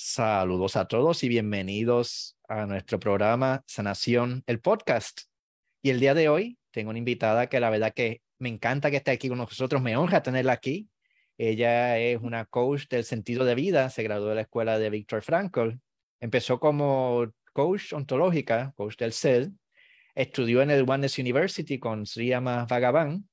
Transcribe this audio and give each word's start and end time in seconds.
Saludos 0.00 0.76
a 0.76 0.86
todos 0.86 1.24
y 1.24 1.28
bienvenidos 1.28 2.38
a 2.48 2.66
nuestro 2.66 3.00
programa 3.00 3.64
Sanación, 3.66 4.44
el 4.46 4.60
podcast. 4.60 5.22
Y 5.82 5.90
el 5.90 5.98
día 5.98 6.14
de 6.14 6.28
hoy 6.28 6.56
tengo 6.70 6.90
una 6.90 7.00
invitada 7.00 7.48
que 7.48 7.58
la 7.58 7.68
verdad 7.68 7.92
que 7.92 8.22
me 8.38 8.48
encanta 8.48 8.92
que 8.92 8.98
esté 8.98 9.10
aquí 9.10 9.28
con 9.28 9.38
nosotros, 9.38 9.82
me 9.82 9.96
honra 9.96 10.22
tenerla 10.22 10.52
aquí. 10.52 10.88
Ella 11.36 11.98
es 11.98 12.20
una 12.22 12.44
coach 12.44 12.86
del 12.88 13.02
sentido 13.02 13.44
de 13.44 13.56
vida, 13.56 13.90
se 13.90 14.04
graduó 14.04 14.28
de 14.28 14.36
la 14.36 14.42
escuela 14.42 14.78
de 14.78 14.88
Víctor 14.88 15.20
Frankl, 15.20 15.80
empezó 16.20 16.60
como 16.60 17.32
coach 17.52 17.92
ontológica, 17.92 18.72
coach 18.76 18.96
del 18.98 19.12
ser, 19.12 19.48
estudió 20.14 20.62
en 20.62 20.70
el 20.70 20.88
Oneness 20.88 21.18
University 21.18 21.80
con 21.80 22.06
Sriyama 22.06 22.66
Bhagavan, 22.66 23.28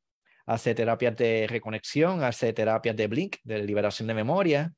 hace 0.47 0.73
terapias 0.73 1.15
de 1.15 1.45
reconexión, 1.47 2.23
hace 2.23 2.53
terapias 2.53 2.95
de 2.95 3.05
blink, 3.05 3.35
de 3.43 3.61
liberación 3.61 4.07
de 4.07 4.15
memoria, 4.15 4.73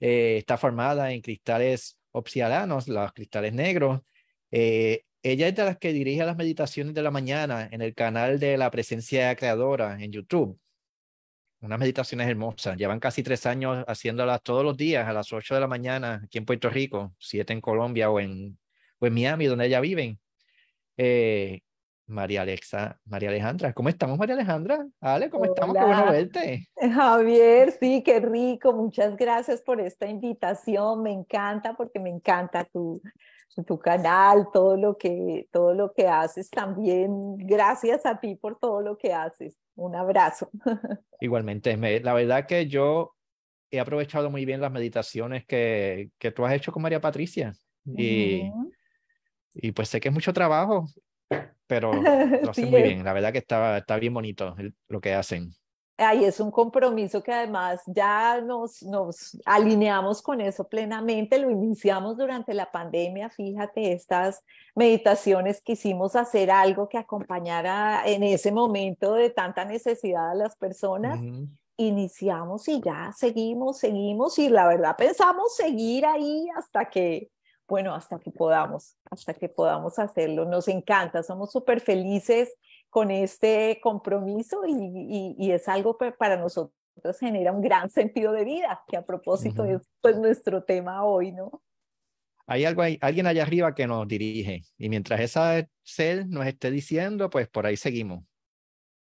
eh, 0.00 0.36
está 0.38 0.56
formada 0.56 1.12
en 1.12 1.20
cristales 1.20 1.98
obsidianos, 2.12 2.88
los 2.88 3.12
cristales 3.12 3.52
negros. 3.52 4.00
Eh, 4.50 5.04
ella 5.22 5.48
es 5.48 5.54
de 5.56 5.64
las 5.64 5.78
que 5.78 5.92
dirige 5.92 6.24
las 6.24 6.36
meditaciones 6.36 6.94
de 6.94 7.02
la 7.02 7.10
mañana 7.10 7.68
en 7.70 7.82
el 7.82 7.94
canal 7.94 8.38
de 8.38 8.56
la 8.56 8.70
presencia 8.70 9.34
creadora 9.36 10.02
en 10.02 10.12
YouTube. 10.12 10.58
Unas 11.60 11.78
meditaciones 11.78 12.28
hermosas. 12.28 12.76
Llevan 12.76 13.00
casi 13.00 13.22
tres 13.24 13.44
años 13.44 13.84
haciéndolas 13.88 14.42
todos 14.42 14.64
los 14.64 14.76
días 14.76 15.08
a 15.08 15.12
las 15.12 15.32
ocho 15.32 15.54
de 15.54 15.60
la 15.60 15.66
mañana 15.66 16.22
aquí 16.24 16.38
en 16.38 16.44
Puerto 16.44 16.70
Rico, 16.70 17.14
siete 17.18 17.52
en 17.52 17.60
Colombia 17.60 18.10
o 18.10 18.20
en, 18.20 18.58
o 19.00 19.06
en 19.06 19.14
Miami, 19.14 19.46
donde 19.46 19.66
ella 19.66 19.80
vive. 19.80 20.18
Eh, 20.96 21.60
María 22.08 22.42
Alexa, 22.42 22.98
María 23.04 23.28
Alejandra. 23.28 23.72
¿Cómo 23.74 23.90
estamos, 23.90 24.18
María 24.18 24.34
Alejandra? 24.34 24.86
Ale, 25.00 25.28
¿cómo 25.28 25.44
estamos? 25.44 25.76
Qué 25.76 25.84
bueno 25.84 26.10
verte. 26.10 26.68
Javier, 26.94 27.72
sí, 27.72 28.02
qué 28.02 28.18
rico. 28.18 28.72
Muchas 28.72 29.14
gracias 29.16 29.60
por 29.60 29.80
esta 29.80 30.06
invitación. 30.06 31.02
Me 31.02 31.12
encanta 31.12 31.74
porque 31.76 32.00
me 32.00 32.08
encanta 32.08 32.64
tu, 32.64 33.02
tu 33.66 33.78
canal, 33.78 34.48
todo 34.52 34.76
lo, 34.76 34.96
que, 34.96 35.48
todo 35.52 35.74
lo 35.74 35.92
que 35.92 36.08
haces 36.08 36.48
también. 36.48 37.36
Gracias 37.36 38.06
a 38.06 38.18
ti 38.18 38.36
por 38.36 38.58
todo 38.58 38.80
lo 38.80 38.96
que 38.96 39.12
haces. 39.12 39.58
Un 39.74 39.94
abrazo. 39.94 40.50
Igualmente, 41.20 41.76
la 42.00 42.14
verdad 42.14 42.46
que 42.46 42.68
yo 42.68 43.14
he 43.70 43.80
aprovechado 43.80 44.30
muy 44.30 44.46
bien 44.46 44.62
las 44.62 44.72
meditaciones 44.72 45.44
que, 45.44 46.10
que 46.18 46.30
tú 46.30 46.46
has 46.46 46.54
hecho 46.54 46.72
con 46.72 46.82
María 46.82 47.02
Patricia. 47.02 47.52
Y, 47.84 48.50
y 49.54 49.72
pues 49.72 49.88
sé 49.88 50.00
que 50.00 50.08
es 50.08 50.14
mucho 50.14 50.32
trabajo 50.32 50.86
pero 51.66 51.92
lo 52.42 52.50
hacen 52.50 52.70
muy 52.70 52.82
bien. 52.82 53.04
La 53.04 53.12
verdad 53.12 53.32
que 53.32 53.38
está, 53.38 53.78
está 53.78 53.96
bien 53.96 54.14
bonito 54.14 54.56
lo 54.88 55.00
que 55.00 55.14
hacen. 55.14 55.52
Ay, 56.00 56.24
es 56.24 56.38
un 56.38 56.52
compromiso 56.52 57.24
que 57.24 57.32
además 57.32 57.80
ya 57.86 58.40
nos, 58.40 58.84
nos 58.84 59.36
alineamos 59.44 60.22
con 60.22 60.40
eso 60.40 60.68
plenamente, 60.68 61.40
lo 61.40 61.50
iniciamos 61.50 62.16
durante 62.16 62.54
la 62.54 62.70
pandemia, 62.70 63.28
fíjate, 63.30 63.92
estas 63.92 64.44
meditaciones 64.76 65.60
quisimos 65.60 66.14
hacer 66.14 66.52
algo 66.52 66.88
que 66.88 66.98
acompañara 66.98 68.04
en 68.06 68.22
ese 68.22 68.52
momento 68.52 69.14
de 69.14 69.30
tanta 69.30 69.64
necesidad 69.64 70.30
a 70.30 70.34
las 70.36 70.54
personas. 70.54 71.18
Iniciamos 71.76 72.68
y 72.68 72.80
ya 72.80 73.12
seguimos, 73.16 73.78
seguimos 73.78 74.38
y 74.38 74.48
la 74.50 74.68
verdad 74.68 74.94
pensamos 74.96 75.56
seguir 75.56 76.06
ahí 76.06 76.46
hasta 76.56 76.88
que 76.88 77.28
bueno, 77.68 77.94
hasta 77.94 78.18
que 78.18 78.30
podamos, 78.30 78.96
hasta 79.10 79.34
que 79.34 79.48
podamos 79.48 79.98
hacerlo. 79.98 80.46
Nos 80.46 80.68
encanta, 80.68 81.22
somos 81.22 81.52
súper 81.52 81.80
felices 81.80 82.54
con 82.88 83.10
este 83.10 83.78
compromiso 83.82 84.62
y, 84.66 85.52
es 85.52 85.68
algo 85.68 85.98
que 85.98 86.10
para 86.12 86.36
nosotros 86.36 86.72
genera 87.20 87.52
un 87.52 87.60
gran 87.60 87.90
sentido 87.90 88.32
de 88.32 88.44
vida, 88.44 88.82
que 88.88 88.96
a 88.96 89.04
propósito 89.04 89.64
es 89.64 89.82
pues, 90.00 90.16
nuestro 90.18 90.64
tema 90.64 91.04
hoy, 91.04 91.32
¿no? 91.32 91.62
Hay 92.46 92.64
algo, 92.64 92.80
hay 92.80 92.98
alguien 93.02 93.26
allá 93.26 93.42
arriba 93.42 93.74
que 93.74 93.86
nos 93.86 94.08
dirige 94.08 94.62
y 94.78 94.88
mientras 94.88 95.20
esa 95.20 95.68
ser 95.82 96.26
nos 96.26 96.46
esté 96.46 96.70
diciendo, 96.70 97.28
pues 97.28 97.46
por 97.46 97.66
ahí 97.66 97.76
seguimos. 97.76 98.24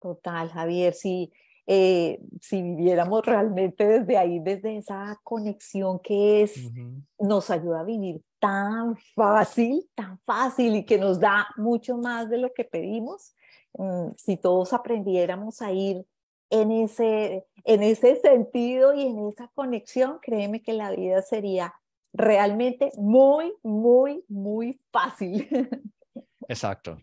Total, 0.01 0.49
Javier, 0.49 0.95
sí. 0.95 1.31
Eh, 1.67 2.21
si 2.41 2.63
viviéramos 2.63 3.27
realmente 3.27 3.85
desde 3.87 4.17
ahí, 4.17 4.39
desde 4.39 4.77
esa 4.77 5.19
conexión 5.25 5.99
que 5.99 6.43
es, 6.43 6.73
nos 7.19 7.51
ayuda 7.51 7.81
a 7.81 7.85
vivir 7.85 8.23
tan 8.39 8.97
fácil, 9.15 9.89
tan 9.95 10.19
fácil 10.21 10.77
y 10.77 10.85
que 10.85 10.99
nos 10.99 11.19
da 11.19 11.49
mucho 11.57 11.97
más 11.97 12.29
de 12.29 12.39
lo 12.39 12.53
que 12.53 12.65
pedimos, 12.65 13.35
mm, 13.75 14.11
si 14.17 14.37
todos 14.37 14.73
aprendiéramos 14.73 15.63
a 15.63 15.73
ir 15.73 16.07
en 16.51 16.71
ese, 16.71 17.47
en 17.65 17.83
ese 17.83 18.17
sentido 18.21 18.95
y 18.95 19.03
en 19.03 19.27
esa 19.29 19.49
conexión, 19.55 20.19
créeme 20.23 20.63
que 20.63 20.73
la 20.73 20.91
vida 20.91 21.23
sería 21.23 21.75
realmente 22.13 22.93
muy, 22.97 23.53
muy, 23.63 24.25
muy 24.29 24.81
fácil. 24.91 25.49
Exacto. 26.49 27.01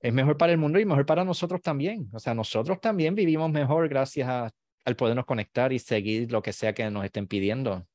Es 0.00 0.12
mejor 0.12 0.36
para 0.36 0.52
el 0.52 0.58
mundo 0.58 0.78
y 0.78 0.84
mejor 0.84 1.06
para 1.06 1.24
nosotros 1.24 1.62
también. 1.62 2.08
O 2.12 2.18
sea, 2.18 2.34
nosotros 2.34 2.80
también 2.80 3.14
vivimos 3.14 3.50
mejor 3.50 3.88
gracias 3.88 4.28
a, 4.28 4.50
al 4.84 4.96
podernos 4.96 5.24
conectar 5.24 5.72
y 5.72 5.78
seguir 5.78 6.30
lo 6.30 6.42
que 6.42 6.52
sea 6.52 6.74
que 6.74 6.88
nos 6.90 7.04
estén 7.04 7.26
pidiendo. 7.26 7.86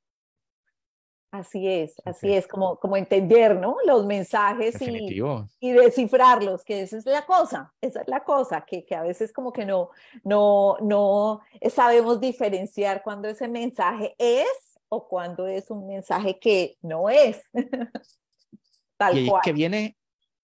Así 1.32 1.66
es, 1.66 1.96
así 2.04 2.34
es, 2.34 2.46
como, 2.46 2.78
como 2.78 2.98
entender, 2.98 3.56
¿no? 3.56 3.78
Los 3.86 4.06
mensajes 4.06 4.82
y, 4.82 5.24
y, 5.62 5.72
descifrarlos, 5.72 6.66
que 6.66 6.82
esa 6.82 6.98
es 6.98 7.06
la 7.06 7.26
cosa, 7.26 7.74
esa 7.80 8.02
es 8.02 8.08
la 8.10 8.26
cosa, 8.26 8.66
que, 8.66 8.84
que 8.84 8.96
a 8.96 9.02
veces 9.02 9.32
como 9.32 9.54
que 9.54 9.66
no, 9.66 9.92
no, 10.26 10.76
no 10.82 11.40
sabemos 11.74 12.20
diferenciar 12.20 13.02
cuando 13.02 13.30
ese 13.30 13.48
mensaje 13.48 14.14
es 14.18 14.78
o 14.90 15.08
cuando 15.08 15.48
es 15.48 15.72
un 15.72 15.88
mensaje 15.88 16.38
que 16.38 16.78
no 16.82 17.10
es. 17.10 17.42
Tal 18.98 19.18
y 19.18 19.30
ahí 19.30 19.32
que 19.42 19.54
viene 19.54 19.98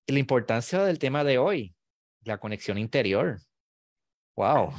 la 0.07 0.19
importancia 0.19 0.85
del 0.85 0.99
tema 0.99 1.25
de 1.25 1.37
hoy, 1.37 1.75
la 2.23 2.37
conexión 2.37 2.77
interior. 2.77 3.39
Wow. 4.37 4.69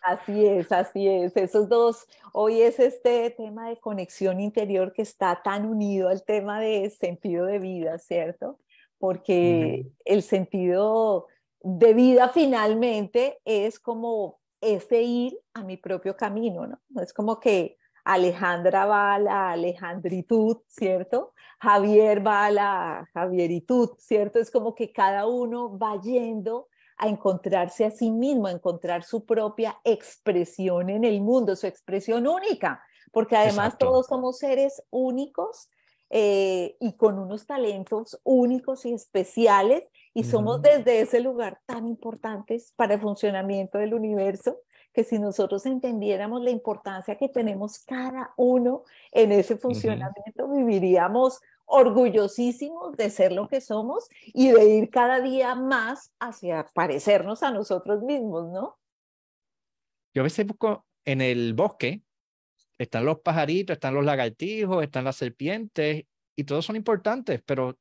Así 0.00 0.46
es, 0.46 0.70
así 0.70 1.08
es. 1.08 1.36
Esos 1.36 1.68
dos, 1.68 2.06
hoy 2.32 2.62
es 2.62 2.78
este 2.78 3.30
tema 3.30 3.68
de 3.68 3.80
conexión 3.80 4.40
interior 4.40 4.92
que 4.92 5.02
está 5.02 5.42
tan 5.42 5.66
unido 5.66 6.08
al 6.08 6.22
tema 6.22 6.60
de 6.60 6.88
sentido 6.88 7.46
de 7.46 7.58
vida, 7.58 7.98
¿cierto? 7.98 8.60
Porque 8.98 9.90
el 10.04 10.22
sentido 10.22 11.26
de 11.62 11.94
vida 11.94 12.28
finalmente 12.28 13.40
es 13.44 13.80
como 13.80 14.38
ese 14.60 15.02
ir 15.02 15.36
a 15.52 15.64
mi 15.64 15.76
propio 15.76 16.16
camino, 16.16 16.68
¿no? 16.68 16.78
Es 17.02 17.12
como 17.12 17.40
que 17.40 17.78
Alejandra 18.04 18.86
va 18.86 19.14
a 19.14 19.18
la 19.18 19.50
alejandritud, 19.50 20.58
¿cierto? 20.68 21.34
Javier 21.58 22.24
va 22.24 22.46
a 22.46 22.50
la 22.52 23.10
javieritud, 23.12 23.90
¿cierto? 23.98 24.38
Es 24.38 24.52
como 24.52 24.76
que 24.76 24.92
cada 24.92 25.26
uno 25.26 25.76
va 25.76 26.00
yendo 26.00 26.68
a 26.96 27.08
encontrarse 27.08 27.84
a 27.84 27.90
sí 27.90 28.10
mismo, 28.10 28.46
a 28.46 28.52
encontrar 28.52 29.04
su 29.04 29.24
propia 29.24 29.78
expresión 29.84 30.90
en 30.90 31.04
el 31.04 31.20
mundo, 31.20 31.56
su 31.56 31.66
expresión 31.66 32.26
única, 32.26 32.82
porque 33.10 33.36
además 33.36 33.76
todos 33.78 34.06
somos 34.06 34.38
seres 34.38 34.82
únicos 34.90 35.68
eh, 36.10 36.76
y 36.78 36.92
con 36.96 37.18
unos 37.18 37.46
talentos 37.46 38.20
únicos 38.22 38.84
y 38.84 38.92
especiales 38.92 39.88
y 40.12 40.24
somos 40.24 40.60
desde 40.60 41.00
ese 41.00 41.20
lugar 41.20 41.60
tan 41.64 41.86
importantes 41.86 42.72
para 42.76 42.94
el 42.94 43.00
funcionamiento 43.00 43.78
del 43.78 43.94
universo 43.94 44.58
que 44.92 45.04
si 45.04 45.18
nosotros 45.18 45.64
entendiéramos 45.64 46.42
la 46.42 46.50
importancia 46.50 47.16
que 47.16 47.28
tenemos 47.28 47.78
cada 47.78 48.34
uno 48.36 48.82
en 49.10 49.32
ese 49.32 49.56
funcionamiento, 49.56 50.48
viviríamos 50.48 51.40
orgullosísimos 51.72 52.96
de 52.98 53.08
ser 53.08 53.32
lo 53.32 53.48
que 53.48 53.62
somos 53.62 54.08
y 54.26 54.50
de 54.50 54.64
ir 54.76 54.90
cada 54.90 55.22
día 55.22 55.54
más 55.54 56.12
hacia 56.20 56.66
parecernos 56.74 57.42
a 57.42 57.50
nosotros 57.50 58.02
mismos, 58.02 58.50
¿no? 58.52 58.78
Yo 60.12 60.20
a 60.20 60.24
veces 60.24 60.46
busco 60.46 60.84
en 61.06 61.22
el 61.22 61.54
bosque, 61.54 62.02
están 62.76 63.06
los 63.06 63.20
pajaritos, 63.20 63.74
están 63.74 63.94
los 63.94 64.04
lagartijos, 64.04 64.84
están 64.84 65.04
las 65.04 65.16
serpientes, 65.16 66.04
y 66.36 66.44
todos 66.44 66.66
son 66.66 66.76
importantes, 66.76 67.42
pero 67.46 67.78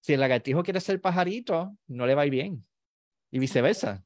si 0.00 0.12
el 0.12 0.20
lagartijo 0.20 0.62
quiere 0.62 0.80
ser 0.80 1.00
pajarito, 1.00 1.76
no 1.88 2.06
le 2.06 2.14
va 2.14 2.24
bien, 2.24 2.64
y 3.32 3.40
viceversa. 3.40 4.04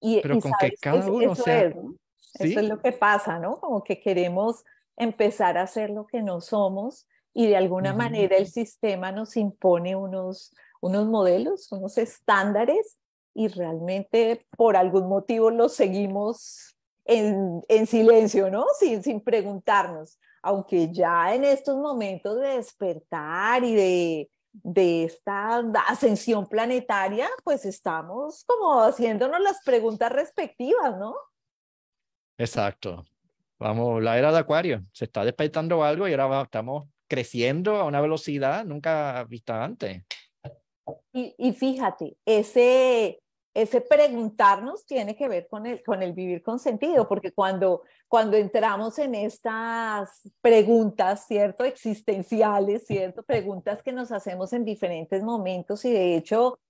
Y, 0.00 0.20
pero 0.20 0.38
con 0.38 0.52
que 0.60 0.72
cada 0.78 1.10
uno 1.10 1.34
sea... 1.34 1.72
Eso 2.34 2.60
es 2.60 2.68
lo 2.68 2.80
que 2.80 2.92
pasa, 2.92 3.38
¿no? 3.38 3.58
Como 3.58 3.82
que 3.82 3.98
queremos 4.00 4.64
empezar 4.98 5.56
a 5.56 5.62
hacer 5.62 5.90
lo 5.90 6.06
que 6.06 6.22
no 6.22 6.40
somos 6.40 7.08
y 7.32 7.46
de 7.46 7.56
alguna 7.56 7.94
manera 7.94 8.36
el 8.36 8.48
sistema 8.48 9.12
nos 9.12 9.36
impone 9.36 9.94
unos, 9.94 10.52
unos 10.80 11.06
modelos, 11.06 11.70
unos 11.70 11.96
estándares 11.96 12.98
y 13.34 13.48
realmente 13.48 14.44
por 14.56 14.76
algún 14.76 15.08
motivo 15.08 15.50
los 15.50 15.74
seguimos 15.74 16.76
en, 17.04 17.62
en 17.68 17.86
silencio, 17.86 18.50
¿no? 18.50 18.66
Sin, 18.78 19.02
sin 19.02 19.20
preguntarnos, 19.20 20.18
aunque 20.42 20.92
ya 20.92 21.34
en 21.34 21.44
estos 21.44 21.76
momentos 21.76 22.40
de 22.40 22.48
despertar 22.56 23.62
y 23.62 23.74
de, 23.74 24.30
de 24.52 25.04
esta 25.04 25.58
ascensión 25.86 26.48
planetaria, 26.48 27.28
pues 27.44 27.64
estamos 27.64 28.44
como 28.44 28.82
haciéndonos 28.82 29.40
las 29.40 29.62
preguntas 29.64 30.10
respectivas, 30.10 30.98
¿no? 30.98 31.14
Exacto. 32.36 33.04
Vamos, 33.58 34.02
la 34.02 34.16
era 34.16 34.30
de 34.30 34.38
Acuario, 34.38 34.84
se 34.92 35.06
está 35.06 35.24
despertando 35.24 35.82
algo 35.82 36.06
y 36.06 36.12
ahora 36.12 36.42
estamos 36.42 36.88
creciendo 37.08 37.76
a 37.76 37.84
una 37.84 38.00
velocidad 38.00 38.64
nunca 38.64 39.24
vista 39.24 39.64
antes. 39.64 40.04
Y, 41.12 41.34
y 41.36 41.52
fíjate, 41.52 42.16
ese, 42.24 43.20
ese 43.52 43.80
preguntarnos 43.80 44.86
tiene 44.86 45.16
que 45.16 45.26
ver 45.26 45.48
con 45.48 45.66
el, 45.66 45.82
con 45.82 46.02
el 46.02 46.12
vivir 46.12 46.42
con 46.42 46.60
sentido, 46.60 47.08
porque 47.08 47.32
cuando, 47.32 47.82
cuando 48.06 48.36
entramos 48.36 48.98
en 49.00 49.16
estas 49.16 50.30
preguntas, 50.40 51.26
¿cierto? 51.26 51.64
Existenciales, 51.64 52.86
¿cierto? 52.86 53.24
Preguntas 53.24 53.82
que 53.82 53.92
nos 53.92 54.12
hacemos 54.12 54.52
en 54.52 54.64
diferentes 54.64 55.24
momentos 55.24 55.84
y 55.84 55.90
de 55.90 56.16
hecho 56.16 56.60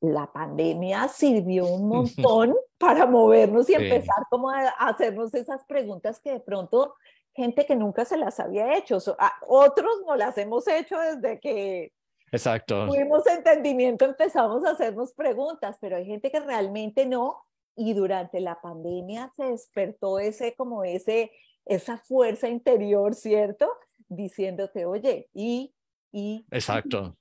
la 0.00 0.32
pandemia 0.32 1.08
sirvió 1.08 1.66
un 1.66 1.88
montón 1.88 2.54
para 2.78 3.06
movernos 3.06 3.68
y 3.70 3.74
empezar 3.74 4.24
como 4.30 4.50
a, 4.50 4.68
hacernos 4.68 5.34
esas 5.34 5.64
preguntas 5.64 6.20
que 6.20 6.32
de 6.32 6.40
pronto 6.40 6.94
gente 7.34 7.66
que 7.66 7.76
nunca 7.76 8.04
se 8.04 8.16
las 8.16 8.40
había 8.40 8.76
hecho, 8.76 8.98
otros 9.46 9.92
no 10.06 10.16
las 10.16 10.38
hemos 10.38 10.66
hecho 10.68 10.98
desde 10.98 11.38
que 11.38 11.92
Exacto. 12.32 12.86
Tuvimos 12.86 13.26
entendimiento, 13.26 14.04
empezamos 14.04 14.64
a 14.64 14.70
hacernos 14.70 15.12
preguntas, 15.12 15.76
pero 15.80 15.96
hay 15.96 16.06
gente 16.06 16.30
que 16.30 16.40
realmente 16.40 17.06
no. 17.06 17.42
Y 17.76 17.92
durante 17.92 18.40
la 18.40 18.60
pandemia 18.60 19.32
se 19.36 19.44
despertó 19.44 20.18
ese, 20.18 20.54
como 20.54 20.82
ese, 20.82 21.30
esa 21.66 21.98
fuerza 21.98 22.48
interior, 22.48 23.14
¿cierto? 23.14 23.70
Diciéndote, 24.08 24.86
oye, 24.86 25.28
y, 25.34 25.74
y. 26.10 26.46
Exacto. 26.50 27.16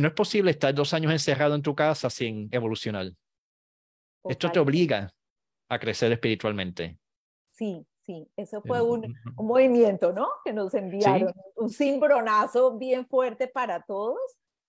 No 0.00 0.08
es 0.08 0.14
posible 0.14 0.50
estar 0.50 0.74
dos 0.74 0.92
años 0.94 1.12
encerrado 1.12 1.54
en 1.54 1.62
tu 1.62 1.74
casa 1.74 2.10
sin 2.10 2.48
evolucionar. 2.52 3.12
Esto 4.24 4.50
te 4.50 4.58
obliga 4.58 5.12
a 5.68 5.78
crecer 5.78 6.10
espiritualmente. 6.12 6.98
Sí, 7.52 7.86
sí, 8.02 8.28
eso 8.36 8.62
fue 8.62 8.82
un, 8.82 9.14
un 9.36 9.46
movimiento, 9.46 10.12
¿no? 10.12 10.28
Que 10.44 10.52
nos 10.52 10.74
enviaron, 10.74 11.32
un 11.56 11.70
cimbronazo 11.70 12.76
bien 12.78 13.06
fuerte 13.06 13.46
para 13.46 13.82
todos, 13.82 14.18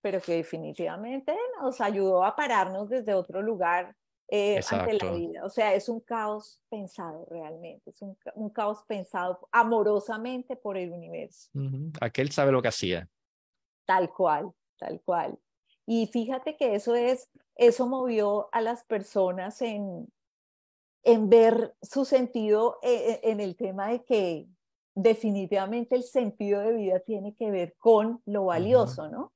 pero 0.00 0.20
que 0.20 0.34
definitivamente 0.34 1.36
nos 1.60 1.80
ayudó 1.80 2.22
a 2.24 2.36
pararnos 2.36 2.88
desde 2.88 3.14
otro 3.14 3.42
lugar 3.42 3.96
eh, 4.28 4.60
ante 4.70 4.94
la 4.94 5.12
vida. 5.12 5.44
O 5.44 5.50
sea, 5.50 5.74
es 5.74 5.88
un 5.88 6.00
caos 6.00 6.60
pensado 6.68 7.26
realmente, 7.30 7.90
es 7.90 8.02
un, 8.02 8.16
un 8.34 8.50
caos 8.50 8.84
pensado 8.86 9.48
amorosamente 9.52 10.56
por 10.56 10.76
el 10.76 10.92
universo. 10.92 11.50
Aquel 12.00 12.30
sabe 12.30 12.52
lo 12.52 12.62
que 12.62 12.68
hacía. 12.68 13.08
Tal 13.84 14.10
cual, 14.12 14.52
tal 14.78 15.00
cual. 15.02 15.38
Y 15.86 16.06
fíjate 16.08 16.56
que 16.56 16.74
eso 16.74 16.94
es, 16.94 17.30
eso 17.54 17.86
movió 17.86 18.48
a 18.52 18.60
las 18.60 18.84
personas 18.84 19.62
en, 19.62 20.12
en 21.04 21.30
ver 21.30 21.76
su 21.80 22.04
sentido 22.04 22.78
eh, 22.82 23.20
en 23.22 23.40
el 23.40 23.56
tema 23.56 23.88
de 23.88 24.04
que 24.04 24.48
definitivamente 24.96 25.94
el 25.94 26.02
sentido 26.02 26.60
de 26.60 26.72
vida 26.72 27.00
tiene 27.00 27.34
que 27.34 27.50
ver 27.50 27.76
con 27.78 28.20
lo 28.24 28.46
valioso, 28.46 29.08
¿no? 29.08 29.32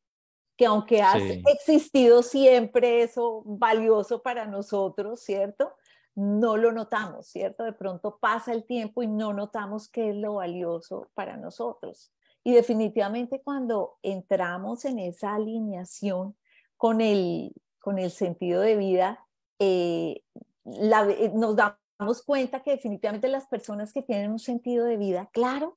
Que 0.56 0.66
aunque 0.66 1.02
ha 1.02 1.14
existido 1.52 2.22
siempre 2.22 3.02
eso 3.02 3.42
valioso 3.44 4.20
para 4.20 4.46
nosotros, 4.46 5.20
¿cierto? 5.20 5.74
No 6.14 6.56
lo 6.56 6.72
notamos, 6.72 7.28
¿cierto? 7.28 7.62
De 7.64 7.72
pronto 7.72 8.18
pasa 8.18 8.52
el 8.52 8.64
tiempo 8.64 9.02
y 9.02 9.06
no 9.06 9.32
notamos 9.32 9.88
qué 9.88 10.10
es 10.10 10.16
lo 10.16 10.34
valioso 10.34 11.10
para 11.14 11.36
nosotros. 11.36 12.12
Y 12.42 12.54
definitivamente 12.54 13.42
cuando 13.42 13.98
entramos 14.02 14.84
en 14.84 14.98
esa 14.98 15.34
alineación 15.34 16.36
con 16.76 17.00
el, 17.00 17.52
con 17.78 17.98
el 17.98 18.10
sentido 18.10 18.62
de 18.62 18.76
vida, 18.76 19.26
eh, 19.58 20.22
eh, 20.64 21.32
nos 21.34 21.56
damos 21.56 22.22
cuenta 22.24 22.60
que 22.62 22.72
definitivamente 22.72 23.28
las 23.28 23.46
personas 23.46 23.92
que 23.92 24.02
tienen 24.02 24.30
un 24.30 24.38
sentido 24.38 24.86
de 24.86 24.96
vida 24.96 25.28
claro, 25.32 25.76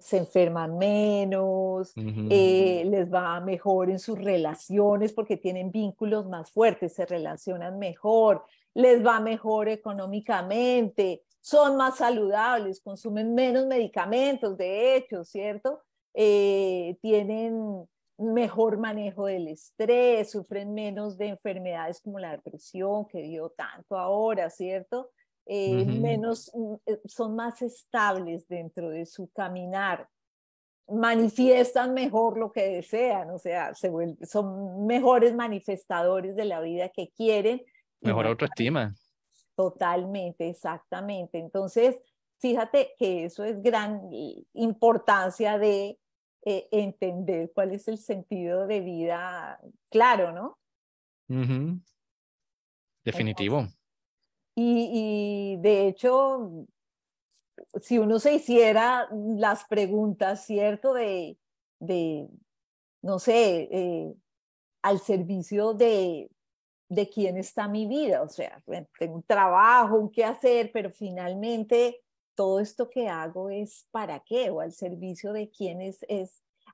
se 0.00 0.18
enferman 0.18 0.78
menos, 0.78 1.92
eh, 1.96 2.84
les 2.86 3.12
va 3.12 3.40
mejor 3.40 3.90
en 3.90 3.98
sus 3.98 4.18
relaciones 4.18 5.12
porque 5.12 5.36
tienen 5.36 5.72
vínculos 5.72 6.28
más 6.28 6.50
fuertes, 6.50 6.92
se 6.94 7.06
relacionan 7.06 7.78
mejor, 7.78 8.44
les 8.74 9.04
va 9.04 9.20
mejor 9.20 9.68
económicamente, 9.68 11.24
son 11.40 11.76
más 11.76 11.98
saludables, 11.98 12.80
consumen 12.80 13.34
menos 13.34 13.66
medicamentos, 13.66 14.56
de 14.56 14.96
hecho, 14.96 15.24
¿cierto? 15.24 15.82
Eh, 16.14 16.98
tienen 17.00 17.86
mejor 18.18 18.76
manejo 18.78 19.26
del 19.26 19.48
estrés, 19.48 20.30
sufren 20.30 20.74
menos 20.74 21.16
de 21.16 21.28
enfermedades 21.28 22.00
como 22.02 22.18
la 22.18 22.32
depresión 22.32 23.06
que 23.08 23.22
dio 23.22 23.50
tanto 23.50 23.96
ahora, 23.96 24.50
¿cierto? 24.50 25.10
Eh, 25.46 25.84
menos, 25.86 26.50
mm, 26.54 26.74
eh, 26.86 27.00
son 27.06 27.34
más 27.34 27.62
estables 27.62 28.46
dentro 28.46 28.90
de 28.90 29.06
su 29.06 29.28
caminar, 29.30 30.06
manifiestan 30.86 31.94
mejor 31.94 32.36
lo 32.36 32.52
que 32.52 32.68
desean, 32.68 33.30
o 33.30 33.38
sea, 33.38 33.74
se 33.74 33.90
son 34.26 34.86
mejores 34.86 35.34
manifestadores 35.34 36.36
de 36.36 36.44
la 36.44 36.60
vida 36.60 36.90
que 36.90 37.10
quieren. 37.16 37.62
Mejor 38.00 38.26
autoestima. 38.26 38.94
Totalmente, 39.60 40.48
exactamente. 40.48 41.38
Entonces, 41.38 42.00
fíjate 42.38 42.94
que 42.98 43.26
eso 43.26 43.44
es 43.44 43.62
gran 43.62 44.08
importancia 44.54 45.58
de 45.58 45.98
eh, 46.46 46.68
entender 46.70 47.52
cuál 47.54 47.72
es 47.72 47.86
el 47.86 47.98
sentido 47.98 48.66
de 48.66 48.80
vida 48.80 49.60
claro, 49.90 50.32
¿no? 50.32 50.58
Definitivo. 53.04 53.68
y, 54.56 55.58
de 55.60 55.88
hecho, 55.88 56.66
si 57.82 57.98
uno 57.98 58.18
se 58.18 58.36
hiciera 58.36 59.08
las 59.12 59.66
preguntas, 59.66 60.46
¿cierto? 60.46 60.94
De, 60.94 61.38
de 61.80 62.30
no 63.02 63.18
sé, 63.18 63.68
eh, 63.70 64.14
al 64.80 65.00
servicio 65.00 65.74
de, 65.74 66.30
de 66.90 67.08
quién 67.08 67.36
está 67.36 67.68
mi 67.68 67.86
vida, 67.86 68.20
o 68.20 68.28
sea, 68.28 68.60
tengo 68.98 69.14
un 69.14 69.22
trabajo, 69.22 69.96
un 69.96 70.10
qué 70.10 70.24
hacer, 70.24 70.72
pero 70.72 70.90
finalmente 70.90 72.02
todo 72.34 72.58
esto 72.58 72.90
que 72.90 73.08
hago 73.08 73.48
es 73.48 73.86
para 73.92 74.18
qué 74.20 74.50
o 74.50 74.60
al 74.60 74.72
servicio 74.72 75.32
de 75.32 75.48
quién 75.50 75.80
es, 75.80 76.04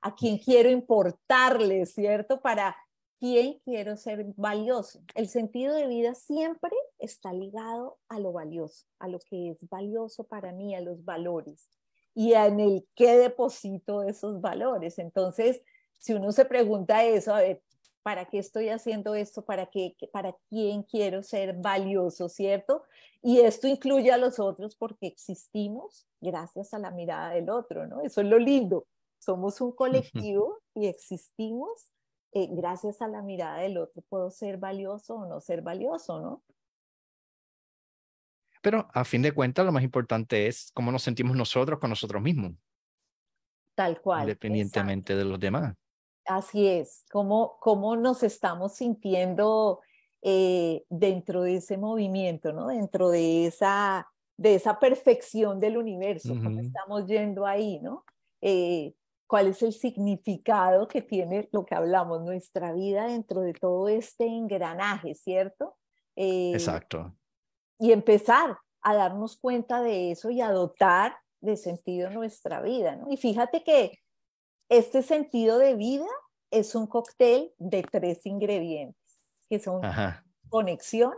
a 0.01 0.15
quién 0.15 0.39
quiero 0.39 0.69
importarle, 0.69 1.85
¿cierto? 1.85 2.41
Para 2.41 2.75
quién 3.19 3.59
quiero 3.63 3.95
ser 3.95 4.25
valioso. 4.35 5.01
El 5.13 5.27
sentido 5.27 5.75
de 5.75 5.85
vida 5.85 6.15
siempre 6.15 6.71
está 6.97 7.31
ligado 7.31 7.99
a 8.09 8.19
lo 8.19 8.31
valioso, 8.31 8.87
a 8.97 9.07
lo 9.07 9.19
que 9.19 9.51
es 9.51 9.57
valioso 9.69 10.23
para 10.23 10.51
mí, 10.51 10.73
a 10.73 10.81
los 10.81 11.05
valores 11.05 11.69
y 12.15 12.33
en 12.33 12.59
el 12.59 12.87
qué 12.95 13.19
deposito 13.19 14.01
esos 14.01 14.41
valores. 14.41 14.97
Entonces, 14.97 15.61
si 15.99 16.13
uno 16.13 16.31
se 16.31 16.45
pregunta 16.45 17.03
eso, 17.03 17.35
a 17.35 17.41
ver, 17.41 17.61
¿para 18.03 18.25
qué 18.25 18.39
estoy 18.39 18.69
haciendo 18.69 19.15
esto? 19.15 19.43
¿Para 19.43 19.67
qué? 19.67 19.95
¿Para 20.11 20.35
quién 20.49 20.83
quiero 20.83 21.23
ser 21.23 21.55
valioso, 21.57 22.29
cierto? 22.29 22.83
Y 23.21 23.39
esto 23.39 23.67
incluye 23.67 24.11
a 24.11 24.17
los 24.17 24.39
otros 24.39 24.75
porque 24.75 25.07
existimos 25.07 26.07
gracias 26.21 26.73
a 26.73 26.79
la 26.79 26.91
mirada 26.91 27.31
del 27.31 27.49
otro, 27.49 27.87
¿no? 27.87 28.01
Eso 28.01 28.21
es 28.21 28.27
lo 28.27 28.39
lindo. 28.39 28.87
Somos 29.19 29.59
un 29.61 29.71
colectivo 29.71 30.59
y 30.75 30.87
existimos 30.87 31.91
eh, 32.31 32.47
gracias 32.51 33.01
a 33.01 33.07
la 33.07 33.21
mirada 33.21 33.59
del 33.59 33.77
otro. 33.77 34.03
Puedo 34.09 34.29
ser 34.29 34.57
valioso 34.57 35.15
o 35.15 35.25
no 35.25 35.41
ser 35.41 35.61
valioso, 35.61 36.19
¿no? 36.19 36.43
Pero 38.61 38.87
a 38.93 39.05
fin 39.05 39.21
de 39.21 39.31
cuentas, 39.31 39.65
lo 39.65 39.71
más 39.71 39.83
importante 39.83 40.47
es 40.47 40.71
cómo 40.73 40.91
nos 40.91 41.03
sentimos 41.03 41.35
nosotros 41.35 41.79
con 41.79 41.89
nosotros 41.89 42.21
mismos. 42.21 42.53
Tal 43.75 44.01
cual. 44.01 44.21
Independientemente 44.21 45.15
de 45.15 45.23
los 45.23 45.39
demás. 45.39 45.75
Así 46.27 46.67
es, 46.67 47.05
cómo, 47.09 47.57
cómo 47.61 47.95
nos 47.95 48.21
estamos 48.21 48.73
sintiendo 48.75 49.79
eh, 50.21 50.83
dentro 50.89 51.43
de 51.43 51.55
ese 51.55 51.77
movimiento, 51.77 52.51
¿no? 52.51 52.67
Dentro 52.67 53.09
de 53.09 53.47
esa, 53.47 54.07
de 54.35 54.55
esa 54.55 54.77
perfección 54.77 55.61
del 55.61 55.77
universo, 55.77 56.35
cómo 56.43 56.59
estamos 56.59 57.07
yendo 57.07 57.45
ahí, 57.45 57.79
¿no? 57.79 58.03
Eh, 58.41 58.93
¿Cuál 59.25 59.47
es 59.47 59.63
el 59.63 59.71
significado 59.71 60.87
que 60.87 61.01
tiene 61.01 61.47
lo 61.53 61.65
que 61.65 61.75
hablamos, 61.75 62.21
nuestra 62.23 62.73
vida 62.73 63.07
dentro 63.07 63.41
de 63.41 63.53
todo 63.53 63.87
este 63.87 64.25
engranaje, 64.25 65.15
¿cierto? 65.15 65.77
Eh, 66.17 66.51
Exacto. 66.53 67.15
Y 67.79 67.93
empezar 67.93 68.57
a 68.81 68.95
darnos 68.95 69.37
cuenta 69.37 69.81
de 69.81 70.11
eso 70.11 70.29
y 70.29 70.41
adoptar 70.41 71.15
de 71.39 71.55
sentido 71.55 72.09
nuestra 72.09 72.61
vida, 72.61 72.97
¿no? 72.97 73.11
Y 73.11 73.17
fíjate 73.17 73.63
que 73.63 73.99
este 74.69 75.01
sentido 75.01 75.57
de 75.57 75.75
vida 75.75 76.07
es 76.51 76.75
un 76.75 76.87
cóctel 76.87 77.53
de 77.57 77.83
tres 77.83 78.25
ingredientes, 78.25 79.21
que 79.49 79.59
son 79.59 79.81
conexión, 80.49 81.13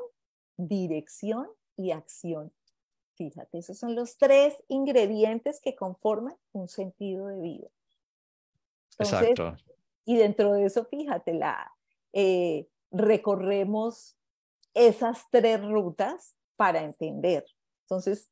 dirección 0.58 1.48
y 1.76 1.92
acción. 1.92 2.52
Fíjate, 3.16 3.58
esos 3.58 3.78
son 3.78 3.96
los 3.96 4.18
tres 4.18 4.64
ingredientes 4.68 5.60
que 5.62 5.76
conforman 5.76 6.36
un 6.54 6.68
sentido 6.68 7.28
de 7.28 7.42
vida. 7.42 7.68
Exacto. 8.98 9.58
Y 10.06 10.18
dentro 10.18 10.54
de 10.54 10.66
eso, 10.66 10.86
fíjate, 10.86 11.34
la, 11.34 11.72
eh, 12.14 12.68
recorremos 12.92 14.18
esas 14.74 15.30
tres 15.32 15.62
rutas 15.62 16.36
para 16.56 16.82
entender. 16.82 17.46
Entonces, 17.84 18.30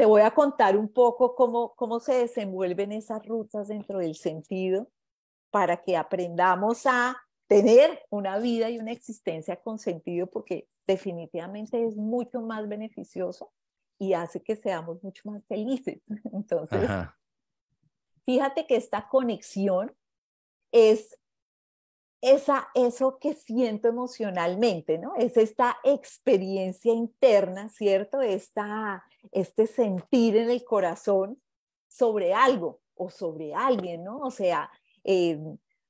te 0.00 0.06
voy 0.06 0.22
a 0.22 0.30
contar 0.30 0.78
un 0.78 0.88
poco 0.88 1.34
cómo, 1.34 1.74
cómo 1.74 2.00
se 2.00 2.14
desenvuelven 2.14 2.90
esas 2.90 3.22
rutas 3.26 3.68
dentro 3.68 3.98
del 3.98 4.14
sentido 4.14 4.88
para 5.50 5.82
que 5.82 5.94
aprendamos 5.94 6.86
a 6.86 7.18
tener 7.46 8.00
una 8.08 8.38
vida 8.38 8.70
y 8.70 8.78
una 8.78 8.92
existencia 8.92 9.56
con 9.56 9.78
sentido, 9.78 10.26
porque 10.26 10.66
definitivamente 10.86 11.84
es 11.84 11.98
mucho 11.98 12.40
más 12.40 12.66
beneficioso 12.66 13.52
y 13.98 14.14
hace 14.14 14.42
que 14.42 14.56
seamos 14.56 15.04
mucho 15.04 15.20
más 15.26 15.44
felices. 15.44 16.00
Entonces, 16.32 16.88
fíjate 18.24 18.66
que 18.66 18.76
esta 18.76 19.06
conexión 19.06 19.94
es 20.72 21.19
esa, 22.20 22.68
eso 22.74 23.18
que 23.18 23.34
siento 23.34 23.88
emocionalmente, 23.88 24.98
¿no? 24.98 25.14
Es 25.16 25.36
esta 25.36 25.78
experiencia 25.84 26.92
interna, 26.92 27.68
¿cierto? 27.70 28.20
Esta, 28.20 29.04
este 29.32 29.66
sentir 29.66 30.36
en 30.36 30.50
el 30.50 30.64
corazón 30.64 31.40
sobre 31.88 32.34
algo 32.34 32.80
o 32.94 33.08
sobre 33.08 33.54
alguien, 33.54 34.04
¿no? 34.04 34.18
O 34.18 34.30
sea, 34.30 34.70
eh, 35.04 35.40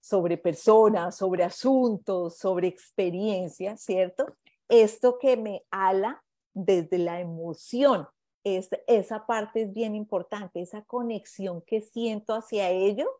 sobre 0.00 0.38
personas, 0.38 1.16
sobre 1.16 1.42
asuntos, 1.42 2.38
sobre 2.38 2.68
experiencias, 2.68 3.82
¿cierto? 3.82 4.36
Esto 4.68 5.18
que 5.18 5.36
me 5.36 5.64
ala 5.70 6.22
desde 6.54 6.98
la 6.98 7.20
emoción, 7.20 8.06
es, 8.44 8.70
esa 8.86 9.26
parte 9.26 9.62
es 9.62 9.72
bien 9.72 9.94
importante, 9.94 10.62
esa 10.62 10.82
conexión 10.82 11.60
que 11.62 11.82
siento 11.82 12.34
hacia 12.34 12.70
ello, 12.70 13.10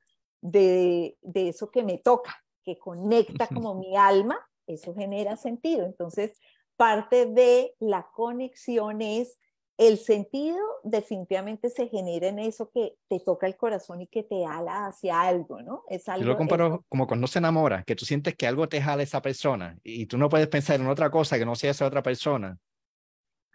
de, 0.41 1.19
de 1.21 1.51
eso 1.51 1.71
que 1.71 1.83
me 1.83 1.99
toca, 1.99 2.43
que 2.65 2.79
conecta 2.79 3.47
como 3.47 3.75
mi 3.75 3.97
alma, 3.97 4.39
eso 4.67 4.95
genera 4.95 5.37
sentido. 5.37 5.87
Entonces, 5.87 6.33
parte 6.77 7.27
de 7.27 7.75
la 7.79 8.09
conexión 8.13 9.03
es 9.03 9.39
el 9.81 9.97
sentido 9.97 10.59
definitivamente 10.85 11.71
se 11.71 11.89
genera 11.89 12.29
en 12.29 12.39
eso 12.39 12.71
que 12.71 12.97
te 13.09 13.19
toca 13.19 13.47
el 13.47 13.57
corazón 13.57 14.03
y 14.03 14.09
que 14.09 14.23
te 14.23 14.45
ala 14.45 14.85
hacia 14.85 15.23
algo, 15.23 15.63
¿no? 15.63 15.85
Es 15.89 16.07
algo, 16.07 16.23
Yo 16.23 16.33
lo 16.33 16.37
comparo 16.37 16.85
como 16.91 17.07
cuando 17.07 17.27
se 17.27 17.39
enamora, 17.39 17.83
que 17.85 17.97
tú 17.97 18.05
sientes 18.05 18.37
que 18.37 18.47
algo 18.47 18.69
te 18.69 18.83
jala 18.83 19.03
esa 19.03 19.23
persona 19.23 19.79
y 19.83 20.05
tú 20.05 20.19
no 20.19 20.29
puedes 20.29 20.49
pensar 20.49 20.79
en 20.79 20.87
otra 20.87 21.11
cosa 21.11 21.39
que 21.39 21.47
no 21.47 21.55
sea 21.55 21.71
esa 21.71 21.87
otra 21.87 22.03
persona. 22.03 22.59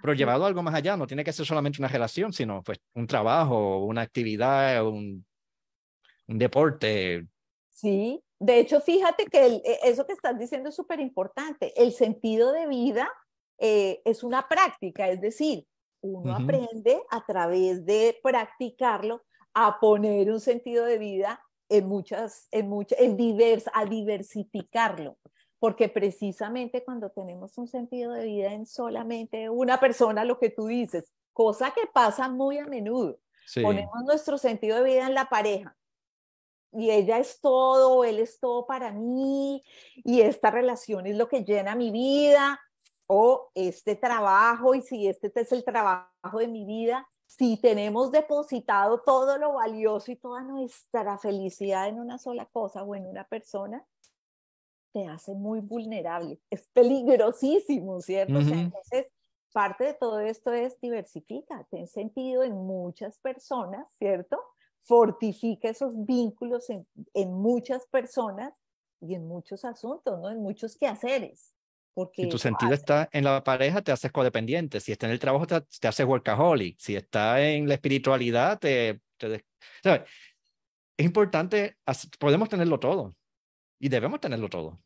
Pero 0.02 0.14
llevado 0.16 0.48
algo 0.48 0.64
más 0.64 0.74
allá, 0.74 0.98
no 0.98 1.06
tiene 1.06 1.24
que 1.24 1.32
ser 1.32 1.46
solamente 1.46 1.80
una 1.80 1.90
relación, 1.90 2.34
sino 2.34 2.64
pues 2.64 2.80
un 2.96 3.06
trabajo, 3.06 3.86
una 3.86 4.02
actividad, 4.02 4.84
un, 4.84 5.24
un 6.26 6.38
deporte. 6.40 7.28
Sí, 7.70 8.20
de 8.40 8.60
hecho, 8.60 8.82
fíjate 8.82 9.26
que 9.26 9.46
e, 9.46 9.80
eso 9.84 10.06
que 10.06 10.14
estás 10.14 10.38
diciendo 10.38 10.70
es 10.70 10.76
súper 10.76 11.00
importante. 11.00 11.74
El 11.82 11.94
sentido 11.94 12.52
de 12.52 12.68
vida 12.68 13.10
eh, 13.58 14.02
es 14.06 14.24
una 14.24 14.48
práctica, 14.48 15.10
es 15.10 15.22
decir, 15.22 15.66
uno 16.02 16.36
aprende 16.36 17.02
a 17.10 17.26
través 17.26 17.86
de 17.86 18.20
practicarlo 18.22 19.24
a 19.54 19.80
poner 19.80 20.30
un 20.30 20.40
sentido 20.40 20.86
de 20.86 21.00
vida 21.00 21.42
en 21.70 21.88
muchas, 21.88 22.48
en 22.52 22.70
muchas, 22.70 23.00
en 23.00 23.18
divers, 23.18 23.66
a 23.74 23.86
diversificarlo. 23.86 25.18
Porque 25.58 25.90
precisamente 25.90 26.84
cuando 26.84 27.10
tenemos 27.10 27.58
un 27.58 27.68
sentido 27.68 28.12
de 28.12 28.26
vida 28.26 28.54
en 28.54 28.68
solamente 28.68 29.50
una 29.50 29.80
persona, 29.80 30.26
lo 30.26 30.38
que 30.38 30.50
tú 30.52 30.68
dices, 30.68 31.12
cosa 31.34 31.74
que 31.74 31.88
pasa 31.92 32.30
muy 32.30 32.60
a 32.60 32.68
menudo, 32.68 33.18
ponemos 33.64 34.04
nuestro 34.06 34.38
sentido 34.38 34.78
de 34.78 34.84
vida 34.84 35.08
en 35.08 35.16
la 35.16 35.26
pareja 35.26 35.76
y 36.76 36.92
ella 36.92 37.20
es 37.20 37.40
todo, 37.42 38.04
él 38.04 38.20
es 38.20 38.40
todo 38.40 38.66
para 38.66 38.92
mí, 38.92 39.64
y 39.96 40.22
esta 40.22 40.52
relación 40.52 41.08
es 41.08 41.16
lo 41.16 41.28
que 41.28 41.44
llena 41.44 41.76
mi 41.76 41.92
vida, 41.92 42.60
o 43.08 43.52
este 43.54 43.96
trabajo 43.96 44.74
y 44.74 44.82
si 44.82 45.08
este 45.08 45.32
es 45.36 45.52
el 45.52 45.64
trabajo 45.64 46.40
de 46.40 46.48
mi 46.48 46.66
vida, 46.66 47.08
si 47.26 47.58
tenemos 47.58 48.12
depositado 48.12 49.02
todo 49.02 49.38
lo 49.38 49.54
valioso 49.54 50.12
y 50.12 50.16
toda 50.16 50.44
nuestra 50.44 51.18
felicidad 51.18 51.88
en 51.88 52.00
una 52.00 52.18
sola 52.18 52.46
cosa 52.46 52.84
o 52.84 52.96
en 52.96 53.06
una 53.06 53.24
persona, 53.28 53.86
te 54.94 55.08
hace 55.08 55.34
muy 55.34 55.60
vulnerable. 55.60 56.40
Es 56.50 56.68
peligrosísimo, 56.68 58.00
¿cierto? 58.00 58.40
entonces, 58.40 59.08
parte 59.52 59.86
de 59.86 59.94
todo 59.94 60.20
esto 60.20 60.54
es 60.54 60.80
diversifica, 60.80 61.66
ten 61.70 61.88
sentido 61.88 62.44
en 62.44 62.54
muchas 62.54 63.20
personas, 63.20 63.86
¿cierto? 63.98 64.40
Fortifica 64.86 65.70
esos 65.70 65.94
vínculos 66.06 66.70
en, 66.70 66.88
en 67.14 67.34
muchas 67.34 67.86
personas 67.88 68.54
y 69.02 69.16
en 69.16 69.28
muchos 69.28 69.66
asuntos, 69.66 70.20
¿no? 70.20 70.30
En 70.30 70.42
muchos 70.42 70.78
quehaceres 70.78 71.56
si 72.14 72.28
tu 72.28 72.38
sentido 72.38 72.74
está 72.74 73.10
en 73.12 73.24
la 73.24 73.44
pareja, 73.44 73.82
te 73.82 73.92
haces 73.92 74.12
codependiente. 74.12 74.80
Si 74.80 74.92
está 74.92 75.06
en 75.06 75.14
el 75.14 75.20
trabajo, 75.20 75.48
te, 75.48 75.62
te 75.62 75.88
haces 75.88 76.06
workaholic. 76.06 76.78
Si 76.78 76.96
está 76.96 77.42
en 77.42 77.68
la 77.68 77.76
espiritualidad, 77.76 78.60
te... 78.60 79.02
Es 80.98 81.06
importante, 81.06 81.78
podemos 82.20 82.50
tenerlo 82.50 82.80
todo 82.80 83.16
y 83.80 83.90
debemos 83.90 84.20
tenerlo 84.20 84.50
todo. 84.50 84.80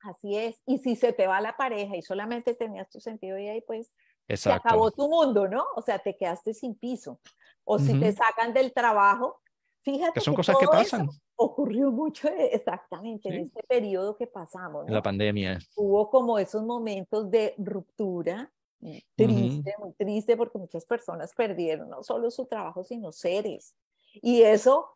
Así 0.00 0.36
es. 0.36 0.60
Y 0.66 0.78
si 0.78 0.96
se 0.96 1.12
te 1.12 1.26
va 1.26 1.40
la 1.40 1.56
pareja 1.56 1.96
y 1.96 2.02
solamente 2.02 2.54
tenías 2.54 2.90
tu 2.90 3.00
sentido 3.00 3.38
y 3.38 3.48
ahí, 3.48 3.62
pues 3.62 3.94
se 4.28 4.52
acabó 4.52 4.90
tu 4.90 5.08
mundo, 5.08 5.48
¿no? 5.48 5.64
O 5.76 5.82
sea, 5.82 5.98
te 5.98 6.16
quedaste 6.16 6.52
sin 6.52 6.74
piso. 6.74 7.20
O 7.64 7.78
si 7.78 7.98
te 7.98 8.12
sacan 8.12 8.52
del 8.52 8.72
trabajo, 8.72 9.40
fíjate 9.82 10.14
que 10.14 10.20
son 10.20 10.34
cosas 10.34 10.56
que 10.58 10.66
pasan 10.66 11.08
ocurrió 11.42 11.90
mucho 11.90 12.28
eh, 12.28 12.50
exactamente 12.52 13.28
en 13.28 13.44
este 13.44 13.62
periodo 13.64 14.16
que 14.16 14.26
pasamos. 14.26 14.86
En 14.86 14.94
la 14.94 15.02
pandemia. 15.02 15.58
Hubo 15.76 16.10
como 16.10 16.38
esos 16.38 16.62
momentos 16.62 17.30
de 17.30 17.54
ruptura, 17.58 18.50
mm, 18.80 18.98
triste, 19.16 19.74
muy 19.78 19.92
triste, 19.92 20.36
porque 20.36 20.58
muchas 20.58 20.84
personas 20.84 21.32
perdieron 21.34 21.90
no 21.90 22.02
solo 22.02 22.30
su 22.30 22.46
trabajo, 22.46 22.84
sino 22.84 23.12
seres. 23.12 23.74
Y 24.14 24.42
eso 24.42 24.94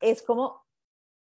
es 0.00 0.22
como, 0.22 0.62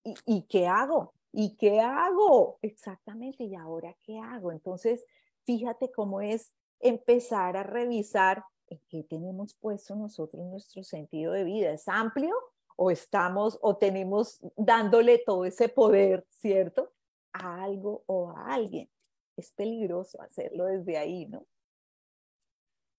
¿y, 0.04 0.16
y 0.26 0.42
qué 0.44 0.68
hago? 0.68 1.14
¿Y 1.32 1.56
qué 1.56 1.80
hago? 1.80 2.60
Exactamente, 2.62 3.44
¿y 3.44 3.56
ahora 3.56 3.96
qué 4.04 4.20
hago? 4.20 4.52
Entonces, 4.52 5.06
fíjate 5.46 5.92
cómo 5.92 6.22
es 6.22 6.54
empezar 6.80 7.58
a 7.58 7.64
revisar 7.64 8.44
qué 8.90 9.04
tenemos 9.04 9.54
puesto 9.56 9.96
nosotros 9.96 10.46
nuestro 10.46 10.84
sentido 10.84 11.34
de 11.34 11.44
vida. 11.44 11.72
¿Es 11.72 11.88
amplio? 11.88 12.36
o 12.76 12.92
estamos 12.92 13.58
o 13.62 13.78
tenemos 13.78 14.40
dándole 14.56 15.22
todo 15.26 15.46
ese 15.46 15.70
poder, 15.70 16.26
¿cierto? 16.30 16.94
A 17.34 17.64
algo 17.64 18.04
o 18.08 18.32
a 18.32 18.54
alguien. 18.54 18.90
Es 19.36 19.52
peligroso 19.52 20.22
hacerlo 20.22 20.66
desde 20.66 20.98
ahí, 20.98 21.26
¿no? 21.28 21.46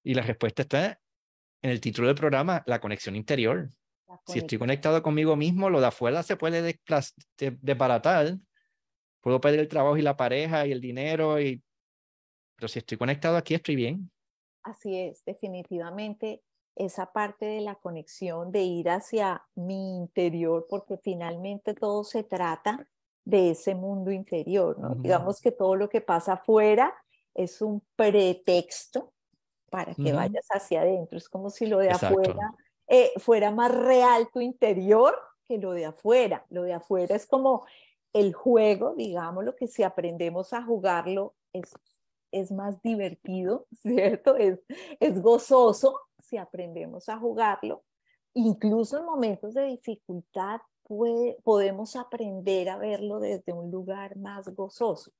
Y 0.03 0.15
la 0.15 0.23
respuesta 0.23 0.63
está 0.63 1.01
en 1.63 1.71
el 1.71 1.81
título 1.81 2.09
del 2.09 2.17
programa, 2.17 2.63
la 2.67 2.81
conexión 2.81 3.17
interior. 3.17 3.71
Si 4.27 4.39
estoy 4.39 4.59
conectado 4.59 5.03
conmigo 5.03 5.35
mismo, 5.35 5.71
lo 5.71 5.81
de 5.81 5.87
afuera 5.87 6.23
se 6.23 6.37
puede 6.37 6.79
desbaratar. 7.39 8.37
Puedo 9.21 9.41
perder 9.41 9.61
el 9.61 9.69
trabajo 9.69 9.97
y 9.97 10.03
la 10.03 10.17
pareja 10.17 10.67
y 10.67 10.73
el 10.73 10.81
dinero, 10.81 11.41
y... 11.41 11.63
pero 12.55 12.69
si 12.69 12.81
estoy 12.81 12.99
conectado 12.99 13.37
aquí, 13.37 13.55
estoy 13.55 13.77
bien. 13.77 14.11
Así 14.65 14.99
es, 14.99 15.25
definitivamente 15.25 16.43
esa 16.77 17.13
parte 17.13 17.47
de 17.47 17.61
la 17.61 17.77
conexión, 17.77 18.51
de 18.51 18.63
ir 18.63 18.91
hacia 18.91 19.45
mi 19.55 19.97
interior, 19.97 20.67
porque 20.69 20.97
finalmente 20.97 21.75
todo 21.75 22.03
se 22.03 22.25
trata 22.25 22.89
de 23.25 23.51
ese 23.51 23.75
mundo 23.75 24.11
interior, 24.11 24.79
¿no? 24.79 24.97
Digamos 24.97 25.41
que 25.41 25.53
todo 25.53 25.77
lo 25.77 25.89
que 25.89 26.01
pasa 26.01 26.35
afuera 26.35 26.93
es 27.35 27.63
un 27.63 27.81
pretexto 27.97 29.13
para 29.71 29.95
que 29.95 30.13
vayas 30.13 30.47
hacia 30.51 30.83
adentro. 30.83 31.19
Es 31.19 31.29
como 31.29 31.51
si 31.51 31.67
lo 31.67 31.79
de 31.79 31.91
afuera 31.91 32.55
eh, 32.87 33.13
fuera 33.17 33.51
más 33.51 33.75
real 33.75 34.29
tu 34.33 34.41
interior 34.41 35.17
que 35.47 35.59
lo 35.59 35.73
de 35.73 35.87
afuera. 35.87 36.45
Lo 36.51 36.63
de 36.63 36.75
afuera 36.75 37.17
es 37.17 37.27
como 37.27 37.65
el 38.13 38.33
juego, 38.35 38.95
digamos, 38.95 39.45
lo 39.45 39.57
que 39.57 39.67
si 39.67 39.83
aprendemos 39.83 40.53
a 40.53 40.63
jugarlo 40.63 41.35
es, 41.53 41.73
es 42.35 42.51
más 42.51 42.83
divertido, 42.83 43.67
¿cierto? 43.83 44.37
Es, 44.37 44.61
es 45.01 45.23
gozoso, 45.23 46.01
si 46.23 46.37
aprendemos 46.37 47.09
a 47.09 47.19
jugarlo, 47.19 47.85
incluso 48.35 48.99
en 48.99 49.05
momentos 49.05 49.55
de 49.55 49.65
dificultad 49.65 50.61
podemos 51.43 51.97
aprender 51.97 52.69
a 52.69 52.77
verlo 52.77 53.19
desde 53.19 53.53
un 53.53 53.71
lugar 53.71 54.17
más 54.17 54.49
gozoso, 54.55 55.13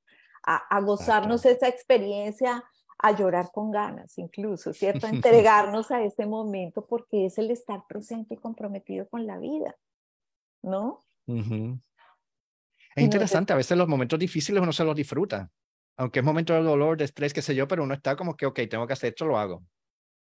a, 0.43 0.79
gozarnos 0.81 1.43
esa 1.45 1.67
experiencia, 1.67 2.63
a 2.99 3.11
llorar 3.11 3.49
con 3.51 3.71
ganas 3.71 4.17
incluso, 4.19 4.73
¿cierto? 4.73 5.07
A 5.07 5.09
entregarnos 5.33 5.89
a 5.89 6.03
ese 6.03 6.27
momento 6.27 6.85
porque 6.85 7.25
es 7.25 7.37
el 7.39 7.49
estar 7.49 7.83
presente 7.87 8.35
y 8.35 8.37
comprometido 8.37 9.07
con 9.09 9.25
la 9.25 9.39
vida, 9.39 9.75
¿no? 10.61 11.03
Es 12.95 13.03
interesante, 13.03 13.53
a 13.53 13.57
veces 13.57 13.75
los 13.75 13.87
momentos 13.87 14.19
difíciles 14.19 14.61
uno 14.61 14.71
se 14.71 14.83
los 14.83 14.95
disfruta, 14.95 15.49
aunque 15.97 16.19
es 16.19 16.25
momento 16.25 16.53
de 16.53 16.61
dolor, 16.61 16.97
de 16.97 17.05
estrés, 17.05 17.33
qué 17.33 17.41
sé 17.41 17.55
yo, 17.55 17.67
pero 17.67 17.83
uno 17.83 17.93
está 17.93 18.15
como 18.15 18.35
que, 18.35 18.45
ok, 18.45 18.61
tengo 18.69 18.87
que 18.87 18.93
hacer 18.93 19.09
esto, 19.09 19.25
lo 19.25 19.37
hago. 19.37 19.63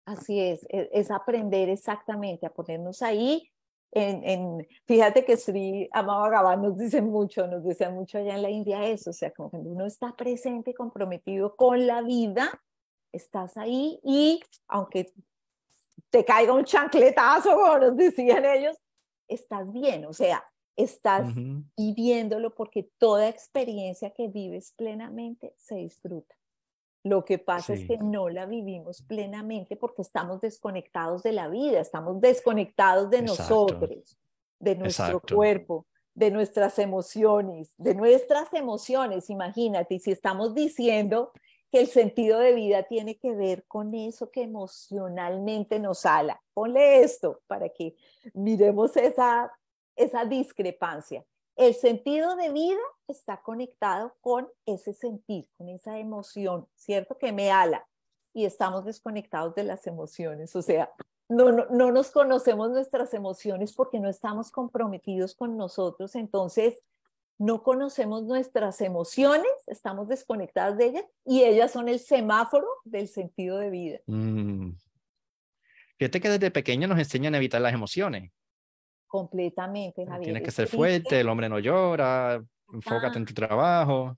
Así 0.07 0.40
es, 0.40 0.67
e, 0.71 0.88
es, 0.93 1.11
aprender 1.11 1.69
exactamente 1.69 2.47
a 2.47 2.50
ponernos 2.50 3.02
ahí. 3.02 3.50
En, 3.93 4.23
en, 4.25 4.69
fíjate 4.87 5.25
que 5.25 5.37
Sri 5.37 5.88
Amabhagavan 5.93 6.62
nos 6.62 6.79
dice 6.79 7.02
mucho, 7.02 7.47
nos 7.47 7.64
decía 7.64 7.90
mucho 7.90 8.19
allá 8.19 8.37
en 8.37 8.43
la 8.43 8.50
India 8.50 8.85
eso, 8.85 9.11
o 9.11 9.12
sea, 9.12 9.33
como 9.33 9.50
cuando 9.50 9.71
uno 9.71 9.85
está 9.85 10.14
presente 10.14 10.75
comprometido 10.75 11.57
con 11.57 11.87
la 11.87 12.00
vida, 12.02 12.61
estás 13.12 13.57
ahí 13.57 14.00
y 14.05 14.40
aunque 14.69 15.12
te 16.09 16.25
caiga 16.25 16.52
un 16.52 16.64
chancletazo, 16.64 17.55
como 17.55 17.79
nos 17.79 17.97
decían 17.97 18.45
ellos, 18.45 18.76
estás 19.29 19.71
bien, 19.73 20.07
o 20.07 20.12
sea, 20.12 20.45
estás 20.77 21.27
viviéndolo 21.77 22.55
porque 22.55 22.91
toda 22.99 23.29
experiencia 23.29 24.11
que 24.11 24.29
vives 24.29 24.73
plenamente 24.77 25.55
se 25.57 25.77
disfruta. 25.77 26.35
Lo 27.03 27.25
que 27.25 27.39
pasa 27.39 27.73
es 27.73 27.87
que 27.87 27.97
no 27.97 28.29
la 28.29 28.45
vivimos 28.45 29.03
plenamente 29.03 29.77
porque 29.77 30.03
estamos 30.03 30.41
desconectados 30.41 31.23
de 31.23 31.33
la 31.33 31.49
vida, 31.49 31.81
estamos 31.81 32.21
desconectados 32.21 33.09
de 33.09 33.23
nosotros, 33.23 34.19
de 34.59 34.77
nuestro 34.77 35.21
cuerpo, 35.21 35.87
de 36.15 36.31
nuestras 36.31 36.79
emociones, 36.79 37.73
de 37.79 37.95
nuestras 37.95 38.53
emociones. 38.53 39.31
Imagínate, 39.31 39.95
y 39.95 40.00
si 40.00 40.11
estamos 40.11 40.55
diciendo 40.55 41.33
que 41.71 41.81
el 41.81 41.87
sentido 41.87 42.39
de 42.41 42.53
vida 42.53 42.83
tiene 42.83 43.17
que 43.17 43.35
ver 43.35 43.65
con 43.67 43.95
eso 43.95 44.31
que 44.31 44.43
emocionalmente 44.43 45.79
nos 45.79 46.05
ala. 46.05 46.43
Ponle 46.53 47.03
esto 47.03 47.41
para 47.47 47.69
que 47.69 47.95
miremos 48.35 48.97
esa, 48.97 49.53
esa 50.04 50.25
discrepancia. 50.25 51.25
El 51.57 51.75
sentido 51.75 52.37
de 52.37 52.50
vida 52.52 52.80
está 53.07 53.42
conectado 53.42 54.16
con 54.21 54.49
ese 54.66 54.95
sentir, 54.95 55.49
con 55.59 55.69
esa 55.69 55.99
emoción, 55.99 56.66
¿cierto? 56.75 57.19
Que 57.19 57.33
me 57.33 57.50
ala. 57.50 57.87
Y 58.33 58.45
estamos 58.45 58.85
desconectados 58.85 59.54
de 59.54 59.64
las 59.64 59.87
emociones. 59.87 60.54
O 60.57 60.62
sea, 60.62 60.90
no, 61.28 61.52
no, 61.52 61.66
no 61.71 61.92
nos 61.92 62.11
conocemos 62.11 62.71
nuestras 62.71 63.12
emociones 63.12 63.73
porque 63.75 64.00
no 64.00 64.09
estamos 64.09 64.50
comprometidos 64.50 65.35
con 65.35 65.57
nosotros. 65.57 66.14
Entonces, 66.14 66.83
no 67.40 67.62
conocemos 67.62 68.25
nuestras 68.25 68.83
emociones, 68.83 69.50
estamos 69.66 70.09
desconectadas 70.09 70.76
de 70.76 70.87
ellas 70.87 71.04
y 71.25 71.42
ellas 71.42 71.73
son 71.73 71.88
el 71.88 71.99
semáforo 71.99 72.66
del 72.85 73.09
sentido 73.09 73.57
de 73.59 73.71
vida. 73.71 73.99
Mm. 74.07 74.73
Fíjate 75.99 76.21
que 76.21 76.28
desde 76.28 76.50
pequeño 76.50 76.87
nos 76.87 76.99
enseñan 76.99 77.35
a 77.35 77.38
evitar 77.38 77.61
las 77.62 77.73
emociones. 77.73 78.30
Completamente, 79.11 80.07
Javier. 80.07 80.23
Tienes 80.23 80.43
que 80.45 80.52
ser 80.52 80.69
fuerte, 80.69 81.19
el 81.19 81.29
hombre 81.29 81.49
no 81.49 81.59
llora, 81.59 82.40
enfócate 82.73 83.19
en 83.19 83.25
tu 83.25 83.35
trabajo. 83.35 84.17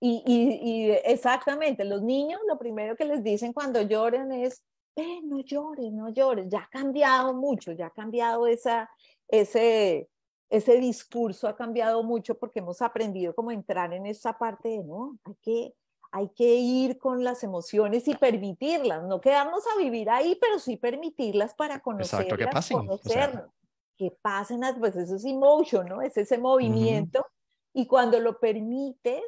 Y, 0.00 0.22
y, 0.26 0.70
y, 0.70 0.90
exactamente, 1.04 1.84
los 1.84 2.00
niños 2.00 2.40
lo 2.48 2.58
primero 2.58 2.96
que 2.96 3.04
les 3.04 3.22
dicen 3.22 3.52
cuando 3.52 3.82
lloran 3.82 4.32
es, 4.32 4.62
eh, 4.96 5.20
no 5.22 5.40
llores, 5.40 5.92
no 5.92 6.08
llores. 6.08 6.46
Ya 6.48 6.60
ha 6.60 6.68
cambiado 6.68 7.34
mucho, 7.34 7.72
ya 7.72 7.88
ha 7.88 7.90
cambiado 7.90 8.46
esa, 8.46 8.88
ese, 9.28 10.08
ese 10.48 10.78
discurso 10.78 11.46
ha 11.46 11.54
cambiado 11.54 12.02
mucho 12.02 12.38
porque 12.38 12.60
hemos 12.60 12.80
aprendido 12.80 13.34
como 13.34 13.50
entrar 13.50 13.92
en 13.92 14.06
esa 14.06 14.32
parte 14.38 14.70
de, 14.70 14.82
no, 14.82 15.18
hay 15.24 15.34
que, 15.42 15.74
hay 16.10 16.28
que 16.30 16.54
ir 16.54 16.96
con 16.96 17.22
las 17.22 17.44
emociones 17.44 18.08
y 18.08 18.14
permitirlas, 18.14 19.04
no 19.04 19.20
quedarnos 19.20 19.62
a 19.66 19.78
vivir 19.78 20.08
ahí, 20.08 20.38
pero 20.40 20.58
sí 20.58 20.78
permitirlas 20.78 21.52
para 21.52 21.80
conocerlas, 21.80 22.22
Exacto, 22.22 22.36
que 22.38 22.50
pasen, 22.50 22.78
conocernos. 22.78 23.59
Que 24.00 24.16
pasen, 24.22 24.62
pues 24.78 24.96
eso 24.96 25.16
es 25.16 25.26
emotion, 25.26 25.86
¿no? 25.86 26.00
Es 26.00 26.16
ese 26.16 26.38
movimiento. 26.38 27.26
Y 27.74 27.86
cuando 27.86 28.18
lo 28.18 28.40
permites, 28.40 29.22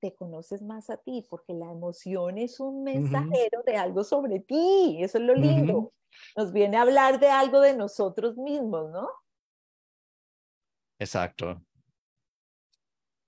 te 0.00 0.16
conoces 0.16 0.62
más 0.62 0.90
a 0.90 0.96
ti, 0.96 1.24
porque 1.30 1.54
la 1.54 1.70
emoción 1.70 2.36
es 2.36 2.58
un 2.58 2.82
mensajero 2.82 3.62
de 3.64 3.76
algo 3.76 4.02
sobre 4.02 4.40
ti, 4.40 4.98
eso 5.00 5.18
es 5.18 5.24
lo 5.24 5.34
lindo. 5.34 5.92
Nos 6.36 6.52
viene 6.52 6.76
a 6.76 6.82
hablar 6.82 7.20
de 7.20 7.28
algo 7.28 7.60
de 7.60 7.76
nosotros 7.76 8.36
mismos, 8.36 8.90
¿no? 8.90 9.08
Exacto. 10.98 11.62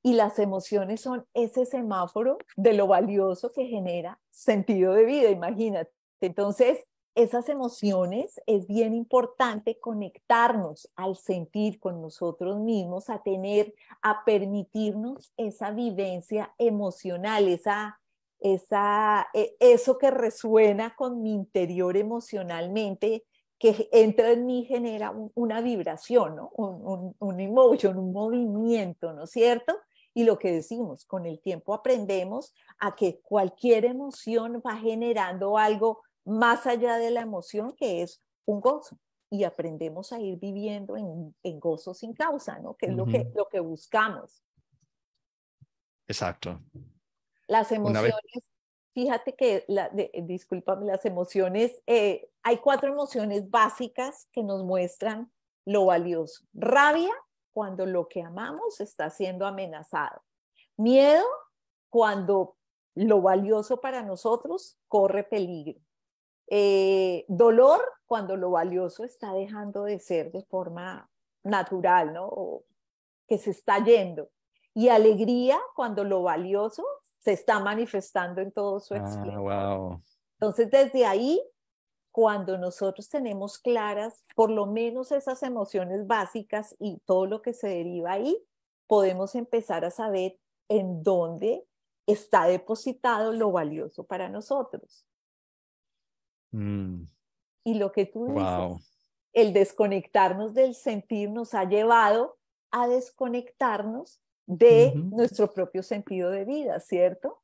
Y 0.02 0.14
las 0.14 0.40
emociones 0.40 1.00
son 1.00 1.24
ese 1.32 1.64
semáforo 1.64 2.38
de 2.56 2.72
lo 2.72 2.88
valioso 2.88 3.52
que 3.52 3.66
genera 3.66 4.20
sentido 4.30 4.94
de 4.94 5.04
vida, 5.04 5.30
imagínate. 5.30 5.92
Entonces, 6.20 6.84
esas 7.18 7.48
emociones 7.48 8.40
es 8.46 8.68
bien 8.68 8.94
importante 8.94 9.80
conectarnos 9.80 10.88
al 10.94 11.16
sentir 11.16 11.80
con 11.80 12.00
nosotros 12.00 12.60
mismos, 12.60 13.10
a 13.10 13.24
tener, 13.24 13.74
a 14.02 14.24
permitirnos 14.24 15.32
esa 15.36 15.72
vivencia 15.72 16.54
emocional, 16.58 17.48
esa, 17.48 17.98
esa, 18.38 19.26
e, 19.34 19.56
eso 19.58 19.98
que 19.98 20.12
resuena 20.12 20.94
con 20.94 21.20
mi 21.20 21.34
interior 21.34 21.96
emocionalmente 21.96 23.24
que 23.58 23.88
entra 23.90 24.30
en 24.30 24.46
mí 24.46 24.64
genera 24.64 25.12
una 25.34 25.60
vibración, 25.60 26.36
¿no? 26.36 26.50
un, 26.54 26.86
un, 26.86 27.16
un 27.18 27.40
emotion, 27.40 27.98
un 27.98 28.12
movimiento, 28.12 29.12
¿no 29.12 29.24
es 29.24 29.30
cierto? 29.30 29.76
Y 30.14 30.22
lo 30.22 30.38
que 30.38 30.52
decimos, 30.52 31.04
con 31.04 31.26
el 31.26 31.40
tiempo 31.40 31.74
aprendemos 31.74 32.54
a 32.78 32.94
que 32.94 33.18
cualquier 33.20 33.84
emoción 33.84 34.62
va 34.64 34.76
generando 34.76 35.58
algo 35.58 36.02
más 36.28 36.66
allá 36.66 36.96
de 36.98 37.10
la 37.10 37.20
emoción, 37.20 37.74
que 37.74 38.02
es 38.02 38.22
un 38.46 38.60
gozo. 38.60 38.98
Y 39.30 39.44
aprendemos 39.44 40.12
a 40.12 40.20
ir 40.20 40.38
viviendo 40.38 40.96
en, 40.96 41.34
en 41.42 41.60
gozo 41.60 41.92
sin 41.92 42.14
causa, 42.14 42.58
¿no? 42.60 42.74
Que 42.76 42.86
es 42.86 42.94
lo, 42.94 43.04
que, 43.04 43.30
lo 43.34 43.46
que 43.48 43.60
buscamos. 43.60 44.42
Exacto. 46.06 46.60
Las 47.46 47.70
emociones 47.72 48.14
fíjate 48.98 49.36
que, 49.36 49.64
la, 49.68 49.88
de, 49.90 50.10
discúlpame, 50.24 50.86
las 50.86 51.04
emociones, 51.04 51.80
eh, 51.86 52.28
hay 52.42 52.56
cuatro 52.56 52.90
emociones 52.90 53.48
básicas 53.48 54.26
que 54.32 54.42
nos 54.42 54.64
muestran 54.64 55.30
lo 55.64 55.84
valioso. 55.84 56.44
Rabia, 56.52 57.14
cuando 57.52 57.86
lo 57.86 58.08
que 58.08 58.22
amamos 58.22 58.80
está 58.80 59.08
siendo 59.10 59.46
amenazado. 59.46 60.20
Miedo, 60.76 61.24
cuando 61.90 62.56
lo 62.96 63.22
valioso 63.22 63.80
para 63.80 64.02
nosotros 64.02 64.80
corre 64.88 65.22
peligro. 65.22 65.80
Eh, 66.50 67.24
dolor, 67.28 67.80
cuando 68.06 68.36
lo 68.36 68.50
valioso 68.50 69.04
está 69.04 69.32
dejando 69.34 69.84
de 69.84 69.98
ser 69.98 70.32
de 70.32 70.42
forma 70.44 71.10
natural, 71.42 72.12
¿no? 72.12 72.26
O 72.26 72.64
que 73.26 73.38
se 73.38 73.50
está 73.50 73.84
yendo. 73.84 74.30
Y 74.74 74.88
alegría, 74.88 75.58
cuando 75.74 76.04
lo 76.04 76.22
valioso 76.22 76.84
se 77.18 77.32
está 77.32 77.60
manifestando 77.60 78.40
en 78.40 78.52
todo 78.52 78.80
su 78.80 78.94
ah, 78.94 79.98
Entonces, 80.40 80.70
desde 80.70 81.04
ahí, 81.04 81.42
cuando 82.12 82.56
nosotros 82.58 83.08
tenemos 83.08 83.58
claras 83.58 84.24
por 84.34 84.50
lo 84.50 84.66
menos 84.66 85.12
esas 85.12 85.42
emociones 85.42 86.06
básicas 86.06 86.74
y 86.78 86.98
todo 87.04 87.26
lo 87.26 87.42
que 87.42 87.52
se 87.52 87.68
deriva 87.68 88.12
ahí, 88.12 88.42
podemos 88.86 89.34
empezar 89.34 89.84
a 89.84 89.90
saber 89.90 90.38
en 90.68 91.02
dónde 91.02 91.66
está 92.06 92.46
depositado 92.46 93.32
lo 93.32 93.52
valioso 93.52 94.04
para 94.04 94.28
nosotros. 94.28 95.07
Mm. 96.50 97.04
Y 97.64 97.74
lo 97.74 97.92
que 97.92 98.06
tú 98.06 98.34
dices, 98.34 98.98
el 99.32 99.52
desconectarnos 99.52 100.54
del 100.54 100.74
sentir 100.74 101.30
nos 101.30 101.54
ha 101.54 101.64
llevado 101.64 102.38
a 102.70 102.88
desconectarnos 102.88 104.20
de 104.46 104.92
nuestro 104.94 105.52
propio 105.52 105.82
sentido 105.82 106.30
de 106.30 106.44
vida, 106.44 106.80
¿cierto? 106.80 107.42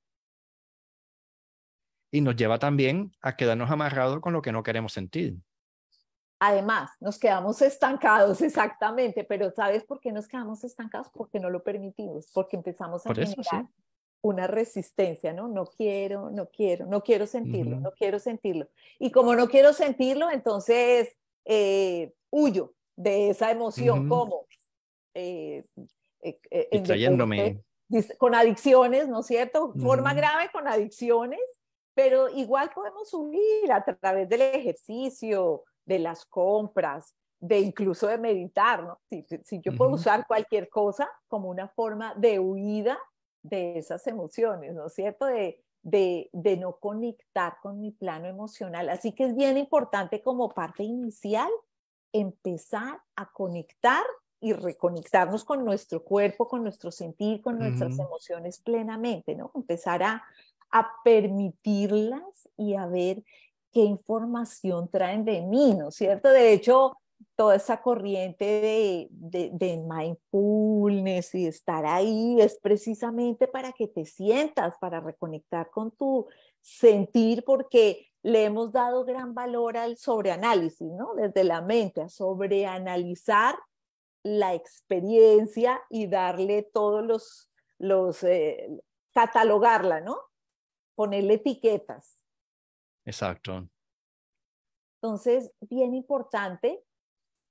Y 2.11 2.21
nos 2.21 2.37
lleva 2.37 2.59
también 2.59 3.13
a 3.21 3.37
quedarnos 3.37 3.71
amarrados 3.71 4.21
con 4.21 4.33
lo 4.33 4.41
que 4.41 4.53
no 4.53 4.63
queremos 4.63 4.93
sentir. 4.93 5.37
Además, 6.39 6.91
nos 7.01 7.19
quedamos 7.19 7.61
estancados, 7.63 8.41
exactamente, 8.43 9.25
pero 9.25 9.51
¿sabes 9.51 9.85
por 9.85 10.01
qué 10.01 10.13
nos 10.13 10.27
quedamos 10.27 10.65
estancados? 10.65 11.09
Porque 11.13 11.41
no 11.41 11.51
lo 11.51 11.63
permitimos, 11.63 12.31
porque 12.33 12.57
empezamos 12.57 13.05
a 13.07 13.15
generar 13.15 13.67
una 14.25 14.47
resistencia, 14.47 15.35
¿no? 15.35 15.49
No 15.49 15.67
quiero, 15.67 16.31
no 16.31 16.49
quiero, 16.49 16.87
no 16.87 17.03
quiero 17.03 17.27
sentirlo, 17.27 17.79
no 17.79 17.93
quiero 17.93 18.19
sentirlo. 18.19 18.69
Y 18.99 19.11
como 19.11 19.37
no 19.37 19.49
quiero 19.49 19.75
sentirlo, 19.75 20.31
entonces 20.31 21.15
eh, 21.45 22.15
huyo 22.31 22.73
de 22.97 23.29
esa 23.29 23.51
emoción, 23.51 24.09
¿cómo? 24.09 24.47
Eh, 25.13 25.63
eh, 26.23 26.39
eh 26.51 27.61
con 28.17 28.35
adicciones, 28.35 29.09
¿no 29.09 29.21
es 29.21 29.27
cierto? 29.27 29.75
Forma 29.75 30.15
grave 30.15 30.49
con 30.51 30.67
adicciones, 30.67 31.41
pero 31.93 32.31
igual 32.31 32.71
podemos 32.75 33.11
subir 33.11 33.71
a 33.71 33.85
través 33.85 34.27
del 34.31 34.41
ejercicio, 34.41 35.65
de 35.85 35.99
las 35.99 36.25
compras, 36.25 37.15
de 37.41 37.61
incluso 37.61 38.07
de 38.07 38.17
meditar, 38.17 38.85
¿no? 38.85 39.01
Si, 39.11 39.61
yo 39.61 39.77
puedo 39.77 39.91
usar 39.91 40.27
cualquier 40.27 40.71
cosa 40.71 41.11
como 41.29 41.51
una 41.51 41.69
forma 41.69 42.15
de 42.15 42.39
huida 42.39 42.99
de 43.45 43.79
esas 43.79 44.07
emociones, 44.09 44.75
¿no 44.75 44.87
es 44.87 44.95
cierto? 44.95 45.27
De, 45.27 45.63
de, 45.83 46.31
de, 46.33 46.57
no 46.57 46.77
conectar 46.77 47.59
con 47.63 47.79
mi 47.81 47.93
plano 47.93 48.27
emocional. 48.27 48.89
Así 48.89 49.13
que 49.13 49.25
es 49.25 49.37
bien 49.37 49.57
importante 49.59 50.23
como 50.23 50.49
parte 50.49 50.83
inicial 50.83 51.51
empezar 52.13 53.01
a 53.17 53.31
conectar 53.31 54.03
y 54.41 54.53
reconectarnos 54.53 55.45
con 55.45 55.65
nuestro 55.65 56.03
cuerpo, 56.03 56.49
con 56.49 56.63
nuestro 56.63 56.91
sentir, 56.91 57.41
con 57.43 57.59
nuestras 57.59 57.99
emociones 57.99 58.61
plenamente, 58.61 59.35
¿no? 59.35 59.51
Empezar 59.55 60.03
a, 60.03 60.25
a 60.71 60.91
permitirlas 61.03 62.49
y 62.57 62.75
a 62.75 62.87
ver 62.87 63.23
qué 63.73 63.81
información 63.81 64.89
traen 64.89 65.25
de 65.25 65.43
mí, 65.43 65.75
¿no 65.75 65.89
es 65.89 65.97
cierto? 65.97 66.29
De 66.31 66.53
hecho, 66.53 66.97
toda 67.37 67.57
esa 67.57 67.83
corriente 67.83 68.45
de, 68.45 69.09
de, 69.11 69.51
de, 69.53 69.77
mindfulness 69.77 71.35
y 71.35 71.47
estar 71.47 71.85
ahí 71.87 72.41
es 72.41 72.59
precisamente 72.59 73.49
para 73.49 73.73
que 73.73 73.89
te 73.89 74.05
sientas, 74.05 74.77
para 74.79 75.01
reconectar 75.01 75.71
con 75.71 75.91
tu 75.91 76.27
sentir, 76.61 77.45
porque 77.45 78.11
le 78.23 78.45
hemos 78.45 78.73
dado 78.73 79.05
gran 79.05 79.35
valor 79.35 79.77
al 79.77 79.97
sobreanálisis, 79.97 80.91
¿no? 80.93 81.15
Desde 81.15 81.45
la 81.45 81.61
mente, 81.61 82.01
a 82.01 82.09
sobreanalizar 82.09 83.57
la 84.23 84.55
experiencia 84.55 85.83
y 85.91 86.07
darle 86.07 86.63
todos 86.63 87.05
los, 87.05 87.51
los 87.79 88.23
eh, 88.25 88.69
catalogarla, 89.13 90.01
¿no? 90.01 90.19
Ponerle 90.95 91.35
etiquetas. 91.35 92.19
Exacto. 93.05 93.69
Entonces, 95.03 95.53
bien 95.61 95.95
importante 95.95 96.83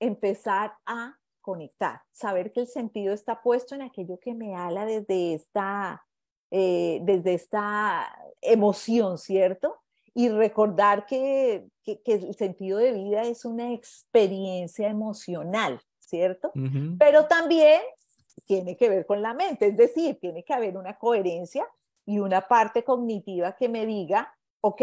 empezar 0.06 0.74
a 0.86 1.18
conectar, 1.42 2.02
saber 2.12 2.52
que 2.52 2.62
el 2.62 2.68
sentido 2.68 3.14
está 3.14 3.42
puesto 3.42 3.76
en 3.76 3.82
aquello 3.82 4.20
que 4.20 4.34
me 4.34 4.56
habla 4.56 4.86
desde 4.86 5.34
esta, 5.34 6.06
eh, 6.52 7.00
desde 7.04 7.34
esta 7.34 8.08
emoción, 8.42 9.18
¿cierto? 9.18 9.84
y 10.16 10.30
recordar 10.30 11.06
que, 11.06 11.68
que, 11.84 12.02
el 12.06 12.36
sentido 12.36 12.78
de 12.78 12.94
vida 12.94 13.24
es 13.24 13.46
una 13.46 13.74
experiencia 13.74 14.90
emocional, 14.90 15.82
¿cierto? 16.00 16.52
Pero 17.00 17.26
también 17.26 17.82
tiene 18.46 18.78
que 18.78 18.90
ver 18.90 19.06
con 19.06 19.22
la 19.22 19.34
mente, 19.34 19.68
es 19.68 19.78
decir, 19.78 20.20
tiene 20.20 20.44
que 20.44 20.54
haber 20.54 20.78
una 20.78 20.98
coherencia 20.98 21.68
y 22.06 22.20
una 22.20 22.42
parte 22.48 22.84
cognitiva 22.84 23.56
que 23.56 23.70
me 23.70 23.86
diga, 23.86 24.36
ok, 24.62 24.82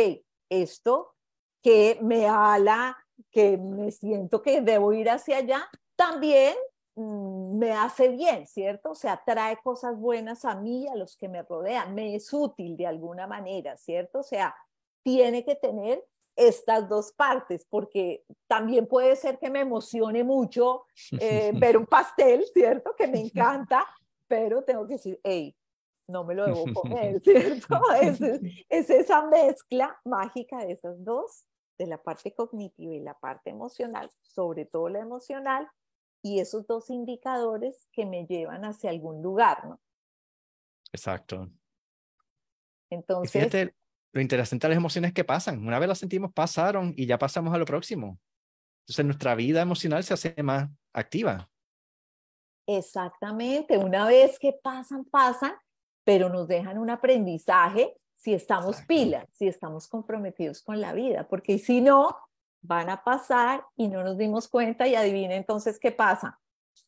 esto 0.48 1.14
que 1.62 1.98
me 2.02 2.26
ala, 2.26 2.96
que 3.30 3.56
me 3.58 3.90
siento 3.90 4.42
que 4.42 4.60
debo 4.60 4.92
ir 4.92 5.10
hacia 5.10 5.38
allá, 5.38 5.68
también 5.96 6.54
mm, 6.94 7.58
me 7.58 7.72
hace 7.72 8.08
bien, 8.08 8.46
¿cierto? 8.46 8.90
O 8.90 8.94
sea, 8.94 9.22
trae 9.24 9.58
cosas 9.62 9.98
buenas 9.98 10.44
a 10.44 10.54
mí 10.54 10.84
y 10.84 10.88
a 10.88 10.94
los 10.94 11.16
que 11.16 11.28
me 11.28 11.42
rodean, 11.42 11.94
me 11.94 12.14
es 12.14 12.32
útil 12.32 12.76
de 12.76 12.86
alguna 12.86 13.26
manera, 13.26 13.76
¿cierto? 13.76 14.20
O 14.20 14.24
sea, 14.24 14.54
tiene 15.02 15.44
que 15.44 15.54
tener 15.54 16.04
estas 16.36 16.88
dos 16.88 17.12
partes, 17.12 17.66
porque 17.68 18.24
también 18.46 18.86
puede 18.86 19.16
ser 19.16 19.38
que 19.38 19.50
me 19.50 19.60
emocione 19.60 20.24
mucho 20.24 20.84
eh, 21.18 21.52
ver 21.54 21.76
un 21.76 21.86
pastel, 21.86 22.44
¿cierto? 22.52 22.94
Que 22.96 23.06
me 23.06 23.20
encanta, 23.20 23.86
pero 24.26 24.62
tengo 24.62 24.86
que 24.86 24.94
decir, 24.94 25.20
hey, 25.22 25.54
no 26.06 26.24
me 26.24 26.34
lo 26.34 26.46
debo 26.46 26.64
comer, 26.74 27.20
¿cierto? 27.24 27.80
Es, 28.00 28.20
es, 28.68 28.90
esa 28.90 29.26
mezcla 29.26 29.98
mágica 30.04 30.58
de 30.64 30.72
esas 30.72 31.02
dos, 31.04 31.44
de 31.80 31.86
la 31.86 32.02
parte 32.02 32.34
cognitiva 32.34 32.92
y 32.92 33.00
la 33.00 33.18
parte 33.18 33.48
emocional, 33.48 34.10
sobre 34.20 34.66
todo 34.66 34.90
la 34.90 34.98
emocional, 34.98 35.66
y 36.22 36.38
esos 36.38 36.66
dos 36.66 36.90
indicadores 36.90 37.88
que 37.90 38.04
me 38.04 38.26
llevan 38.26 38.66
hacia 38.66 38.90
algún 38.90 39.22
lugar, 39.22 39.66
¿no? 39.66 39.80
Exacto. 40.92 41.48
Entonces, 42.90 43.72
lo 44.12 44.20
interesante 44.20 44.66
de 44.66 44.74
las 44.74 44.76
emociones 44.76 45.14
que 45.14 45.24
pasan. 45.24 45.66
Una 45.66 45.78
vez 45.78 45.88
las 45.88 45.98
sentimos, 45.98 46.34
pasaron 46.34 46.92
y 46.98 47.06
ya 47.06 47.16
pasamos 47.16 47.54
a 47.54 47.58
lo 47.58 47.64
próximo. 47.64 48.18
Entonces 48.82 49.06
nuestra 49.06 49.34
vida 49.34 49.62
emocional 49.62 50.04
se 50.04 50.12
hace 50.12 50.34
más 50.42 50.68
activa. 50.92 51.48
Exactamente. 52.66 53.78
Una 53.78 54.06
vez 54.06 54.38
que 54.38 54.52
pasan, 54.52 55.06
pasan, 55.06 55.54
pero 56.04 56.28
nos 56.28 56.46
dejan 56.46 56.76
un 56.76 56.90
aprendizaje 56.90 57.96
si 58.20 58.34
estamos 58.34 58.82
pilas, 58.82 59.26
si 59.32 59.48
estamos 59.48 59.88
comprometidos 59.88 60.62
con 60.62 60.80
la 60.80 60.92
vida, 60.92 61.26
porque 61.28 61.58
si 61.58 61.80
no, 61.80 62.16
van 62.62 62.90
a 62.90 63.02
pasar 63.02 63.64
y 63.76 63.88
no 63.88 64.04
nos 64.04 64.18
dimos 64.18 64.48
cuenta 64.48 64.86
y 64.86 64.94
adivinen 64.94 65.32
entonces 65.32 65.78
qué 65.78 65.92
pasa 65.92 66.38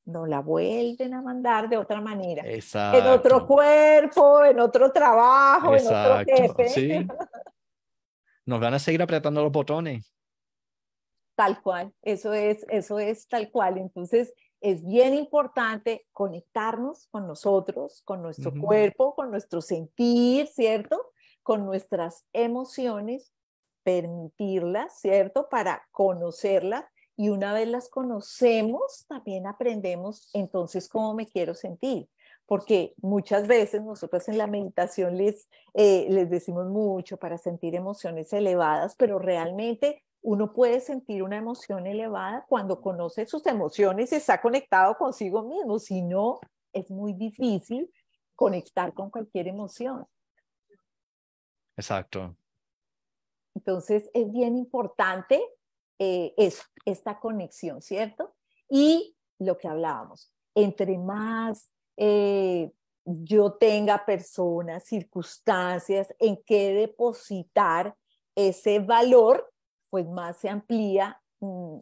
no 0.04 0.26
la 0.26 0.40
vuelven 0.40 1.14
a 1.14 1.22
mandar 1.22 1.68
de 1.68 1.76
otra 1.76 2.00
manera. 2.00 2.42
En 2.44 3.06
otro 3.06 3.46
cuerpo, 3.46 4.44
en 4.44 4.60
otro 4.60 4.90
trabajo, 4.92 5.76
en 5.76 5.86
otro 5.86 6.24
jefe. 6.26 7.06
Nos 8.46 8.60
van 8.60 8.74
a 8.74 8.78
seguir 8.78 9.00
apretando 9.02 9.42
los 9.42 9.52
botones. 9.52 10.12
Tal 11.36 11.62
cual, 11.62 11.92
eso 12.02 12.34
es, 12.34 12.66
eso 12.68 12.98
es 12.98 13.28
tal 13.28 13.50
cual. 13.50 13.78
Entonces, 13.78 14.34
es 14.60 14.84
bien 14.84 15.14
importante 15.14 16.06
conectarnos 16.12 17.06
con 17.08 17.26
nosotros, 17.26 18.02
con 18.04 18.22
nuestro 18.22 18.52
cuerpo, 18.52 19.14
con 19.14 19.30
nuestro 19.30 19.60
sentir, 19.60 20.48
¿cierto? 20.48 21.12
Con 21.42 21.66
nuestras 21.66 22.24
emociones, 22.32 23.32
permitirlas, 23.82 25.00
¿cierto? 25.00 25.48
Para 25.48 25.82
conocerlas 25.90 26.84
y 27.16 27.28
una 27.28 27.52
vez 27.52 27.68
las 27.68 27.88
conocemos, 27.88 29.04
también 29.08 29.46
aprendemos 29.46 30.30
entonces 30.32 30.88
cómo 30.88 31.14
me 31.14 31.26
quiero 31.26 31.54
sentir. 31.54 32.08
Porque 32.46 32.94
muchas 33.00 33.46
veces 33.46 33.82
nosotros 33.82 34.28
en 34.28 34.38
la 34.38 34.46
meditación 34.46 35.16
les, 35.16 35.48
eh, 35.74 36.06
les 36.10 36.28
decimos 36.28 36.66
mucho 36.66 37.16
para 37.16 37.38
sentir 37.38 37.74
emociones 37.74 38.32
elevadas, 38.32 38.94
pero 38.96 39.18
realmente 39.18 40.02
uno 40.22 40.52
puede 40.52 40.80
sentir 40.80 41.22
una 41.22 41.36
emoción 41.36 41.86
elevada 41.86 42.44
cuando 42.48 42.80
conoce 42.80 43.26
sus 43.26 43.46
emociones 43.46 44.12
y 44.12 44.16
está 44.16 44.40
conectado 44.40 44.96
consigo 44.96 45.42
mismo. 45.42 45.78
Si 45.78 46.02
no, 46.02 46.40
es 46.72 46.90
muy 46.90 47.12
difícil 47.12 47.90
conectar 48.34 48.92
con 48.94 49.10
cualquier 49.10 49.48
emoción. 49.48 50.06
Exacto. 51.76 52.36
Entonces, 53.54 54.10
es 54.14 54.32
bien 54.32 54.56
importante 54.56 55.42
eh, 55.98 56.34
eso, 56.36 56.64
esta 56.84 57.20
conexión, 57.20 57.82
¿cierto? 57.82 58.34
Y 58.68 59.16
lo 59.38 59.58
que 59.58 59.68
hablábamos, 59.68 60.32
entre 60.54 60.98
más 60.98 61.70
eh, 61.96 62.72
yo 63.04 63.54
tenga 63.54 64.04
personas, 64.04 64.84
circunstancias 64.84 66.14
en 66.18 66.42
que 66.44 66.72
depositar 66.72 67.96
ese 68.34 68.78
valor, 68.78 69.52
pues 69.90 70.08
más 70.08 70.38
se 70.38 70.48
amplía, 70.48 71.20
mm, 71.40 71.78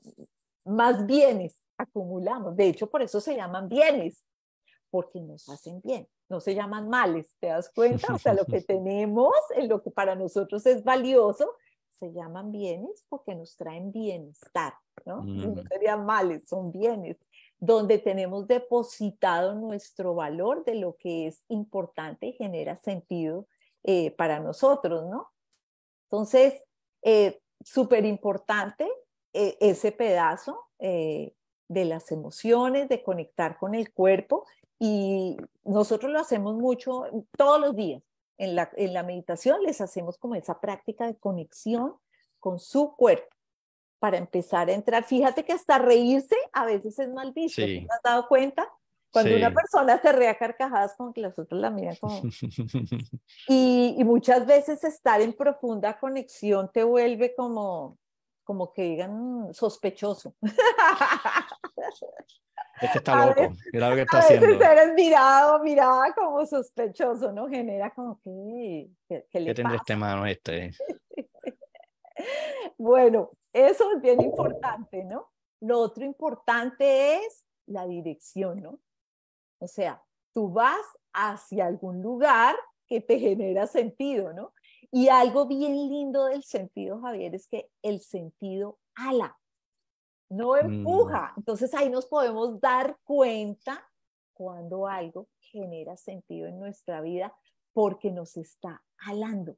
más 0.64 1.06
bienes 1.06 1.62
acumulamos. 1.78 2.56
De 2.56 2.68
hecho, 2.68 2.88
por 2.90 3.02
eso 3.02 3.20
se 3.20 3.36
llaman 3.36 3.68
bienes, 3.68 4.26
porque 4.90 5.20
nos 5.20 5.48
hacen 5.48 5.80
bien, 5.82 6.08
no 6.30 6.40
se 6.40 6.54
llaman 6.54 6.88
males, 6.88 7.36
¿te 7.40 7.48
das 7.48 7.70
cuenta? 7.74 8.14
O 8.14 8.18
sea, 8.18 8.32
lo 8.32 8.46
que 8.46 8.60
tenemos, 8.62 9.34
en 9.54 9.68
lo 9.68 9.82
que 9.82 9.90
para 9.90 10.14
nosotros 10.14 10.64
es 10.64 10.84
valioso, 10.84 11.56
se 11.98 12.12
llaman 12.12 12.50
bienes 12.50 13.04
porque 13.10 13.34
nos 13.34 13.56
traen 13.56 13.92
bienestar, 13.92 14.72
¿no? 15.04 15.22
No 15.22 15.62
serían 15.68 16.06
males, 16.06 16.48
son 16.48 16.72
bienes, 16.72 17.18
donde 17.58 17.98
tenemos 17.98 18.46
depositado 18.46 19.54
nuestro 19.54 20.14
valor 20.14 20.64
de 20.64 20.76
lo 20.76 20.96
que 20.96 21.26
es 21.26 21.44
importante 21.48 22.28
y 22.28 22.32
genera 22.32 22.78
sentido 22.78 23.46
eh, 23.82 24.12
para 24.12 24.40
nosotros, 24.40 25.04
¿no? 25.10 25.28
Entonces, 26.04 26.62
eh, 27.02 27.40
súper 27.62 28.06
importante 28.06 28.88
eh, 29.34 29.58
ese 29.60 29.92
pedazo 29.92 30.66
de 30.78 31.84
las 31.84 32.10
emociones, 32.10 32.88
de 32.88 33.02
conectar 33.02 33.58
con 33.58 33.74
el 33.74 33.92
cuerpo 33.92 34.46
y 34.80 35.36
nosotros 35.62 36.10
lo 36.10 36.18
hacemos 36.18 36.56
mucho 36.56 37.04
todos 37.36 37.60
los 37.60 37.76
días 37.76 38.02
en 38.38 38.56
la, 38.56 38.70
en 38.76 38.94
la 38.94 39.02
meditación 39.02 39.62
les 39.62 39.82
hacemos 39.82 40.16
como 40.16 40.34
esa 40.34 40.58
práctica 40.58 41.06
de 41.06 41.14
conexión 41.16 41.94
con 42.38 42.58
su 42.58 42.96
cuerpo 42.96 43.28
para 43.98 44.16
empezar 44.16 44.70
a 44.70 44.72
entrar. 44.72 45.04
Fíjate 45.04 45.44
que 45.44 45.52
hasta 45.52 45.78
reírse 45.78 46.34
a 46.54 46.64
veces 46.64 46.98
es 46.98 47.10
mal 47.10 47.32
visto. 47.32 47.60
¿Te 47.60 47.86
has 47.90 48.02
dado 48.02 48.26
cuenta? 48.26 48.66
Cuando 49.12 49.36
una 49.36 49.52
persona 49.52 50.00
se 50.00 50.12
ríe 50.12 50.28
a 50.28 50.38
carcajadas, 50.38 50.94
como 50.96 51.12
que 51.12 51.20
las 51.20 51.38
otras 51.38 51.60
la 51.60 51.68
miran 51.68 51.96
como... 51.96 52.22
y, 53.48 53.96
y, 53.98 54.04
muchas 54.04 54.46
veces 54.46 54.82
estar 54.84 55.20
en 55.20 55.34
profunda 55.34 55.98
conexión 55.98 56.70
te 56.72 56.82
vuelve 56.84 57.34
como, 57.34 57.98
como 58.44 58.72
que 58.72 58.82
digan 58.84 59.52
sospechoso. 59.52 60.34
Este 62.80 62.98
está 62.98 63.26
loco, 63.26 63.54
mira 63.72 63.90
lo 63.90 63.94
que 63.96 64.02
está 64.02 64.16
a 64.16 64.20
haciendo. 64.20 64.46
Veces 64.46 64.66
eres 64.66 64.94
mirado, 64.94 65.62
mirada 65.62 66.14
como 66.14 66.44
sospechoso, 66.46 67.32
¿no? 67.32 67.48
Genera 67.48 67.90
como 67.90 68.20
que... 68.22 68.88
¿Qué, 69.08 69.26
qué, 69.30 69.44
¿Qué 69.44 69.54
tendrá 69.54 69.76
este 69.76 69.96
mano 69.96 70.24
este? 70.26 70.72
bueno, 72.78 73.30
eso 73.52 73.92
es 73.92 74.00
bien 74.00 74.20
importante, 74.22 75.04
¿no? 75.04 75.30
Lo 75.60 75.78
otro 75.78 76.04
importante 76.04 77.16
es 77.16 77.44
la 77.66 77.86
dirección, 77.86 78.62
¿no? 78.62 78.80
O 79.58 79.66
sea, 79.66 80.02
tú 80.32 80.50
vas 80.50 80.80
hacia 81.12 81.66
algún 81.66 82.00
lugar 82.00 82.56
que 82.86 83.00
te 83.00 83.18
genera 83.18 83.66
sentido, 83.66 84.32
¿no? 84.32 84.54
Y 84.90 85.08
algo 85.08 85.46
bien 85.46 85.74
lindo 85.74 86.26
del 86.26 86.42
sentido, 86.42 87.00
Javier, 87.00 87.34
es 87.34 87.46
que 87.46 87.68
el 87.82 88.00
sentido 88.00 88.78
ala 88.94 89.38
no 90.30 90.56
empuja. 90.56 91.32
Mm. 91.34 91.40
Entonces 91.40 91.74
ahí 91.74 91.90
nos 91.90 92.06
podemos 92.06 92.58
dar 92.60 92.96
cuenta 93.04 93.86
cuando 94.32 94.86
algo 94.86 95.28
genera 95.38 95.96
sentido 95.96 96.48
en 96.48 96.58
nuestra 96.58 97.02
vida 97.02 97.34
porque 97.72 98.10
nos 98.10 98.36
está 98.36 98.82
alando, 98.98 99.56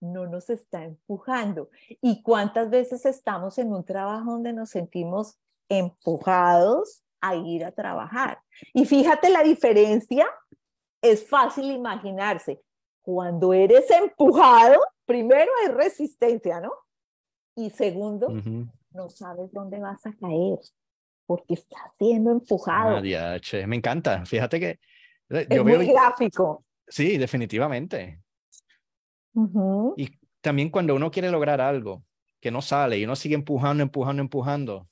no 0.00 0.26
nos 0.26 0.50
está 0.50 0.84
empujando. 0.84 1.70
¿Y 2.00 2.22
cuántas 2.22 2.70
veces 2.70 3.06
estamos 3.06 3.58
en 3.58 3.72
un 3.72 3.84
trabajo 3.84 4.32
donde 4.32 4.52
nos 4.52 4.70
sentimos 4.70 5.38
empujados 5.68 7.02
a 7.20 7.36
ir 7.36 7.64
a 7.64 7.72
trabajar? 7.72 8.40
Y 8.74 8.84
fíjate 8.84 9.30
la 9.30 9.42
diferencia, 9.42 10.26
es 11.00 11.28
fácil 11.28 11.70
imaginarse. 11.70 12.62
Cuando 13.02 13.52
eres 13.52 13.88
empujado, 13.90 14.80
primero 15.04 15.50
hay 15.62 15.72
resistencia, 15.72 16.60
¿no? 16.60 16.72
Y 17.54 17.70
segundo, 17.70 18.28
no 18.96 19.08
sabes 19.10 19.52
dónde 19.52 19.78
vas 19.78 20.04
a 20.06 20.12
caer 20.14 20.58
porque 21.26 21.54
estás 21.54 21.90
siendo 21.98 22.30
empujado. 22.32 22.96
Ah, 22.96 23.38
me 23.66 23.76
encanta. 23.76 24.24
Fíjate 24.24 24.58
que 24.58 24.70
eh, 25.30 25.46
es 25.48 25.62
muy 25.62 25.86
gráfico. 25.86 26.64
Sí, 26.88 27.18
definitivamente. 27.18 28.20
Y 29.96 30.18
también 30.40 30.70
cuando 30.70 30.94
uno 30.94 31.10
quiere 31.10 31.30
lograr 31.30 31.60
algo 31.60 32.02
que 32.40 32.50
no 32.50 32.62
sale 32.62 32.98
y 32.98 33.04
uno 33.04 33.16
sigue 33.16 33.34
empujando, 33.34 33.82
empujando, 33.82 34.22
empujando, 34.22 34.88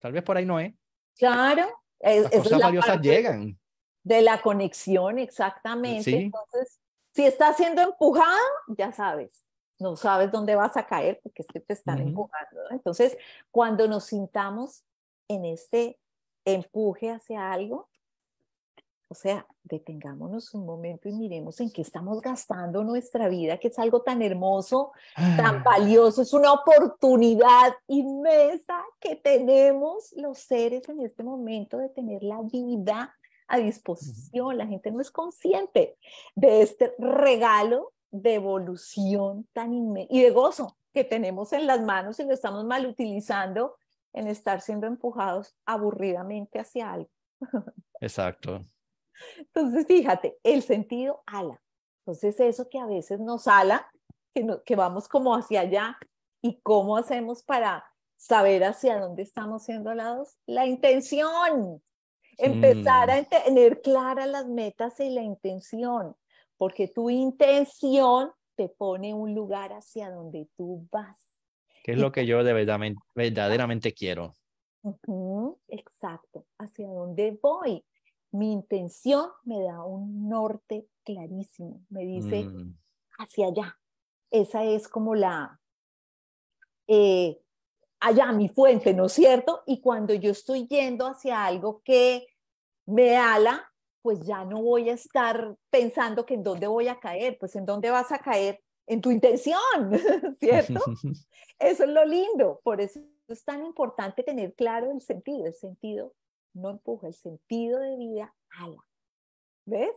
tal 0.00 0.12
vez 0.12 0.22
por 0.22 0.36
ahí 0.36 0.46
no 0.46 0.58
es. 0.58 0.72
Claro, 1.16 1.66
es, 2.00 2.22
Las 2.22 2.32
cosas 2.32 2.60
valiosas 2.60 3.00
llegan. 3.00 3.58
De 4.02 4.22
la 4.22 4.40
conexión, 4.40 5.18
exactamente. 5.18 6.16
Entonces, 6.16 6.80
si 7.12 7.24
estás 7.26 7.56
siendo 7.56 7.82
empujado, 7.82 8.40
ya 8.76 8.92
sabes, 8.92 9.43
no 9.78 9.96
sabes 9.96 10.30
dónde 10.30 10.54
vas 10.54 10.76
a 10.76 10.86
caer 10.86 11.20
porque 11.22 11.42
es 11.42 11.48
que 11.48 11.60
te 11.60 11.72
están 11.72 12.00
empujando. 12.00 12.60
Entonces, 12.70 13.16
cuando 13.50 13.88
nos 13.88 14.04
sintamos 14.04 14.84
en 15.28 15.44
este 15.44 15.98
empuje 16.44 17.10
hacia 17.10 17.52
algo, 17.52 17.88
o 19.08 19.14
sea, 19.14 19.46
detengámonos 19.62 20.54
un 20.54 20.66
momento 20.66 21.08
y 21.08 21.12
miremos 21.12 21.60
en 21.60 21.70
qué 21.70 21.82
estamos 21.82 22.20
gastando 22.20 22.82
nuestra 22.82 23.28
vida, 23.28 23.58
que 23.58 23.68
es 23.68 23.78
algo 23.78 24.02
tan 24.02 24.22
hermoso, 24.22 24.92
tan 25.14 25.56
ah. 25.56 25.62
valioso, 25.64 26.22
es 26.22 26.32
una 26.32 26.52
oportunidad 26.52 27.74
inmensa 27.86 28.82
que 29.00 29.16
tenemos 29.16 30.12
los 30.16 30.38
seres 30.38 30.88
en 30.88 31.00
este 31.00 31.22
momento 31.22 31.78
de 31.78 31.90
tener 31.90 32.22
la 32.22 32.40
vida 32.42 33.14
a 33.46 33.58
disposición. 33.58 34.58
La 34.58 34.66
gente 34.66 34.90
no 34.90 35.00
es 35.00 35.10
consciente 35.10 35.96
de 36.34 36.62
este 36.62 36.94
regalo 36.98 37.92
de 38.14 38.34
evolución 38.34 39.48
tan 39.52 39.74
inmenso 39.74 40.14
y 40.14 40.22
de 40.22 40.30
gozo 40.30 40.76
que 40.92 41.02
tenemos 41.02 41.52
en 41.52 41.66
las 41.66 41.82
manos 41.82 42.20
y 42.20 42.24
lo 42.24 42.32
estamos 42.32 42.64
mal 42.64 42.86
utilizando 42.86 43.76
en 44.12 44.28
estar 44.28 44.60
siendo 44.60 44.86
empujados 44.86 45.56
aburridamente 45.66 46.60
hacia 46.60 46.92
algo. 46.92 47.10
Exacto. 48.00 48.64
Entonces, 49.38 49.86
fíjate, 49.86 50.38
el 50.44 50.62
sentido 50.62 51.22
ala. 51.26 51.60
Entonces, 52.00 52.38
eso 52.38 52.68
que 52.68 52.78
a 52.78 52.86
veces 52.86 53.18
nos 53.18 53.48
ala, 53.48 53.90
que, 54.32 54.46
que 54.64 54.76
vamos 54.76 55.08
como 55.08 55.34
hacia 55.34 55.62
allá, 55.62 55.98
¿y 56.40 56.60
cómo 56.60 56.96
hacemos 56.96 57.42
para 57.42 57.84
saber 58.16 58.62
hacia 58.62 59.00
dónde 59.00 59.24
estamos 59.24 59.64
siendo 59.64 59.90
alados? 59.90 60.38
La 60.46 60.66
intención. 60.66 61.82
Empezar 62.38 63.10
a 63.10 63.24
tener 63.24 63.80
claras 63.82 64.28
las 64.28 64.46
metas 64.46 64.98
y 65.00 65.10
la 65.10 65.22
intención, 65.22 66.16
porque 66.56 66.88
tu 66.88 67.10
intención 67.10 68.30
te 68.56 68.68
pone 68.68 69.14
un 69.14 69.34
lugar 69.34 69.72
hacia 69.72 70.10
donde 70.10 70.48
tú 70.56 70.86
vas. 70.90 71.18
¿Qué 71.82 71.92
es 71.92 71.98
lo 71.98 72.12
que 72.12 72.26
yo 72.26 72.44
de 72.44 72.52
verdad, 72.52 72.80
verdaderamente 73.14 73.92
quiero? 73.92 74.34
exacto, 75.68 76.44
hacia 76.58 76.86
dónde 76.86 77.38
voy 77.40 77.82
mi 78.34 78.52
intención 78.52 79.30
me 79.44 79.62
da 79.62 79.84
un 79.84 80.28
norte 80.28 80.88
clarísimo, 81.04 81.84
me 81.88 82.04
dice 82.04 82.44
mm. 82.44 82.76
hacia 83.18 83.46
allá. 83.46 83.78
Esa 84.30 84.64
es 84.64 84.88
como 84.88 85.14
la, 85.14 85.60
eh, 86.88 87.40
allá 88.00 88.32
mi 88.32 88.48
fuente, 88.48 88.92
¿no 88.92 89.06
es 89.06 89.12
cierto? 89.12 89.62
Y 89.66 89.80
cuando 89.80 90.14
yo 90.14 90.32
estoy 90.32 90.66
yendo 90.66 91.06
hacia 91.06 91.44
algo 91.44 91.80
que 91.84 92.26
me 92.86 93.16
ala, 93.16 93.72
pues 94.04 94.20
ya 94.20 94.44
no 94.44 94.60
voy 94.60 94.90
a 94.90 94.92
estar 94.92 95.56
pensando 95.70 96.26
que 96.26 96.34
en 96.34 96.42
dónde 96.42 96.66
voy 96.66 96.88
a 96.88 97.00
caer, 97.00 97.38
pues 97.38 97.56
en 97.56 97.64
dónde 97.64 97.88
vas 97.88 98.12
a 98.12 98.18
caer, 98.18 98.62
en 98.86 99.00
tu 99.00 99.10
intención, 99.10 99.58
¿cierto? 100.38 100.78
Eso 101.58 101.84
es 101.84 101.88
lo 101.88 102.04
lindo, 102.04 102.60
por 102.62 102.82
eso 102.82 103.00
es 103.28 103.44
tan 103.44 103.64
importante 103.64 104.22
tener 104.22 104.52
claro 104.54 104.92
el 104.92 105.00
sentido, 105.00 105.46
el 105.46 105.54
sentido 105.54 106.12
no 106.52 106.68
empuja, 106.68 107.06
el 107.06 107.14
sentido 107.14 107.80
de 107.80 107.96
vida 107.96 108.34
ala. 108.58 108.84
¿Ves? 109.64 109.96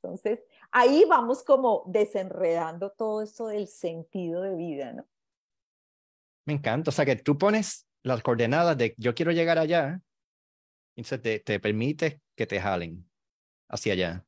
Entonces, 0.00 0.38
ahí 0.70 1.04
vamos 1.08 1.42
como 1.42 1.82
desenredando 1.86 2.90
todo 2.92 3.22
eso 3.22 3.48
del 3.48 3.66
sentido 3.66 4.42
de 4.42 4.54
vida, 4.54 4.92
¿no? 4.92 5.04
Me 6.46 6.52
encanta, 6.52 6.90
o 6.90 6.92
sea 6.92 7.04
que 7.04 7.16
tú 7.16 7.36
pones 7.36 7.88
las 8.04 8.22
coordenadas 8.22 8.78
de 8.78 8.94
yo 8.98 9.16
quiero 9.16 9.32
llegar 9.32 9.58
allá, 9.58 10.00
y 10.94 11.02
te, 11.02 11.40
te 11.40 11.58
permite 11.58 12.20
que 12.36 12.46
te 12.46 12.60
jalen 12.60 13.07
hacia 13.68 13.92
allá. 13.92 14.26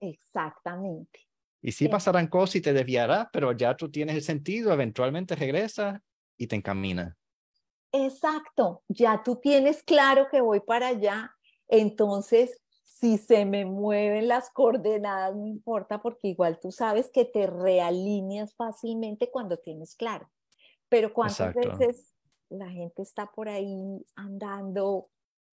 Exactamente. 0.00 1.20
Y 1.60 1.72
sí 1.72 1.88
pasarán 1.88 2.28
cosas 2.28 2.56
y 2.56 2.60
te 2.60 2.72
desviarás, 2.72 3.28
pero 3.32 3.52
ya 3.52 3.76
tú 3.76 3.90
tienes 3.90 4.14
el 4.14 4.22
sentido, 4.22 4.72
eventualmente 4.72 5.34
regresas 5.34 6.00
y 6.36 6.46
te 6.46 6.56
encaminas. 6.56 7.16
Exacto, 7.90 8.82
ya 8.88 9.22
tú 9.22 9.36
tienes 9.36 9.82
claro 9.82 10.28
que 10.30 10.40
voy 10.40 10.60
para 10.60 10.88
allá, 10.88 11.34
entonces 11.68 12.60
si 12.84 13.16
se 13.16 13.44
me 13.44 13.64
mueven 13.64 14.28
las 14.28 14.50
coordenadas, 14.50 15.34
no 15.36 15.46
importa, 15.46 16.02
porque 16.02 16.28
igual 16.28 16.58
tú 16.60 16.72
sabes 16.72 17.10
que 17.12 17.24
te 17.24 17.46
realineas 17.46 18.54
fácilmente 18.56 19.30
cuando 19.30 19.56
tienes 19.58 19.94
claro. 19.94 20.28
Pero 20.88 21.12
cuántas 21.12 21.54
veces 21.54 22.14
la 22.48 22.68
gente 22.68 23.02
está 23.02 23.26
por 23.26 23.48
ahí 23.48 24.04
andando 24.16 25.10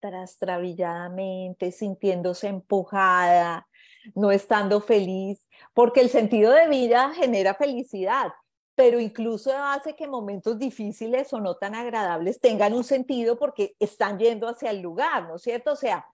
trastrabilladamente, 0.09 1.71
sintiéndose 1.71 2.47
empujada, 2.47 3.67
no 4.13 4.31
estando 4.31 4.81
feliz, 4.81 5.47
porque 5.73 6.01
el 6.01 6.09
sentido 6.09 6.51
de 6.51 6.67
vida 6.67 7.11
genera 7.15 7.55
felicidad, 7.55 8.31
pero 8.75 8.99
incluso 8.99 9.51
hace 9.57 9.95
que 9.95 10.07
momentos 10.07 10.59
difíciles 10.59 11.33
o 11.33 11.39
no 11.39 11.55
tan 11.55 11.73
agradables 11.73 12.39
tengan 12.39 12.73
un 12.73 12.83
sentido 12.83 13.37
porque 13.37 13.75
están 13.79 14.19
yendo 14.19 14.47
hacia 14.47 14.69
el 14.69 14.81
lugar, 14.81 15.27
¿no 15.27 15.37
es 15.37 15.41
cierto? 15.41 15.71
O 15.71 15.75
sea, 15.75 16.05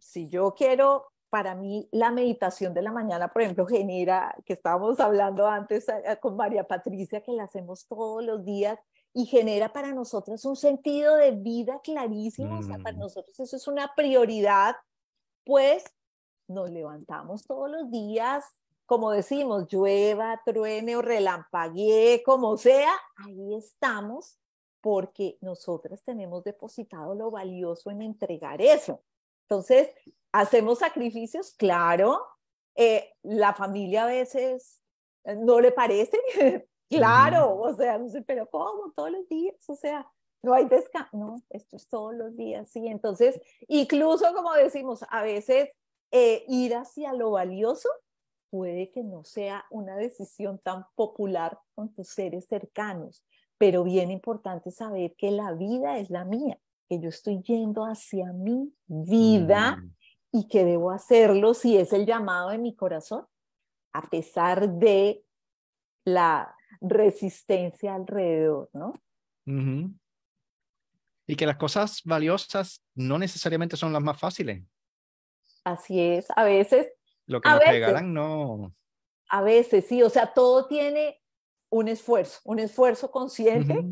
si 0.00 0.30
yo 0.30 0.54
quiero, 0.54 1.08
para 1.28 1.54
mí 1.54 1.88
la 1.92 2.10
meditación 2.10 2.72
de 2.72 2.82
la 2.82 2.92
mañana, 2.92 3.28
por 3.28 3.42
ejemplo, 3.42 3.66
genera, 3.66 4.34
que 4.46 4.54
estábamos 4.54 4.98
hablando 5.00 5.46
antes 5.46 5.88
eh, 5.88 6.16
con 6.20 6.36
María 6.36 6.64
Patricia, 6.64 7.20
que 7.20 7.32
la 7.32 7.44
hacemos 7.44 7.86
todos 7.86 8.24
los 8.24 8.44
días, 8.44 8.78
y 9.16 9.24
genera 9.24 9.72
para 9.72 9.92
nosotros 9.92 10.44
un 10.44 10.56
sentido 10.56 11.16
de 11.16 11.30
vida 11.30 11.80
clarísimo, 11.82 12.58
o 12.58 12.62
sea, 12.62 12.78
para 12.78 12.96
mm. 12.96 13.00
nosotros 13.00 13.40
eso 13.40 13.56
es 13.56 13.66
una 13.66 13.92
prioridad, 13.96 14.76
pues 15.44 15.84
nos 16.48 16.70
levantamos 16.70 17.46
todos 17.46 17.70
los 17.70 17.90
días 17.90 18.44
como 18.86 19.10
decimos, 19.10 19.66
llueva, 19.68 20.40
truene 20.44 20.96
o 20.96 21.02
relampaguee, 21.02 22.22
como 22.24 22.56
sea, 22.56 22.92
ahí 23.16 23.56
estamos 23.56 24.38
porque 24.80 25.36
nosotras 25.40 26.04
tenemos 26.04 26.44
depositado 26.44 27.14
lo 27.16 27.32
valioso 27.32 27.90
en 27.90 28.02
entregar 28.02 28.62
eso. 28.62 29.02
Entonces, 29.48 29.90
hacemos 30.30 30.78
sacrificios, 30.78 31.52
claro. 31.54 32.24
Eh, 32.76 33.12
la 33.22 33.54
familia 33.54 34.04
a 34.04 34.06
veces 34.06 34.80
eh, 35.24 35.34
no 35.34 35.60
le 35.60 35.72
parece, 35.72 36.16
claro, 36.88 37.58
o 37.58 37.74
sea, 37.74 37.98
no 37.98 38.08
sé, 38.08 38.22
pero 38.22 38.48
¿cómo? 38.48 38.92
Todos 38.94 39.10
los 39.10 39.28
días, 39.28 39.56
o 39.68 39.74
sea, 39.74 40.06
no 40.42 40.54
hay 40.54 40.66
descanso, 40.66 41.16
no, 41.16 41.36
esto 41.50 41.76
es 41.76 41.88
todos 41.88 42.14
los 42.14 42.36
días, 42.36 42.68
sí. 42.70 42.86
Entonces, 42.86 43.40
incluso 43.68 44.32
como 44.34 44.52
decimos, 44.52 45.04
a 45.10 45.22
veces 45.22 45.70
eh, 46.12 46.44
ir 46.48 46.74
hacia 46.74 47.12
lo 47.12 47.32
valioso 47.32 47.88
puede 48.50 48.90
que 48.90 49.02
no 49.02 49.24
sea 49.24 49.64
una 49.70 49.96
decisión 49.96 50.58
tan 50.58 50.86
popular 50.94 51.58
con 51.74 51.92
tus 51.92 52.08
seres 52.08 52.46
cercanos, 52.46 53.24
pero 53.58 53.84
bien 53.84 54.10
importante 54.10 54.70
saber 54.70 55.14
que 55.16 55.30
la 55.30 55.52
vida 55.52 55.98
es 55.98 56.10
la 56.10 56.24
mía, 56.24 56.58
que 56.88 57.00
yo 57.00 57.08
estoy 57.08 57.42
yendo 57.42 57.84
hacia 57.84 58.32
mi 58.32 58.72
vida 58.86 59.76
mm. 59.76 59.94
y 60.32 60.48
que 60.48 60.64
debo 60.64 60.90
hacerlo 60.90 61.54
si 61.54 61.76
es 61.76 61.92
el 61.92 62.06
llamado 62.06 62.50
de 62.50 62.58
mi 62.58 62.74
corazón, 62.74 63.26
a 63.92 64.02
pesar 64.08 64.70
de 64.70 65.24
la 66.04 66.54
resistencia 66.80 67.94
alrededor, 67.94 68.70
¿no? 68.72 68.92
Y 71.26 71.36
que 71.36 71.46
las 71.46 71.56
cosas 71.56 72.02
valiosas 72.04 72.84
no 72.94 73.18
necesariamente 73.18 73.76
son 73.76 73.92
las 73.92 74.02
más 74.02 74.18
fáciles. 74.18 74.62
Así 75.64 76.00
es, 76.00 76.26
a 76.36 76.44
veces 76.44 76.92
lo 77.26 77.40
que 77.40 77.48
nos 77.48 77.58
regalan 77.58 78.14
no. 78.14 78.74
A 79.28 79.42
veces, 79.42 79.86
sí, 79.86 80.02
o 80.02 80.10
sea, 80.10 80.32
todo 80.32 80.66
tiene 80.66 81.20
un 81.68 81.88
esfuerzo, 81.88 82.40
un 82.44 82.60
esfuerzo 82.60 83.10
consciente, 83.10 83.84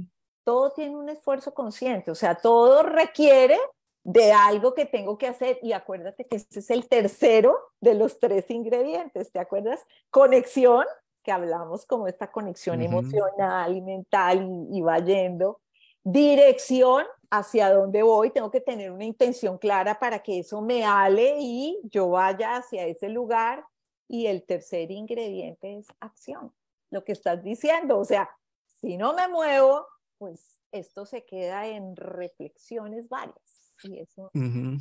todo 0.45 0.73
tiene 0.73 0.97
un 0.97 1.09
esfuerzo 1.09 1.53
consciente, 1.53 2.11
o 2.11 2.15
sea, 2.15 2.37
todo 2.37 2.85
requiere 2.85 3.59
de 4.05 4.33
algo 4.33 4.75
que 4.75 4.85
tengo 4.85 5.19
que 5.19 5.27
hacer 5.27 5.59
y 5.63 5.73
acuérdate 5.73 6.27
que 6.27 6.37
este 6.37 6.61
es 6.61 6.71
el 6.71 6.89
tercero 6.89 7.59
de 7.81 7.95
los 7.95 8.21
tres 8.21 8.51
ingredientes, 8.51 9.33
¿te 9.33 9.41
acuerdas? 9.41 9.81
Conexión, 10.11 10.85
que 11.25 11.33
hablamos 11.33 11.87
como 11.87 12.07
esta 12.07 12.31
conexión 12.31 12.81
emocional 12.83 13.75
y 13.75 13.81
mental 13.81 14.47
y, 14.71 14.79
y 14.79 14.81
va 14.83 14.99
yendo. 14.99 15.61
Dirección, 16.05 17.05
hacia 17.31 17.73
dónde 17.73 18.03
voy, 18.03 18.31
tengo 18.31 18.51
que 18.51 18.61
tener 18.61 18.93
una 18.93 19.05
intención 19.05 19.59
clara 19.59 19.99
para 19.99 20.21
que 20.21 20.41
eso 20.41 20.61
me 20.61 20.85
ale 20.85 21.37
y 21.41 21.81
yo 21.85 22.11
vaya 22.11 22.57
hacia 22.57 22.87
ese 22.87 23.09
lugar. 23.09 23.65
Y 24.09 24.27
el 24.27 24.45
tercer 24.45 24.91
ingrediente 24.91 25.79
es 25.79 25.87
acción, 25.99 26.53
lo 26.91 27.05
que 27.05 27.13
estás 27.13 27.43
diciendo. 27.43 27.99
O 27.99 28.05
sea, 28.05 28.31
si 28.67 28.97
no 28.97 29.15
me 29.15 29.27
muevo, 29.29 29.87
pues 30.19 30.61
esto 30.73 31.07
se 31.07 31.25
queda 31.25 31.67
en 31.67 31.97
reflexiones 31.97 33.09
varias 33.09 33.73
y 33.83 33.99
eso 33.99 34.31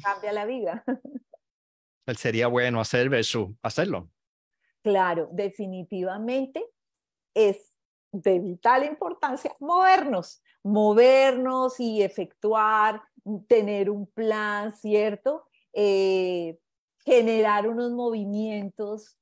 cambia 0.04 0.34
la 0.34 0.46
vida. 0.46 0.84
Sería 2.18 2.48
bueno 2.48 2.82
hacer 2.82 3.10
versus 3.10 3.50
hacerlo. 3.62 4.10
Claro, 4.84 5.30
definitivamente 5.32 6.66
es 7.34 7.74
de 8.12 8.40
vital 8.40 8.86
importancia 8.86 9.54
movernos, 9.60 10.44
movernos 10.64 11.80
y 11.80 12.04
efectuar, 12.04 13.02
tener 13.48 13.90
un 13.90 14.08
plan, 14.08 14.74
¿cierto? 14.74 15.46
Eh, 15.74 16.60
generar 17.06 17.68
unos 17.68 17.92
movimientos 17.92 19.18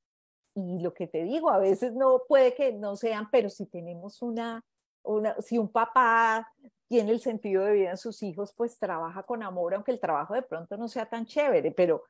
y 0.55 0.79
lo 0.81 0.93
que 0.93 1.07
te 1.07 1.23
digo, 1.23 1.49
a 1.49 1.59
veces 1.59 1.93
no 1.93 2.23
puede 2.27 2.53
que 2.55 2.73
no 2.73 2.95
sean, 2.95 3.29
pero 3.31 3.49
si 3.49 3.65
tenemos 3.67 4.21
una, 4.21 4.63
una, 5.03 5.35
si 5.41 5.57
un 5.57 5.69
papá 5.71 6.51
tiene 6.89 7.11
el 7.11 7.21
sentido 7.21 7.63
de 7.65 7.73
vida 7.73 7.91
en 7.91 7.97
sus 7.97 8.23
hijos, 8.23 8.53
pues 8.55 8.77
trabaja 8.79 9.23
con 9.23 9.43
amor, 9.43 9.75
aunque 9.75 9.91
el 9.91 9.99
trabajo 9.99 10.33
de 10.33 10.41
pronto 10.43 10.77
no 10.77 10.87
sea 10.89 11.07
tan 11.07 11.25
chévere, 11.25 11.71
pero 11.71 12.03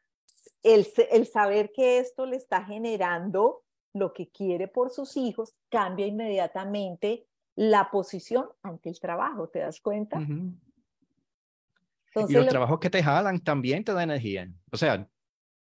el, 0.64 0.88
el 1.12 1.28
saber 1.28 1.72
que 1.72 2.00
esto 2.00 2.26
le 2.26 2.38
está 2.38 2.64
generando 2.64 3.64
lo 3.94 4.14
que 4.14 4.30
quiere 4.30 4.68
por 4.68 4.92
sus 4.92 5.18
hijos, 5.18 5.56
cambia 5.70 6.06
inmediatamente 6.06 7.26
la 7.56 7.92
posición 7.92 8.48
ante 8.64 8.90
el 8.90 9.00
trabajo, 9.00 9.50
¿te 9.50 9.60
das 9.60 9.82
cuenta? 9.82 10.20
y 10.20 12.34
los 12.34 12.48
trabajos 12.48 12.80
que 12.80 12.90
te 12.90 13.04
jalan 13.04 13.40
también 13.40 13.84
te 13.84 13.94
dan 13.94 14.10
energía. 14.10 14.50
O 14.72 14.78
sea, 14.78 15.08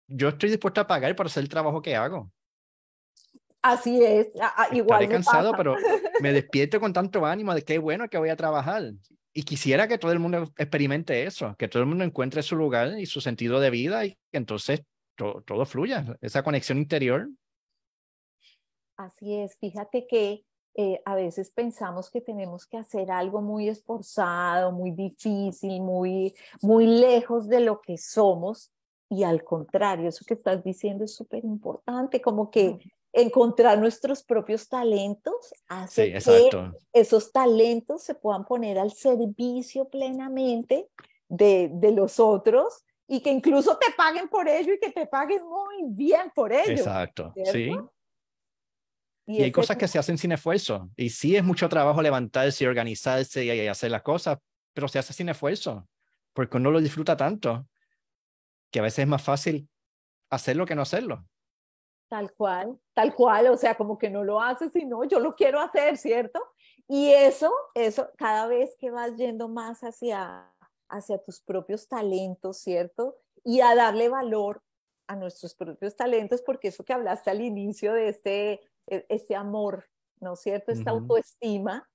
yo 0.08 0.28
estoy 0.28 0.50
dispuesto 0.50 0.80
a 0.80 0.86
pagar 0.86 1.14
por 1.14 1.26
hacer 1.26 1.42
el 1.42 1.48
trabajo 1.48 1.80
que 1.80 1.94
hago. 1.94 2.30
Así 3.62 4.02
es, 4.02 4.28
igual. 4.72 5.02
Estaré 5.02 5.08
cansado, 5.08 5.52
pero 5.56 5.76
me 6.22 6.32
despierto 6.32 6.80
con 6.80 6.92
tanto 6.92 7.24
ánimo 7.26 7.54
de 7.54 7.62
qué 7.62 7.78
bueno 7.78 8.08
que 8.08 8.18
voy 8.18 8.30
a 8.30 8.36
trabajar. 8.36 8.92
Y 9.32 9.44
quisiera 9.44 9.86
que 9.86 9.98
todo 9.98 10.12
el 10.12 10.18
mundo 10.18 10.52
experimente 10.56 11.24
eso, 11.24 11.54
que 11.56 11.68
todo 11.68 11.82
el 11.82 11.88
mundo 11.88 12.04
encuentre 12.04 12.42
su 12.42 12.56
lugar 12.56 12.98
y 12.98 13.06
su 13.06 13.20
sentido 13.20 13.60
de 13.60 13.70
vida 13.70 14.04
y 14.04 14.14
que 14.30 14.38
entonces 14.38 14.82
todo 15.16 15.66
fluya, 15.66 16.16
esa 16.20 16.42
conexión 16.42 16.78
interior. 16.78 17.28
Así 18.96 19.34
es, 19.34 19.56
fíjate 19.58 20.06
que 20.06 20.44
eh, 20.74 21.00
a 21.04 21.14
veces 21.14 21.50
pensamos 21.50 22.10
que 22.10 22.20
tenemos 22.20 22.66
que 22.66 22.76
hacer 22.76 23.10
algo 23.10 23.40
muy 23.40 23.68
esforzado, 23.68 24.72
muy 24.72 24.92
difícil, 24.92 25.80
muy, 25.80 26.34
muy 26.62 26.86
lejos 26.86 27.48
de 27.48 27.60
lo 27.60 27.80
que 27.80 27.98
somos. 27.98 28.70
Y 29.08 29.24
al 29.24 29.42
contrario, 29.42 30.08
eso 30.08 30.24
que 30.24 30.34
estás 30.34 30.62
diciendo 30.62 31.04
es 31.04 31.14
súper 31.14 31.44
importante, 31.44 32.20
como 32.20 32.50
que 32.50 32.78
encontrar 33.12 33.79
nuestros 33.79 34.23
propios 34.23 34.68
talentos 34.68 35.53
hace 35.68 36.12
que 36.12 36.73
esos 36.92 37.33
talentos 37.33 38.03
se 38.03 38.14
puedan 38.14 38.44
poner 38.44 38.79
al 38.79 38.92
servicio 38.92 39.88
plenamente 39.88 40.88
de, 41.29 41.70
de, 41.73 41.92
los 41.92 42.20
otros 42.20 42.85
y 43.09 43.20
que 43.20 43.31
incluso 43.31 43.77
te 43.77 43.92
paguen 43.96 44.29
por 44.29 44.49
ello 44.49 44.75
y 44.75 44.79
que 44.79 44.90
te 44.90 45.07
paguen 45.07 45.42
muy 45.42 45.85
bien 45.88 46.31
por 46.35 46.53
ello. 46.53 46.70
Exacto, 46.70 47.33
sí. 47.44 47.70
Y, 49.27 49.42
hay 49.42 49.53
cosas 49.53 49.77
que 49.77 49.87
se 49.87 49.99
hacen 49.99 50.18
sin 50.18 50.33
esfuerzo. 50.33 50.90
Y 50.96 51.11
sí 51.11 51.37
es 51.37 51.44
mucho 51.44 51.68
trabajo 51.68 52.03
levantarse 52.03 52.64
y 52.64 52.66
organizarse 52.66 53.44
y, 53.44 53.68
hacer 53.68 53.90
las 53.90 54.03
cosas, 54.03 54.38
pero 54.73 54.88
se 54.88 54.99
hace 54.99 55.12
sin 55.12 55.29
esfuerzo, 55.29 55.88
porque 56.33 56.57
uno 56.57 56.70
lo 56.70 56.81
disfruta 56.81 57.16
tanto 57.16 57.66
que 58.73 58.81
a 58.81 58.83
veces 58.83 59.01
es 59.01 59.09
más 59.09 59.23
fácil 59.23 59.68
hacerlo 60.31 60.66
que 60.66 60.75
no 60.75 60.83
hacerlo. 60.83 61.27
Tal 62.11 62.33
cual, 62.33 62.77
tal 62.92 63.14
cual, 63.14 63.46
o 63.46 63.57
sea, 63.57 63.77
como 63.77 63.96
que 63.96 64.11
no 64.11 64.25
lo 64.25 64.40
haces, 64.40 64.73
sino 64.73 65.05
yo 65.05 65.20
lo 65.20 65.37
quiero 65.37 65.61
hacer, 65.61 65.96
¿cierto? 65.96 66.42
Y 66.88 67.12
eso, 67.12 67.53
eso, 67.73 68.11
cada 68.18 68.49
vez 68.49 68.75
que 68.81 68.90
vas 68.90 69.14
yendo 69.14 69.49
más 69.49 69.83
hacia, 69.83 70.53
hacia 70.88 71.23
tus 71.23 71.40
propios 71.40 71.87
talentos, 71.87 72.59
¿cierto? 72.59 73.16
Y 73.44 73.61
a 73.61 73.77
darle 73.77 74.09
valor 74.09 74.61
a 75.07 75.14
nuestros 75.14 75.55
propios 75.55 75.94
talentos, 75.94 76.42
porque 76.42 76.68
eso 76.68 76.85
que 76.85 76.92
hablaste 76.92 77.31
al 77.31 77.42
inicio 77.42 77.92
de 77.92 78.09
este 78.09 78.61
e, 78.88 79.07
ese 79.09 79.37
amor, 79.37 79.88
¿no 80.18 80.33
es 80.33 80.40
cierto? 80.40 80.73
Esta 80.73 80.90
autoestima. 80.90 81.88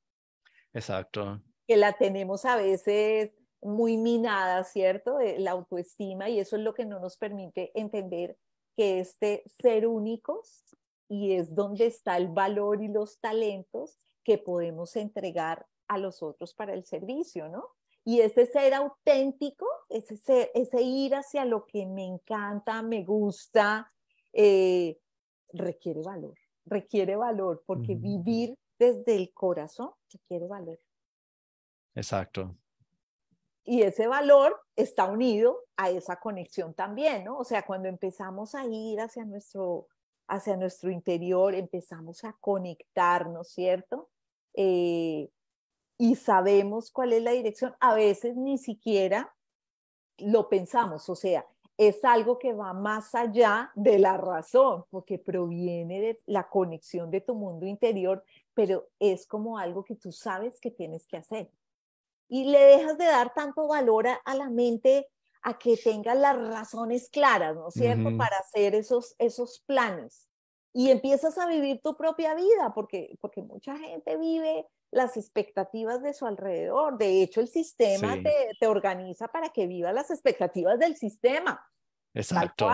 Exacto. 0.71 1.41
Que 1.67 1.75
la 1.75 1.91
tenemos 1.91 2.45
a 2.45 2.55
veces 2.55 3.37
muy 3.61 3.97
minada, 3.97 4.63
¿cierto? 4.63 5.19
Eh, 5.19 5.39
la 5.39 5.51
autoestima 5.51 6.29
y 6.29 6.39
eso 6.39 6.55
es 6.55 6.61
lo 6.61 6.73
que 6.73 6.85
no 6.85 7.01
nos 7.01 7.17
permite 7.17 7.77
entender 7.77 8.37
que 8.75 8.99
este 8.99 9.43
ser 9.61 9.87
únicos 9.87 10.63
y 11.07 11.33
es 11.33 11.53
donde 11.53 11.85
está 11.85 12.17
el 12.17 12.27
valor 12.27 12.81
y 12.81 12.87
los 12.87 13.19
talentos 13.19 13.97
que 14.23 14.37
podemos 14.37 14.95
entregar 14.95 15.65
a 15.87 15.97
los 15.97 16.23
otros 16.23 16.53
para 16.53 16.73
el 16.73 16.85
servicio, 16.85 17.47
¿no? 17.47 17.69
Y 18.03 18.21
ese 18.21 18.45
ser 18.45 18.73
auténtico, 18.73 19.67
ese, 19.89 20.51
ese 20.53 20.81
ir 20.81 21.15
hacia 21.15 21.45
lo 21.45 21.65
que 21.65 21.85
me 21.85 22.05
encanta, 22.05 22.81
me 22.81 23.03
gusta, 23.03 23.91
eh, 24.33 24.99
requiere 25.53 26.01
valor 26.01 26.35
requiere 26.65 27.15
valor, 27.15 27.63
porque 27.65 27.95
vivir 27.95 28.57
desde 28.77 29.15
el 29.15 29.33
corazón 29.33 29.91
requiere 30.11 30.47
valor. 30.47 30.79
Exacto. 31.93 32.55
Y 33.65 33.81
ese 33.81 34.07
valor 34.07 34.61
está 34.75 35.05
unido 35.05 35.59
a 35.75 35.89
esa 35.89 36.17
conexión 36.17 36.75
también, 36.75 37.25
¿no? 37.25 37.39
O 37.39 37.43
sea, 37.43 37.65
cuando 37.65 37.89
empezamos 37.89 38.53
a 38.53 38.65
ir 38.65 39.01
hacia 39.01 39.25
nuestro, 39.25 39.87
hacia 40.27 40.55
nuestro 40.55 40.91
interior, 40.91 41.55
empezamos 41.55 42.23
a 42.23 42.33
conectarnos, 42.39 43.49
¿cierto? 43.49 44.09
Eh, 44.53 45.29
y 45.97 46.15
sabemos 46.15 46.91
cuál 46.91 47.13
es 47.13 47.23
la 47.23 47.31
dirección. 47.31 47.75
A 47.79 47.95
veces 47.95 48.35
ni 48.35 48.59
siquiera 48.59 49.33
lo 50.17 50.47
pensamos, 50.47 51.09
o 51.09 51.15
sea, 51.15 51.45
es 51.77 52.05
algo 52.05 52.39
que 52.39 52.53
va 52.53 52.73
más 52.73 53.15
allá 53.15 53.71
de 53.75 53.99
la 53.99 54.15
razón, 54.15 54.85
porque 54.89 55.19
proviene 55.19 55.99
de 55.99 56.21
la 56.25 56.47
conexión 56.47 57.11
de 57.11 57.19
tu 57.19 57.35
mundo 57.35 57.65
interior, 57.65 58.23
pero 58.53 58.87
es 58.99 59.27
como 59.27 59.57
algo 59.57 59.83
que 59.83 59.95
tú 59.95 60.11
sabes 60.11 60.59
que 60.61 60.71
tienes 60.71 61.05
que 61.05 61.17
hacer. 61.17 61.49
Y 62.27 62.45
le 62.45 62.59
dejas 62.59 62.97
de 62.97 63.05
dar 63.05 63.33
tanto 63.33 63.67
valor 63.67 64.07
a, 64.07 64.35
la 64.35 64.49
mente 64.49 65.07
a 65.43 65.57
que 65.57 65.77
tenga 65.77 66.15
las 66.15 66.35
razones 66.35 67.09
claras, 67.09 67.55
¿no 67.55 67.67
es 67.67 67.75
cierto?, 67.75 68.17
para 68.17 68.37
hacer 68.37 68.73
esos, 68.73 69.15
esos 69.19 69.61
planes. 69.67 70.27
Y 70.73 70.89
empiezas 70.89 71.37
a 71.37 71.47
vivir 71.47 71.81
tu 71.81 71.95
propia 71.95 72.33
vida, 72.33 72.73
porque, 72.73 73.15
porque 73.21 73.41
mucha 73.41 73.77
gente 73.77 74.17
vive 74.17 74.67
las 74.91 75.17
expectativas 75.17 76.01
de 76.01 76.13
su 76.13 76.25
alrededor. 76.25 76.97
De 76.97 77.21
hecho, 77.21 77.41
el 77.41 77.47
sistema 77.47 78.15
te, 78.59 78.67
organiza 78.67 79.27
para 79.27 79.49
que 79.49 79.67
viva 79.67 79.93
las 79.93 80.09
expectativas 80.09 80.79
del 80.79 80.95
sistema. 80.95 81.63
Exacto. 82.13 82.67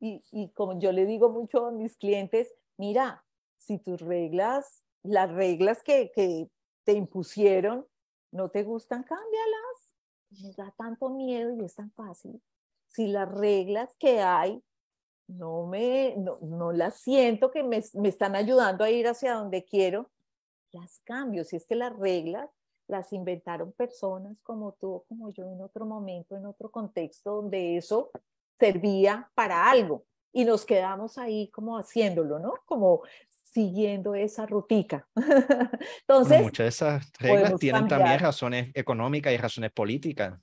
Y, 0.00 0.22
y 0.30 0.50
como 0.52 0.78
yo 0.78 0.92
le 0.92 1.06
digo 1.06 1.28
mucho 1.28 1.66
a 1.66 1.72
mis 1.72 1.96
clientes, 1.96 2.54
mira, 2.78 3.24
si 3.58 3.78
tus 3.78 4.00
reglas, 4.00 4.82
las 5.02 5.30
reglas 5.30 5.82
que, 5.82 6.10
que 6.14 6.48
te 6.84 6.92
impusieron, 6.92 7.86
no 8.32 8.48
te 8.48 8.62
gustan, 8.62 9.02
cámbialas. 9.02 9.94
Me 10.42 10.52
da 10.52 10.72
tanto 10.76 11.10
miedo 11.10 11.52
y 11.54 11.64
es 11.64 11.74
tan 11.74 11.90
fácil. 11.92 12.40
Si 12.88 13.08
las 13.08 13.30
reglas 13.30 13.94
que 13.98 14.20
hay 14.20 14.62
no 15.26 15.66
me, 15.66 16.14
no, 16.16 16.38
no 16.42 16.72
las 16.72 16.96
siento 16.96 17.50
que 17.50 17.62
me, 17.62 17.82
me, 17.94 18.08
están 18.08 18.34
ayudando 18.34 18.84
a 18.84 18.90
ir 18.90 19.06
hacia 19.06 19.34
donde 19.34 19.64
quiero, 19.64 20.10
las 20.72 21.00
cambio. 21.00 21.44
Si 21.44 21.56
es 21.56 21.66
que 21.66 21.74
las 21.74 21.96
reglas 21.96 22.50
las 22.86 23.12
inventaron 23.12 23.72
personas 23.72 24.40
como 24.42 24.72
tú, 24.72 25.04
como 25.08 25.32
yo 25.32 25.44
en 25.44 25.60
otro 25.62 25.86
momento, 25.86 26.36
en 26.36 26.46
otro 26.46 26.70
contexto 26.70 27.36
donde 27.36 27.76
eso 27.76 28.10
servía 28.58 29.30
para 29.34 29.70
algo. 29.70 30.04
Y 30.32 30.44
nos 30.44 30.64
quedamos 30.64 31.18
ahí 31.18 31.48
como 31.48 31.76
haciéndolo, 31.76 32.38
¿no? 32.38 32.54
Como 32.66 33.02
siguiendo 33.52 34.14
esa 34.14 34.46
rutica. 34.46 35.08
Entonces, 36.00 36.40
muchas 36.40 36.64
de 36.64 36.68
esas 36.68 37.12
reglas 37.18 37.54
tienen 37.58 37.88
también 37.88 38.18
razones 38.18 38.70
económicas 38.74 39.32
y 39.32 39.36
razones 39.36 39.72
políticas. 39.72 40.38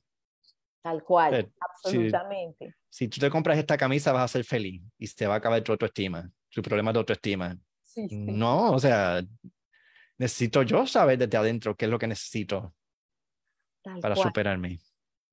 Tal 0.81 1.03
cual, 1.03 1.51
absolutamente. 1.59 2.75
Si, 2.89 3.07
tú 3.07 3.19
te 3.19 3.29
compras 3.29 3.57
esta 3.57 3.77
camisa 3.77 4.11
vas 4.11 4.23
a 4.23 4.27
ser 4.27 4.45
feliz 4.45 4.81
y 4.97 5.07
se 5.07 5.27
va 5.27 5.35
a 5.35 5.37
acabar 5.37 5.61
tu 5.61 5.71
autoestima, 5.71 6.29
tu 6.49 6.61
problema 6.61 6.93
de 6.93 6.99
autoestima. 6.99 7.57
No, 8.11 8.71
o 8.71 8.79
sea, 8.79 9.21
necesito 10.17 10.61
yo 10.61 10.85
saber 10.85 11.17
desde 11.17 11.37
adentro 11.37 11.75
qué 11.75 11.85
es 11.85 11.91
lo 11.91 11.99
que 11.99 12.07
necesito 12.07 12.73
para 14.01 14.15
superarme. 14.15 14.79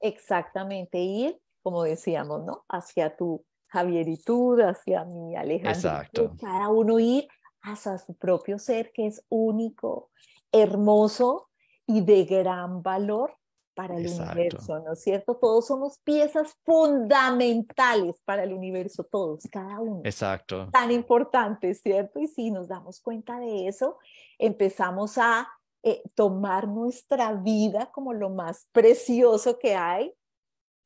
Exactamente, 0.00 0.98
ir, 0.98 1.38
como 1.62 1.84
decíamos, 1.84 2.44
¿no? 2.44 2.64
Hacia 2.68 3.16
tu 3.16 3.44
Javieritud, 3.68 4.60
hacia 4.60 5.04
mi 5.04 5.36
Alejandro. 5.36 5.70
Exacto. 5.70 6.36
Cada 6.40 6.68
uno 6.68 6.98
ir 6.98 7.26
hacia 7.64 7.98
su 7.98 8.14
propio 8.14 8.58
ser 8.58 8.92
que 8.92 9.06
es 9.06 9.24
único, 9.28 10.10
hermoso 10.52 11.48
y 11.86 12.02
de 12.02 12.24
gran 12.24 12.82
valor 12.82 13.32
para 13.74 13.96
el 13.96 14.06
universo, 14.06 14.78
¿no 14.80 14.92
es 14.92 15.02
cierto? 15.02 15.36
Todos 15.36 15.66
somos 15.66 15.98
piezas 15.98 16.56
fundamentales 16.64 18.20
para 18.24 18.44
el 18.44 18.52
universo, 18.52 19.02
todos, 19.02 19.48
cada 19.50 19.80
uno. 19.80 20.02
Exacto. 20.04 20.68
Tan 20.70 20.92
importantes, 20.92 21.80
¿cierto? 21.80 22.20
Y 22.20 22.28
si 22.28 22.52
nos 22.52 22.68
damos 22.68 23.00
cuenta 23.00 23.40
de 23.40 23.66
eso, 23.66 23.98
empezamos 24.38 25.18
a 25.18 25.48
eh, 25.82 26.02
tomar 26.14 26.68
nuestra 26.68 27.32
vida 27.32 27.90
como 27.90 28.12
lo 28.12 28.30
más 28.30 28.68
precioso 28.70 29.58
que 29.58 29.74
hay, 29.74 30.14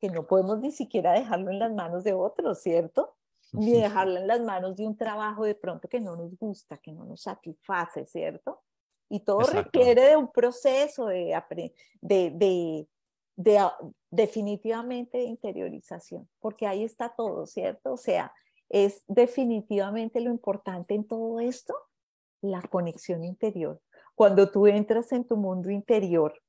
que 0.01 0.09
no 0.09 0.25
podemos 0.25 0.59
ni 0.59 0.71
siquiera 0.71 1.13
dejarlo 1.13 1.51
en 1.51 1.59
las 1.59 1.71
manos 1.71 2.03
de 2.03 2.13
otros, 2.13 2.59
¿cierto? 2.61 3.18
Ni 3.51 3.71
dejarlo 3.71 4.19
en 4.19 4.27
las 4.27 4.41
manos 4.41 4.75
de 4.75 4.85
un 4.85 4.95
trabajo 4.95 5.43
de 5.43 5.55
pronto 5.55 5.87
que 5.87 5.99
no 5.99 6.15
nos 6.15 6.37
gusta, 6.37 6.77
que 6.77 6.91
no 6.91 7.05
nos 7.05 7.21
satisface, 7.21 8.05
¿cierto? 8.05 8.61
Y 9.09 9.21
todo 9.21 9.41
requiere 9.41 10.09
de 10.09 10.17
un 10.17 10.31
proceso 10.31 11.07
de, 11.07 11.35
de, 12.01 12.29
de, 12.31 12.87
de, 13.35 13.69
definitivamente 14.11 15.17
de 15.17 15.23
interiorización, 15.23 16.29
porque 16.39 16.67
ahí 16.67 16.83
está 16.83 17.09
todo, 17.09 17.47
¿cierto? 17.47 17.93
O 17.93 17.97
sea, 17.97 18.31
es 18.69 19.03
definitivamente 19.07 20.21
lo 20.21 20.29
importante 20.29 20.93
en 20.93 21.07
todo 21.07 21.39
esto, 21.39 21.73
la 22.41 22.61
conexión 22.61 23.23
interior. 23.23 23.81
Cuando 24.13 24.51
tú 24.51 24.67
entras 24.67 25.11
en 25.11 25.25
tu 25.25 25.37
mundo 25.37 25.71
interior 25.71 26.39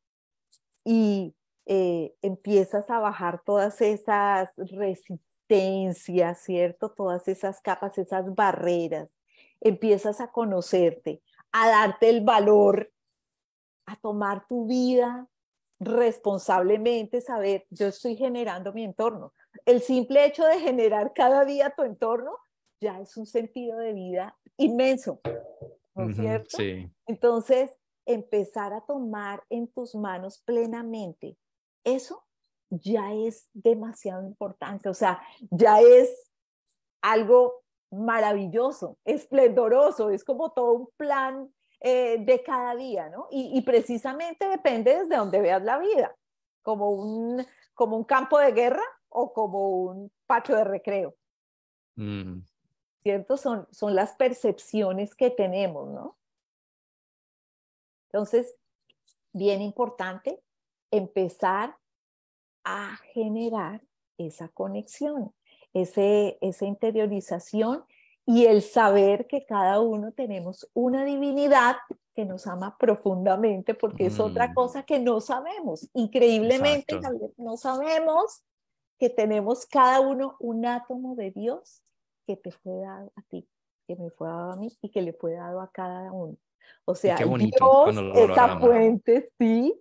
y 0.85 1.35
eh, 1.67 2.15
empiezas 2.21 2.91
a 2.91 2.99
bajar 2.99 3.43
todas 3.45 3.81
esas 3.81 4.51
resistencias, 4.57 5.30
¿cierto? 6.35 6.91
Todas 6.91 7.27
esas 7.29 7.61
capas, 7.61 7.99
esas 7.99 8.35
barreras, 8.35 9.09
empiezas 9.61 10.21
a 10.21 10.31
conocerte, 10.31 11.23
a 11.53 11.69
darte 11.69 12.09
el 12.09 12.23
valor, 12.23 12.93
a 13.87 13.97
tomar 13.97 14.47
tu 14.47 14.67
vida 14.67 15.29
responsablemente, 15.81 17.21
saber, 17.21 17.67
yo 17.71 17.89
estoy 17.89 18.15
generando 18.15 18.73
mi 18.73 18.85
entorno. 18.85 19.33
El 19.65 19.81
simple 19.81 20.25
hecho 20.27 20.45
de 20.45 20.61
generar 20.61 21.13
cada 21.15 21.45
día 21.45 21.75
tu 21.75 21.83
entorno 21.83 22.37
ya 22.81 23.01
es 23.01 23.17
un 23.17 23.27
sentido 23.27 23.79
de 23.79 23.93
vida 23.93 24.39
inmenso, 24.57 25.21
¿no 25.95 26.11
es 26.11 26.17
cierto? 26.17 26.57
Sí. 26.57 26.91
Entonces, 27.07 27.71
empezar 28.07 28.73
a 28.73 28.83
tomar 28.83 29.43
en 29.51 29.69
tus 29.69 29.95
manos 29.95 30.43
plenamente, 30.45 31.37
eso 31.85 32.25
ya 32.71 33.13
es 33.13 33.49
demasiado 33.53 34.23
importante, 34.23 34.89
o 34.89 34.95
sea, 34.95 35.21
ya 35.51 35.81
es 35.81 36.31
algo 37.03 37.63
maravilloso, 37.91 38.99
esplendoroso, 39.05 40.11
es 40.11 40.25
como 40.25 40.53
todo 40.53 40.73
un 40.73 40.89
plan 40.97 41.53
eh, 41.81 42.19
de 42.25 42.43
cada 42.43 42.77
día, 42.77 43.09
¿no? 43.09 43.27
Y, 43.31 43.61
precisamente 43.63 44.49
depende 44.49 44.99
desde 44.99 45.17
donde 45.17 45.41
veas 45.41 45.63
la 45.63 45.79
vida, 45.79 46.15
como 46.63 46.91
un, 46.91 47.45
como 47.75 47.97
un 47.97 48.05
campo 48.05 48.39
de 48.39 48.53
guerra 48.53 48.85
o 49.09 49.33
como 49.33 49.69
un 49.69 50.13
patio 50.27 50.57
de 50.57 50.65
recreo. 50.65 51.17
Mm. 51.97 52.41
¿Cierto? 53.03 53.37
Son, 53.37 53.67
son 53.73 53.95
las 53.95 54.15
percepciones 54.15 55.15
que 55.15 55.31
tenemos, 55.31 55.89
¿no? 55.89 56.19
Entonces, 58.13 58.55
bien 59.33 59.63
importante 59.63 60.43
empezar 60.91 61.80
a 62.65 62.97
generar 63.13 63.83
esa 64.19 64.49
conexión 64.49 65.33
ese, 65.73 66.39
esa 66.41 66.67
interiorización 66.67 67.85
y 68.27 68.47
el 68.47 68.63
saber 68.63 69.27
que 69.27 69.45
cada 69.45 69.81
uno 69.81 70.13
tenemos 70.13 70.69
una 70.73 71.05
divinidad 71.05 71.77
que 72.15 72.25
nos 72.25 72.47
ama 72.47 72.77
profundamente, 72.79 73.75
porque 73.75 74.07
es 74.07 74.21
otra 74.21 74.49
mm. 74.49 74.55
cosa 74.55 74.83
que 74.83 74.99
no 74.99 75.21
sabemos. 75.21 75.89
Increíblemente 75.95 77.01
no 77.37 77.57
sabemos 77.57 78.43
que 78.99 79.11
tenemos 79.11 79.67
cada 79.67 80.01
uno 80.01 80.37
un 80.39 80.67
átomo 80.67 81.15
de 81.17 81.31
Dios 81.31 81.83
que 82.27 82.37
te 82.37 82.51
fue 82.51 82.81
dado 82.81 83.13
a 83.17 83.23
ti, 83.23 83.49
que 83.87 83.97
me 83.97 84.11
fue 84.11 84.29
dado 84.29 84.53
a 84.53 84.57
mí 84.57 84.71
y 84.83 84.91
que 84.91 85.03
le 85.03 85.13
fue 85.13 85.35
dado 85.35 85.61
a 85.61 85.71
cada 85.71 86.13
uno. 86.13 86.37
O 86.85 86.95
sea, 86.95 87.17
Dios, 87.17 87.97
esa 88.15 88.61
fuente, 88.61 89.33
sí, 89.39 89.81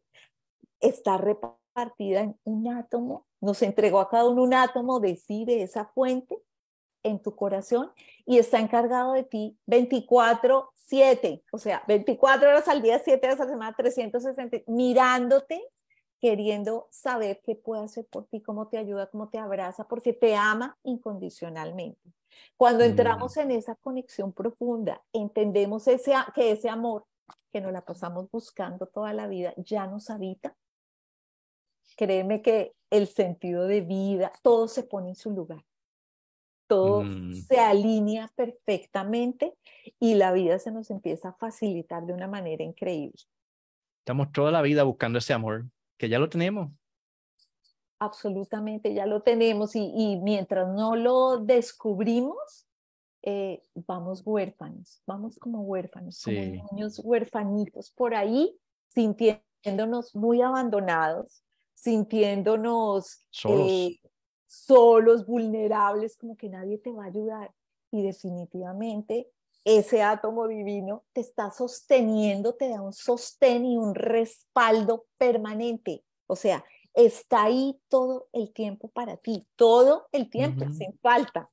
está 0.79 1.17
repartida 1.17 1.58
en 1.97 2.37
un 2.43 2.67
átomo 2.67 3.25
nos 3.41 3.61
entregó 3.61 3.99
a 3.99 4.09
cada 4.09 4.27
uno 4.27 4.43
un 4.43 4.53
átomo 4.53 4.99
de 4.99 5.15
sí, 5.15 5.45
de 5.45 5.63
esa 5.63 5.85
fuente 5.85 6.37
en 7.03 7.21
tu 7.21 7.35
corazón 7.35 7.91
y 8.25 8.37
está 8.37 8.59
encargado 8.59 9.13
de 9.13 9.23
ti 9.23 9.57
24, 9.65 10.71
7, 10.75 11.43
o 11.51 11.57
sea, 11.57 11.83
24 11.87 12.49
horas 12.49 12.67
al 12.67 12.81
día, 12.81 12.99
7 12.99 13.25
horas 13.25 13.39
a 13.39 13.45
la 13.45 13.51
semana, 13.51 13.75
360, 13.75 14.63
mirándote, 14.67 15.61
queriendo 16.19 16.87
saber 16.91 17.39
qué 17.43 17.55
puede 17.55 17.83
hacer 17.83 18.05
por 18.07 18.25
ti, 18.25 18.41
cómo 18.41 18.67
te 18.67 18.77
ayuda, 18.77 19.07
cómo 19.07 19.29
te 19.29 19.37
abraza, 19.37 19.87
porque 19.87 20.11
te 20.11 20.35
ama 20.35 20.77
incondicionalmente. 20.83 22.01
Cuando 22.57 22.83
entramos 22.83 23.37
mm. 23.37 23.39
en 23.39 23.51
esa 23.51 23.75
conexión 23.75 24.33
profunda, 24.33 25.01
entendemos 25.13 25.87
ese, 25.87 26.13
que 26.35 26.51
ese 26.51 26.67
amor 26.67 27.05
que 27.51 27.61
nos 27.61 27.71
la 27.71 27.81
pasamos 27.81 28.29
buscando 28.29 28.87
toda 28.87 29.13
la 29.13 29.27
vida 29.27 29.53
ya 29.57 29.87
nos 29.87 30.09
habita 30.09 30.55
créeme 31.95 32.41
que 32.41 32.73
el 32.89 33.07
sentido 33.07 33.67
de 33.67 33.81
vida, 33.81 34.31
todo 34.41 34.67
se 34.67 34.83
pone 34.83 35.09
en 35.09 35.15
su 35.15 35.31
lugar. 35.31 35.63
Todo 36.67 37.03
mm. 37.03 37.33
se 37.33 37.59
alinea 37.59 38.31
perfectamente 38.35 39.55
y 39.99 40.15
la 40.15 40.31
vida 40.31 40.59
se 40.59 40.71
nos 40.71 40.91
empieza 40.91 41.29
a 41.29 41.33
facilitar 41.33 42.05
de 42.05 42.13
una 42.13 42.27
manera 42.27 42.63
increíble. 42.63 43.19
Estamos 43.99 44.31
toda 44.31 44.51
la 44.51 44.61
vida 44.61 44.83
buscando 44.83 45.19
ese 45.19 45.33
amor, 45.33 45.65
que 45.97 46.09
ya 46.09 46.19
lo 46.19 46.29
tenemos. 46.29 46.71
Absolutamente, 47.99 48.93
ya 48.93 49.05
lo 49.05 49.21
tenemos 49.21 49.75
y, 49.75 50.17
mientras 50.23 50.67
no 50.69 50.95
lo 50.95 51.37
descubrimos, 51.37 52.67
eh, 53.23 53.61
vamos 53.75 54.21
huérfanos, 54.25 55.01
vamos 55.05 55.37
como 55.37 55.61
huérfanos, 55.63 56.21
como 56.23 56.39
niños 56.39 57.01
huérfanitos 57.03 57.91
por 57.91 58.15
ahí, 58.15 58.57
sintiéndonos 58.87 60.15
muy 60.15 60.41
abandonados, 60.41 61.43
sintiéndonos 61.81 63.25
eh, 63.45 63.99
solos. 64.45 65.25
vulnerables, 65.25 66.17
como 66.17 66.35
que 66.35 66.49
nadie 66.49 66.77
te 66.77 66.91
va 66.91 67.05
a 67.05 67.07
ayudar. 67.07 67.53
Y 67.91 68.03
definitivamente 68.03 69.31
ese 69.63 70.03
átomo 70.03 70.47
divino 70.47 71.03
te 71.13 71.21
está 71.21 71.51
sosteniendo, 71.51 72.55
te 72.55 72.69
da 72.69 72.81
un 72.81 72.93
sostén 72.93 73.65
y 73.65 73.77
un 73.77 73.95
respaldo 73.95 75.05
permanente. 75.17 76.03
O 76.27 76.35
sea, 76.35 76.63
está 76.93 77.43
ahí 77.43 77.79
todo 77.87 78.27
el 78.33 78.53
tiempo 78.53 78.89
para 78.89 79.17
ti, 79.17 79.47
todo 79.55 80.07
el 80.11 80.29
tiempo, 80.29 80.65
sin 80.71 80.97
falta. 80.99 81.49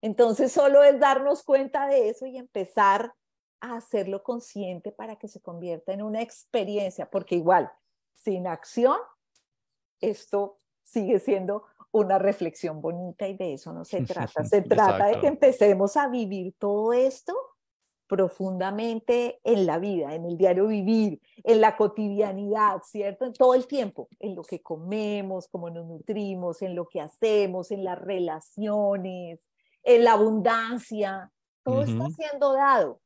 Entonces 0.00 0.52
solo 0.52 0.82
es 0.82 0.98
darnos 0.98 1.42
cuenta 1.42 1.86
de 1.86 2.08
eso 2.08 2.26
y 2.26 2.36
empezar 2.36 3.14
a 3.60 3.76
hacerlo 3.76 4.22
consciente 4.22 4.92
para 4.92 5.16
que 5.16 5.28
se 5.28 5.40
convierta 5.40 5.92
en 5.92 6.02
una 6.02 6.22
experiencia, 6.22 7.10
porque 7.10 7.36
igual, 7.36 7.70
sin 8.12 8.46
acción 8.46 8.98
esto 10.00 10.58
sigue 10.82 11.18
siendo 11.18 11.64
una 11.92 12.18
reflexión 12.18 12.80
bonita 12.80 13.26
y 13.26 13.36
de 13.36 13.54
eso 13.54 13.72
no 13.72 13.84
se 13.84 14.02
trata. 14.02 14.44
Se 14.44 14.62
trata 14.62 15.06
de 15.06 15.20
que 15.20 15.26
empecemos 15.26 15.96
a 15.96 16.08
vivir 16.08 16.54
todo 16.58 16.92
esto 16.92 17.34
profundamente 18.06 19.40
en 19.42 19.66
la 19.66 19.78
vida, 19.78 20.14
en 20.14 20.24
el 20.26 20.36
diario 20.36 20.68
vivir, 20.68 21.20
en 21.42 21.60
la 21.60 21.76
cotidianidad, 21.76 22.82
¿cierto? 22.84 23.24
En 23.24 23.32
todo 23.32 23.54
el 23.54 23.66
tiempo, 23.66 24.08
en 24.20 24.36
lo 24.36 24.42
que 24.42 24.62
comemos, 24.62 25.48
cómo 25.48 25.70
nos 25.70 25.86
nutrimos, 25.86 26.62
en 26.62 26.76
lo 26.76 26.86
que 26.86 27.00
hacemos, 27.00 27.70
en 27.72 27.82
las 27.82 27.98
relaciones, 27.98 29.40
en 29.82 30.04
la 30.04 30.12
abundancia, 30.12 31.32
todo 31.64 31.82
está 31.82 32.08
siendo 32.10 32.52
dado. 32.52 33.00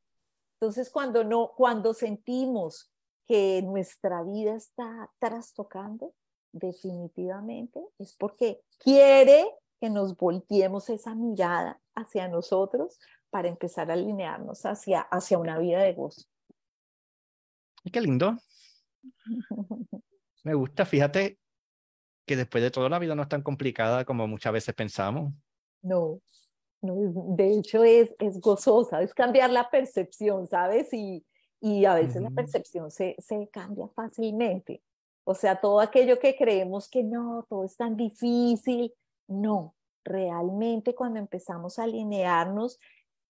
Entonces, 0.61 0.91
cuando 0.91 1.25
no, 1.25 1.53
cuando 1.57 1.95
sentimos 1.95 2.93
que 3.27 3.63
nuestra 3.63 4.23
vida 4.23 4.55
está 4.55 5.11
trastocando, 5.19 6.13
definitivamente 6.53 7.81
es 7.99 8.15
porque 8.15 8.61
quiere 8.79 9.47
que 9.81 9.91
nos 9.91 10.17
volteemos 10.17 10.91
esa 10.91 11.15
mirada 11.15 11.81
hacia 11.95 12.29
nosotros 12.29 12.99
para 13.31 13.49
empezar 13.49 13.91
a 13.91 13.95
alinearnos 13.95 14.67
hacia, 14.67 15.01
hacia 15.01 15.39
una 15.39 15.59
vida 15.59 15.81
de 15.81 15.95
gozo. 15.95 16.23
Qué 17.91 18.01
lindo. 18.01 18.37
Me 20.45 20.55
gusta, 20.55 20.85
fíjate 20.85 21.39
que 22.27 22.37
después 22.37 22.63
de 22.63 22.71
todo 22.71 22.89
la 22.89 22.99
vida 22.99 23.15
no 23.15 23.23
es 23.23 23.29
tan 23.29 23.43
complicada 23.43 24.05
como 24.05 24.27
muchas 24.27 24.53
veces 24.53 24.75
pensamos. 24.75 25.33
No, 25.83 26.21
no 26.83 26.95
de 27.37 27.55
hecho 27.55 27.85
es, 27.85 28.15
es 28.19 28.41
gozosa, 28.41 29.03
es 29.03 29.15
cambiar 29.15 29.51
la 29.51 29.71
percepción, 29.71 30.47
¿sabes? 30.47 30.93
Y, 30.93 31.25
y 31.61 31.85
a 31.85 31.95
veces 31.95 32.23
la 32.23 32.31
percepción 32.31 32.91
se, 32.91 33.17
se 33.19 33.49
cambia 33.49 33.89
fácilmente. 33.89 34.83
O 35.25 35.35
sea, 35.35 35.61
todo 35.61 35.81
aquello 35.81 36.19
que 36.19 36.37
creemos 36.37 36.89
que 36.89 37.03
no, 37.03 37.47
todo 37.49 37.65
es 37.65 37.77
tan 37.77 37.97
difícil, 37.97 38.93
no, 39.29 39.75
realmente 40.05 40.95
cuando 40.95 41.19
empezamos 41.19 41.79
a 41.79 41.85
alinearnos 41.85 42.79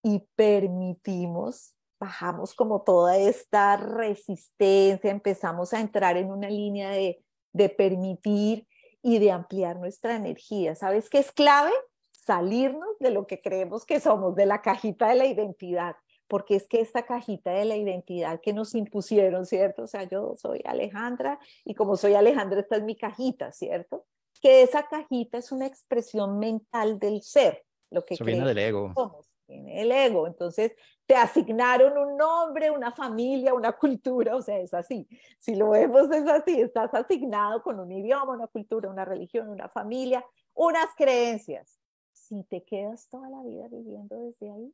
y 0.03 0.21
permitimos, 0.35 1.75
bajamos 1.99 2.55
como 2.55 2.83
toda 2.83 3.19
esta 3.19 3.77
resistencia, 3.77 5.11
empezamos 5.11 5.75
a 5.75 5.81
entrar 5.81 6.17
en 6.17 6.31
una 6.31 6.49
línea 6.49 6.91
de, 6.91 7.23
de 7.53 7.69
permitir 7.69 8.67
y 9.03 9.19
de 9.19 9.31
ampliar 9.31 9.79
nuestra 9.79 10.17
energía. 10.17 10.75
¿Sabes 10.75 11.11
qué 11.11 11.19
es 11.19 11.33
clave? 11.33 11.73
Salirnos 12.13 12.99
de 12.99 13.11
lo 13.11 13.27
que 13.27 13.41
creemos 13.41 13.85
que 13.85 14.01
somos, 14.01 14.35
de 14.37 14.47
la 14.47 14.63
cajita 14.63 15.09
de 15.09 15.17
la 15.17 15.27
identidad, 15.27 15.97
porque 16.31 16.55
es 16.55 16.69
que 16.69 16.81
esta 16.81 17.05
cajita 17.05 17.51
de 17.51 17.65
la 17.65 17.77
identidad 17.77 18.41
que 18.41 18.53
nos 18.53 18.77
impusieron, 18.77 19.47
¿cierto? 19.47 19.83
O 19.83 19.87
sea, 19.89 20.05
yo 20.05 20.37
soy 20.37 20.63
Alejandra 20.65 21.41
y 21.65 21.75
como 21.75 21.97
soy 21.97 22.15
Alejandra, 22.15 22.61
esta 22.61 22.77
es 22.77 22.85
mi 22.85 22.95
cajita, 22.95 23.51
¿cierto? 23.51 24.07
Que 24.41 24.63
esa 24.63 24.87
cajita 24.87 25.39
es 25.39 25.51
una 25.51 25.67
expresión 25.67 26.39
mental 26.39 27.01
del 27.01 27.23
ser, 27.23 27.67
lo 27.91 28.05
que 28.05 28.15
Eso 28.15 28.25
viene 28.25 28.47
del 28.47 28.59
ego. 28.59 28.93
somos, 28.95 29.29
viene 29.49 29.81
del 29.81 29.91
ego. 29.91 30.29
Entonces, 30.29 30.73
te 31.05 31.17
asignaron 31.17 31.99
un 31.99 32.17
nombre, 32.17 32.71
una 32.71 32.93
familia, 32.93 33.53
una 33.53 33.73
cultura, 33.73 34.37
o 34.37 34.41
sea, 34.41 34.61
es 34.61 34.73
así. 34.73 35.09
Si 35.41 35.57
lo 35.57 35.71
vemos 35.71 36.13
es 36.13 36.29
así, 36.29 36.61
estás 36.61 36.95
asignado 36.95 37.61
con 37.61 37.81
un 37.81 37.91
idioma, 37.91 38.35
una 38.35 38.47
cultura, 38.47 38.89
una 38.89 39.05
religión, 39.05 39.49
una 39.49 39.69
familia, 39.69 40.25
unas 40.55 40.95
creencias. 40.97 41.81
Si 42.13 42.45
te 42.45 42.63
quedas 42.63 43.09
toda 43.09 43.29
la 43.29 43.43
vida 43.43 43.67
viviendo 43.69 44.17
desde 44.17 44.53
ahí, 44.53 44.73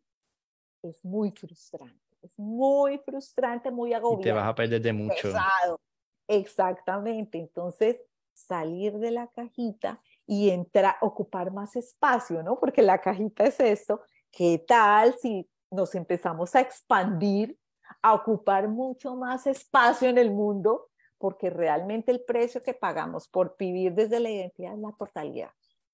es 0.83 1.05
muy 1.05 1.31
frustrante, 1.31 2.17
es 2.23 2.39
muy 2.39 2.99
frustrante, 2.99 3.71
muy 3.71 3.93
agobiante. 3.93 4.29
Y 4.29 4.33
te 4.33 4.37
vas 4.37 4.49
a 4.49 4.55
perder 4.55 4.81
de 4.81 4.93
mucho. 4.93 5.23
Pesado. 5.23 5.81
Exactamente, 6.29 7.39
entonces 7.39 8.01
salir 8.35 8.99
de 8.99 9.11
la 9.11 9.29
cajita 9.29 9.99
y 10.27 10.51
entrar, 10.51 10.97
ocupar 11.01 11.53
más 11.53 11.77
espacio, 11.77 12.43
¿no? 12.43 12.59
Porque 12.59 12.83
la 12.83 13.01
cajita 13.01 13.45
es 13.45 13.61
esto, 13.61 14.03
¿qué 14.31 14.65
tal 14.67 15.15
si 15.19 15.49
nos 15.71 15.95
empezamos 15.95 16.55
a 16.55 16.61
expandir, 16.61 17.57
a 18.03 18.15
ocupar 18.15 18.69
mucho 18.69 19.15
más 19.15 19.47
espacio 19.47 20.09
en 20.09 20.19
el 20.19 20.33
mundo? 20.33 20.89
Porque 21.19 21.49
realmente 21.49 22.11
el 22.11 22.23
precio 22.23 22.63
que 22.63 22.75
pagamos 22.75 23.29
por 23.29 23.57
vivir 23.59 23.95
desde 23.95 24.21
la 24.21 24.31
identidad 24.31 24.75
es 24.75 24.81
la 24.81 24.93
totalidad. 24.93 25.51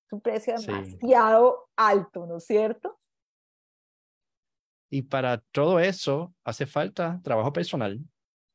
Es 0.07 0.13
un 0.13 0.21
precio 0.21 0.55
demasiado 0.57 1.69
alto, 1.77 2.27
¿no 2.27 2.39
es 2.39 2.45
cierto? 2.45 2.99
Y 4.93 5.01
para 5.01 5.39
todo 5.53 5.81
eso 5.81 6.35
hace 6.45 6.67
falta 6.67 7.19
trabajo 7.25 7.51
personal. 7.51 7.99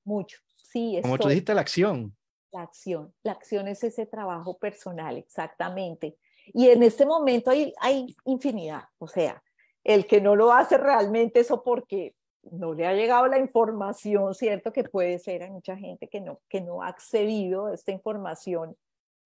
Mucho, 0.03 0.37
sí. 0.45 0.99
Como 1.01 1.17
tú 1.17 1.29
dijiste, 1.29 1.55
la 1.55 1.61
acción. 1.61 2.15
La 2.51 2.61
acción, 2.61 3.11
la 3.23 3.31
acción 3.31 3.67
es 3.67 3.83
ese 3.83 4.05
trabajo 4.05 4.55
personal, 4.55 5.17
exactamente. 5.17 6.15
Y 6.53 6.69
en 6.69 6.83
este 6.83 7.07
momento 7.07 7.49
hay, 7.49 7.73
hay 7.79 8.15
infinidad, 8.25 8.83
o 8.99 9.07
sea, 9.07 9.41
el 9.83 10.05
que 10.05 10.21
no 10.21 10.35
lo 10.35 10.53
hace 10.53 10.77
realmente 10.77 11.39
eso 11.39 11.63
porque 11.63 12.13
no 12.51 12.75
le 12.75 12.85
ha 12.85 12.93
llegado 12.93 13.25
la 13.25 13.39
información, 13.39 14.35
¿cierto? 14.35 14.71
Que 14.71 14.83
puede 14.83 15.17
ser, 15.17 15.41
hay 15.41 15.49
mucha 15.49 15.75
gente 15.75 16.07
que 16.07 16.21
no, 16.21 16.39
que 16.47 16.61
no 16.61 16.83
ha 16.83 16.89
accedido 16.89 17.65
a 17.65 17.73
esta 17.73 17.91
información, 17.91 18.77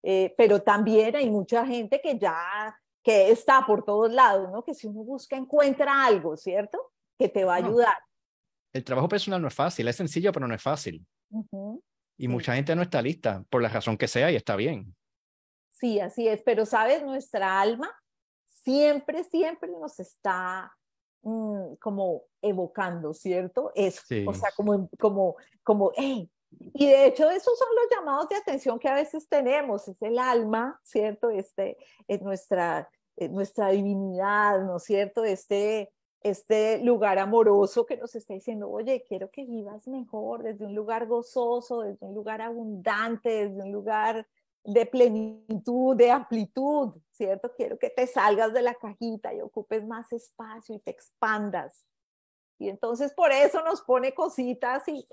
eh, 0.02 0.34
pero 0.38 0.62
también 0.62 1.14
hay 1.18 1.30
mucha 1.30 1.66
gente 1.66 2.00
que 2.00 2.18
ya, 2.18 2.74
que 3.04 3.32
está 3.32 3.66
por 3.68 3.84
todos 3.84 4.10
lados, 4.14 4.50
¿no? 4.50 4.64
Que 4.64 4.74
si 4.74 4.88
uno 4.88 5.04
busca, 5.04 5.36
encuentra 5.36 6.06
algo, 6.06 6.38
¿cierto? 6.38 6.92
Que 7.22 7.30
te 7.30 7.44
va 7.44 7.54
a 7.54 7.58
ayudar. 7.58 7.98
El 8.74 8.84
trabajo 8.84 9.08
personal 9.08 9.42
no 9.42 9.48
es 9.48 9.54
fácil, 9.54 9.88
es 9.88 9.96
sencillo, 9.96 10.32
pero 10.32 10.48
no 10.48 10.56
es 10.56 10.62
fácil. 10.62 11.06
Y 12.18 12.28
mucha 12.28 12.56
gente 12.56 12.76
no 12.76 12.82
está 12.82 13.02
lista, 13.02 13.44
por 13.50 13.62
la 13.62 13.70
razón 13.70 13.98
que 13.98 14.08
sea, 14.08 14.32
y 14.32 14.36
está 14.36 14.56
bien. 14.56 14.96
Sí, 15.72 16.00
así 16.00 16.28
es, 16.28 16.42
pero 16.42 16.66
sabes, 16.66 17.04
nuestra 17.04 17.62
alma 17.62 17.92
siempre, 18.48 19.24
siempre 19.24 19.70
nos 19.70 20.00
está 20.00 20.72
mm, 21.22 21.76
como 21.80 22.24
evocando, 22.42 23.14
¿cierto? 23.14 23.72
Eso, 23.76 24.02
o 24.28 24.34
sea, 24.34 24.50
como, 24.56 24.90
como, 25.00 25.36
como, 25.64 25.92
hey, 25.96 26.30
y 26.74 26.88
de 26.88 27.06
hecho, 27.06 27.30
esos 27.30 27.58
son 27.58 27.68
los 27.76 27.86
llamados 27.90 28.30
de 28.30 28.36
atención 28.36 28.78
que 28.78 28.90
a 28.90 28.96
veces 28.96 29.28
tenemos, 29.30 29.88
es 29.88 30.02
el 30.02 30.20
alma, 30.20 30.80
¿cierto? 30.84 31.30
Este, 31.30 31.78
es 32.08 32.22
nuestra, 32.22 32.90
nuestra 33.30 33.70
divinidad, 33.70 34.62
¿no 34.62 34.78
es 34.78 34.84
cierto? 34.84 35.24
Este, 35.24 35.92
este 36.22 36.80
lugar 36.84 37.18
amoroso 37.18 37.86
que 37.86 37.98
nos 37.98 38.16
está 38.16 38.34
diciendo, 38.34 38.70
oye, 38.70 39.04
quiero 39.08 39.32
que 39.32 39.46
vivas 39.46 39.88
mejor, 39.88 40.44
desde 40.44 40.66
un 40.66 40.76
lugar 40.76 41.08
gozoso, 41.08 41.82
desde 41.82 42.06
un 42.06 42.14
lugar 42.14 42.42
abundante, 42.42 43.48
desde 43.48 43.64
un 43.64 43.72
lugar 43.72 44.28
de 44.64 44.86
plenitud, 44.86 45.96
de 45.96 46.12
amplitud, 46.12 46.94
¿cierto? 47.12 47.52
Quiero 47.56 47.80
que 47.80 47.90
te 47.90 48.06
salgas 48.06 48.54
de 48.54 48.62
la 48.62 48.76
cajita 48.76 49.34
y 49.34 49.42
ocupes 49.42 49.84
más 49.86 50.14
espacio 50.14 50.76
y 50.76 50.80
te 50.80 50.92
expandas. 50.92 51.86
Y 52.60 52.70
entonces 52.70 53.14
por 53.14 53.32
eso 53.32 53.64
nos 53.64 53.82
pone 53.82 54.14
cositas 54.14 54.88
y, 54.88 55.04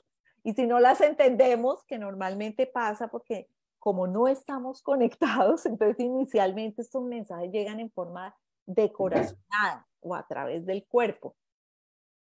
y 0.45 0.53
si 0.53 0.67
no 0.67 0.79
las 0.81 1.01
entendemos, 1.01 1.83
que 1.85 1.99
normalmente 1.99 2.67
pasa 2.67 3.09
porque 3.09 3.49
como 3.79 4.07
no 4.07 4.29
estamos 4.29 4.83
conectados, 4.83 5.65
entonces 5.65 6.01
inicialmente 6.01 6.83
estos 6.83 7.03
mensajes 7.05 7.51
llegan 7.51 7.81
en 7.81 7.91
forma 7.91 8.37
decoracionada 8.69 9.89
o 10.01 10.15
a 10.15 10.27
través 10.27 10.65
del 10.67 10.87
cuerpo. 10.87 11.37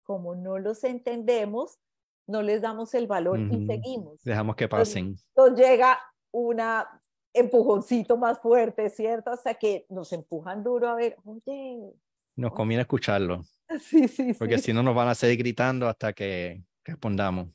Como 0.04 0.36
no 0.36 0.58
los 0.58 0.84
entendemos, 0.84 1.80
no 2.26 2.42
les 2.42 2.62
damos 2.62 2.94
el 2.94 3.08
valor 3.08 3.40
y 3.40 3.68
seguimos. 3.68 4.24
Dejamos 4.24 4.56
que 4.56 4.68
pasen. 4.68 5.16
Nos 5.36 5.54
llega 5.54 6.00
un 6.32 6.62
empujoncito 7.34 8.18
más 8.18 8.40
fuerte, 8.40 8.90
¿cierto? 8.90 9.32
Hasta 9.32 9.54
que 9.54 9.86
nos 9.90 10.12
empujan 10.14 10.64
duro 10.64 10.88
a 10.90 10.96
ver, 10.96 11.18
oye. 11.26 11.94
Nos 12.36 12.54
conviene 12.54 12.82
escucharlo. 12.82 13.42
Sí, 13.82 14.08
sí, 14.08 14.34
Porque 14.34 14.60
si 14.60 14.72
no 14.72 14.82
nos 14.82 14.96
van 14.96 15.10
a 15.10 15.14
seguir 15.14 15.40
gritando 15.40 15.90
hasta 15.90 16.14
que 16.14 16.64
respondamos. 16.86 17.50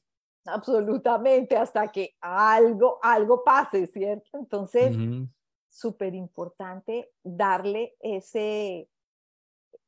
Absolutamente, 0.45 1.57
hasta 1.57 1.91
que 1.91 2.15
algo, 2.21 2.99
algo 3.03 3.43
pase, 3.43 3.87
¿cierto? 3.87 4.29
Entonces, 4.35 4.95
súper 5.73 6.15
importante 6.15 7.11
darle 7.25 7.97
ese, 8.01 8.89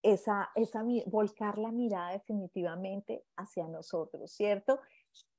esa, 0.02 0.50
esa, 0.54 0.82
volcar 1.06 1.58
la 1.58 1.70
mirada 1.70 2.12
definitivamente 2.12 3.22
hacia 3.36 3.68
nosotros, 3.68 4.32
¿cierto? 4.32 4.80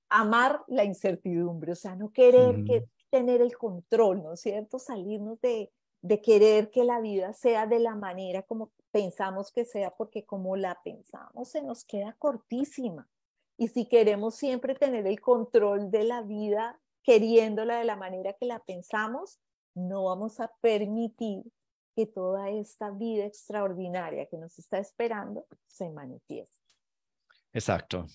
Amar 0.07 0.63
la 0.67 0.83
incertidumbre, 0.83 1.71
o 1.71 1.75
sea, 1.75 1.95
no 1.95 2.13
querer 2.13 2.63
que, 2.63 2.87
tener 3.09 3.41
el 3.41 3.57
control, 3.57 4.23
¿no 4.23 4.33
es 4.33 4.41
cierto? 4.41 4.77
Salirnos 4.77 5.39
de, 5.39 5.71
de 6.01 6.21
querer 6.21 6.69
que 6.69 6.83
la 6.83 6.99
vida 6.99 7.33
sea 7.33 7.65
de 7.65 7.79
la 7.79 7.95
manera 7.95 8.43
como 8.43 8.71
pensamos 8.91 9.51
que 9.51 9.63
sea, 9.63 9.91
porque 9.91 10.25
como 10.25 10.55
la 10.57 10.79
pensamos 10.83 11.49
se 11.49 11.61
nos 11.61 11.85
queda 11.85 12.15
cortísima. 12.19 13.07
Y 13.57 13.69
si 13.69 13.87
queremos 13.87 14.35
siempre 14.35 14.75
tener 14.75 15.07
el 15.07 15.21
control 15.21 15.89
de 15.91 16.03
la 16.03 16.21
vida, 16.21 16.79
queriéndola 17.03 17.77
de 17.77 17.85
la 17.85 17.95
manera 17.95 18.33
que 18.33 18.45
la 18.45 18.59
pensamos, 18.59 19.39
no 19.75 20.05
vamos 20.05 20.39
a 20.39 20.51
permitir 20.61 21.43
que 21.95 22.05
toda 22.05 22.49
esta 22.49 22.89
vida 22.91 23.25
extraordinaria 23.25 24.25
que 24.25 24.37
nos 24.37 24.57
está 24.57 24.79
esperando 24.79 25.45
se 25.67 25.89
manifieste. 25.89 26.73
Exacto. 27.53 28.05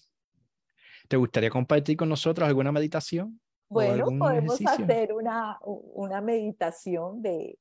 ¿Te 1.08 1.16
gustaría 1.16 1.50
compartir 1.50 1.96
con 1.96 2.08
nosotros 2.08 2.46
alguna 2.46 2.72
meditación? 2.72 3.40
Bueno, 3.68 4.06
podemos 4.18 4.60
hacer 4.66 5.12
una, 5.12 5.58
una 5.62 6.20
meditación 6.20 7.22
de, 7.22 7.58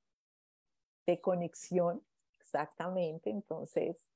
de 1.06 1.22
conexión, 1.22 2.02
exactamente. 2.40 3.30
Entonces, 3.30 4.10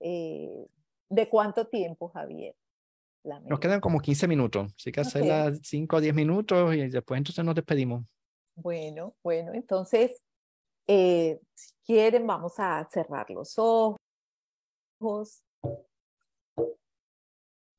eh, 0.00 0.66
¿de 1.08 1.28
cuánto 1.28 1.66
tiempo, 1.66 2.08
Javier? 2.08 2.54
Nos 3.48 3.58
quedan 3.58 3.80
como 3.80 3.98
15 3.98 4.28
minutos, 4.28 4.72
así 4.76 4.92
que 4.92 5.00
hacerla 5.00 5.52
5 5.60 5.96
o 5.96 6.00
10 6.00 6.14
minutos 6.14 6.74
y 6.74 6.88
después 6.88 7.18
entonces 7.18 7.44
nos 7.44 7.56
despedimos. 7.56 8.04
Bueno, 8.56 9.14
bueno, 9.22 9.52
entonces, 9.52 10.22
eh, 10.86 11.40
si 11.54 11.74
quieren, 11.84 12.26
vamos 12.26 12.54
a 12.58 12.88
cerrar 12.90 13.30
los 13.30 13.58
ojos. 13.58 14.00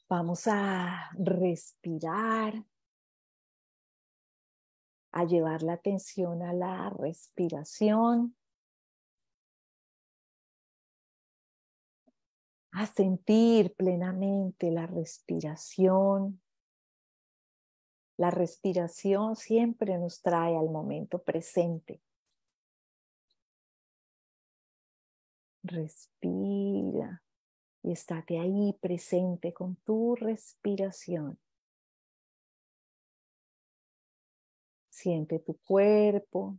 Vamos 0.07 0.47
a 0.47 1.09
respirar, 1.17 2.63
a 5.11 5.25
llevar 5.25 5.63
la 5.63 5.73
atención 5.73 6.43
a 6.43 6.53
la 6.53 6.91
respiración, 6.91 8.37
a 12.71 12.85
sentir 12.85 13.73
plenamente 13.75 14.69
la 14.71 14.85
respiración. 14.85 16.39
La 18.17 18.31
respiración 18.31 19.35
siempre 19.35 19.97
nos 19.99 20.23
trae 20.23 20.57
al 20.57 20.69
momento 20.69 21.21
presente. 21.21 22.01
Respira 25.61 27.23
y 27.83 27.91
estate 27.91 28.39
ahí 28.39 28.73
presente 28.81 29.53
con 29.53 29.75
tu 29.77 30.15
respiración. 30.15 31.37
Siente 34.89 35.37
tu 35.37 35.55
cuerpo. 35.59 36.57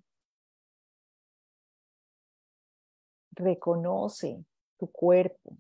Reconoce 3.32 4.44
tu 4.78 4.92
cuerpo. 4.92 5.56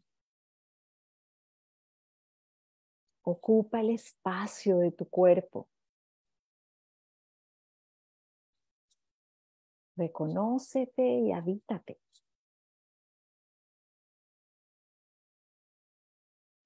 Ocupa 3.22 3.80
el 3.80 3.90
espacio 3.90 4.78
de 4.78 4.92
tu 4.92 5.08
cuerpo. 5.08 5.68
Reconócete 9.98 11.02
y 11.02 11.32
habítate. 11.32 11.98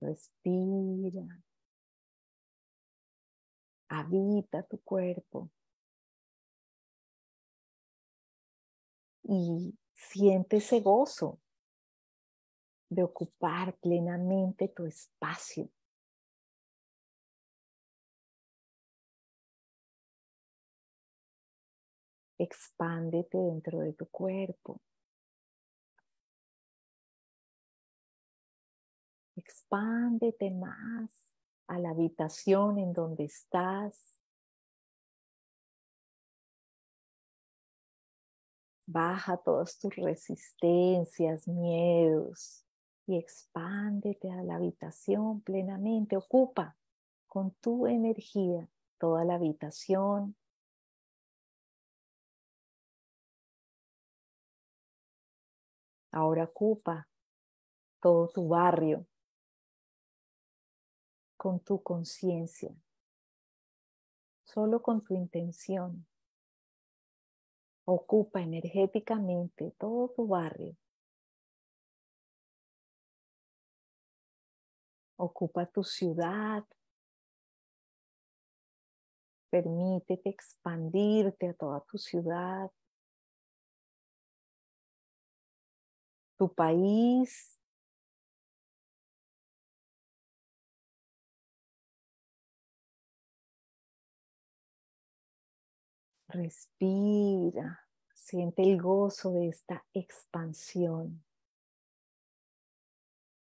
Respira. 0.03 1.43
Habita 3.89 4.63
tu 4.65 4.79
cuerpo. 4.83 5.51
Y 9.23 9.79
siente 9.95 10.59
ese 10.59 10.81
gozo 10.81 11.41
de 12.91 13.03
ocupar 13.03 13.79
plenamente 13.79 14.69
tu 14.69 14.85
espacio. 14.85 15.71
Expándete 22.43 23.39
dentro 23.39 23.79
de 23.79 23.93
tu 23.93 24.09
cuerpo. 24.09 24.81
Expándete 29.37 30.51
más 30.51 31.33
a 31.69 31.79
la 31.79 31.91
habitación 31.91 32.79
en 32.79 32.93
donde 32.93 33.27
estás. 33.27 34.19
Baja 38.87 39.37
todas 39.37 39.79
tus 39.79 39.95
resistencias, 39.95 41.47
miedos 41.47 42.67
y 43.07 43.19
expándete 43.19 44.33
a 44.33 44.43
la 44.43 44.57
habitación 44.57 45.43
plenamente. 45.43 46.17
Ocupa 46.17 46.77
con 47.29 47.53
tu 47.61 47.87
energía 47.87 48.69
toda 48.99 49.25
la 49.25 49.37
habitación. 49.37 50.35
Ahora 56.13 56.45
ocupa 56.45 57.09
todo 58.01 58.29
tu 58.29 58.47
barrio 58.47 59.07
con 61.39 61.59
tu 61.61 61.83
conciencia, 61.83 62.71
solo 64.45 64.83
con 64.83 65.03
tu 65.03 65.15
intención. 65.15 66.07
Ocupa 67.85 68.43
energéticamente 68.43 69.73
todo 69.79 70.11
tu 70.11 70.29
barrio. 70.29 70.77
Ocupa 75.17 75.65
tu 75.67 75.83
ciudad. 75.83 76.65
Permítete 79.51 80.29
expandirte 80.29 81.49
a 81.49 81.55
toda 81.55 81.81
tu 81.81 81.97
ciudad. 81.97 82.71
Tu 86.43 86.49
país, 86.49 87.57
Respira, 96.27 97.87
siente 98.13 98.65
el 98.65 98.83
gozo 98.83 99.31
de 99.35 99.51
esta 99.51 99.85
expansión. 99.95 101.23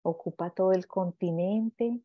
Ocupa 0.02 0.50
todo 0.50 0.70
el 0.72 0.86
continente. 0.86 2.00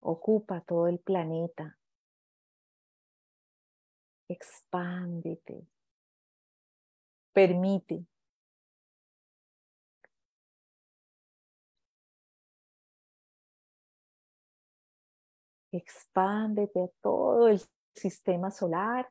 Ocupa 0.00 0.60
todo 0.60 0.86
el 0.86 0.98
planeta. 0.98 1.79
Expándete. 4.30 5.66
Permite 7.32 8.06
Expándete 15.72 16.82
a 16.82 16.88
todo 17.00 17.48
el 17.48 17.60
sistema 17.94 18.50
solar. 18.50 19.08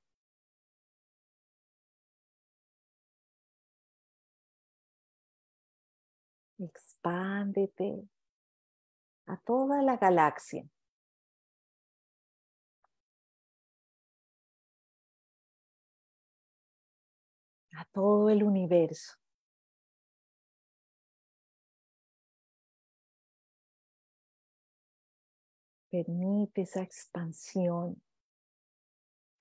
Expándete 6.57 8.09
a 9.28 9.38
toda 9.38 9.82
la 9.82 9.95
galaxia. 9.97 10.65
A 17.80 17.86
todo 17.93 18.30
el 18.30 18.43
universo. 18.43 19.13
Permite 25.89 26.63
esa 26.63 26.82
expansión 26.82 28.01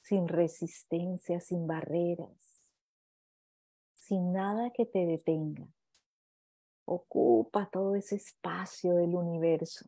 sin 0.03 0.29
resistencia, 0.29 1.41
sin 1.41 1.67
barreras, 1.67 2.63
sin 3.95 4.33
nada 4.33 4.71
que 4.71 4.87
te 4.87 5.05
detenga. 5.05 5.67
Ocupa 6.85 7.69
todo 7.69 7.97
ese 7.97 8.15
espacio 8.15 8.95
del 8.95 9.17
universo. 9.17 9.85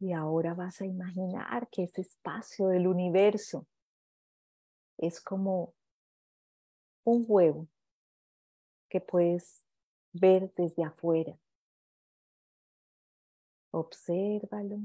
Y 0.00 0.12
ahora 0.12 0.54
vas 0.54 0.80
a 0.80 0.86
imaginar 0.86 1.68
que 1.70 1.84
ese 1.84 2.02
espacio 2.02 2.68
del 2.68 2.86
universo 2.86 3.66
es 4.96 5.20
como 5.20 5.74
un 7.04 7.24
huevo 7.26 7.66
que 8.88 9.00
puedes 9.00 9.64
ver 10.12 10.52
desde 10.54 10.84
afuera. 10.84 11.38
Obsérvalo. 13.70 14.80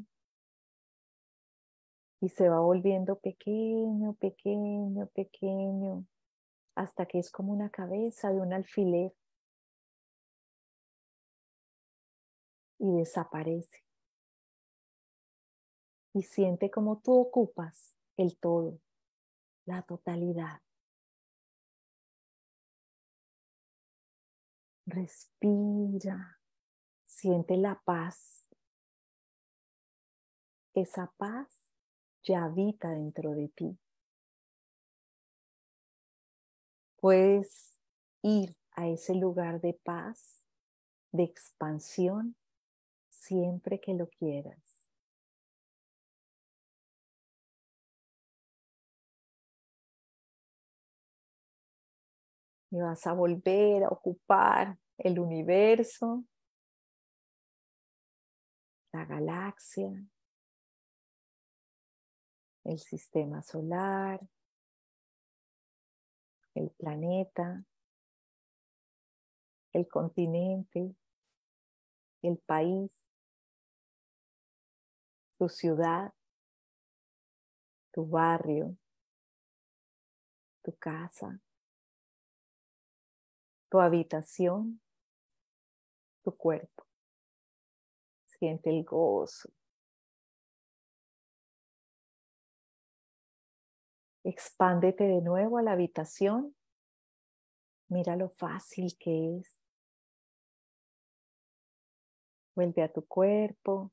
Y 2.22 2.30
se 2.30 2.48
va 2.48 2.60
volviendo 2.60 3.20
pequeño, 3.20 4.14
pequeño, 4.14 5.08
pequeño, 5.08 6.06
hasta 6.76 7.06
que 7.06 7.20
es 7.20 7.30
como 7.30 7.52
una 7.52 7.70
cabeza 7.70 8.32
de 8.32 8.40
un 8.40 8.54
alfiler. 8.54 9.14
Y 12.80 12.98
desaparece. 12.98 13.84
Y 16.14 16.24
siente 16.24 16.70
como 16.70 17.00
tú 17.00 17.20
ocupas 17.20 17.96
el 18.18 18.38
todo, 18.38 18.80
la 19.66 19.82
totalidad. 19.82 20.62
Respira, 24.86 26.40
siente 27.06 27.58
la 27.58 27.82
paz. 27.84 28.46
Esa 30.76 31.12
paz 31.18 31.74
ya 32.24 32.46
habita 32.46 32.92
dentro 32.92 33.32
de 33.32 33.48
ti. 33.50 33.80
Puedes 36.98 37.78
ir 38.22 38.56
a 38.72 38.88
ese 38.88 39.16
lugar 39.16 39.62
de 39.62 39.74
paz, 39.74 40.46
de 41.12 41.24
expansión, 41.24 42.36
siempre 43.10 43.80
que 43.80 43.94
lo 43.94 44.08
quieras. 44.10 44.63
Y 52.74 52.82
vas 52.82 53.06
a 53.06 53.14
volver 53.14 53.84
a 53.84 53.90
ocupar 53.90 54.80
el 54.98 55.20
universo, 55.20 56.26
la 58.92 59.06
galaxia, 59.06 59.92
el 62.64 62.80
sistema 62.80 63.44
solar, 63.44 64.20
el 66.56 66.72
planeta, 66.72 67.64
el 69.72 69.88
continente, 69.88 70.96
el 72.24 72.40
país, 72.40 72.92
tu 75.38 75.48
ciudad, 75.48 76.12
tu 77.92 78.08
barrio, 78.08 78.76
tu 80.64 80.76
casa 80.78 81.43
tu 83.74 83.80
habitación, 83.80 84.80
tu 86.24 86.38
cuerpo. 86.38 86.86
Siente 88.28 88.70
el 88.70 88.84
gozo. 88.84 89.50
Expándete 94.24 95.06
de 95.06 95.22
nuevo 95.22 95.58
a 95.58 95.64
la 95.64 95.72
habitación. 95.72 96.56
Mira 97.88 98.16
lo 98.16 98.30
fácil 98.30 98.96
que 99.00 99.40
es. 99.40 99.60
Vuelve 102.54 102.84
a 102.84 102.94
tu 102.94 103.04
cuerpo. 103.08 103.92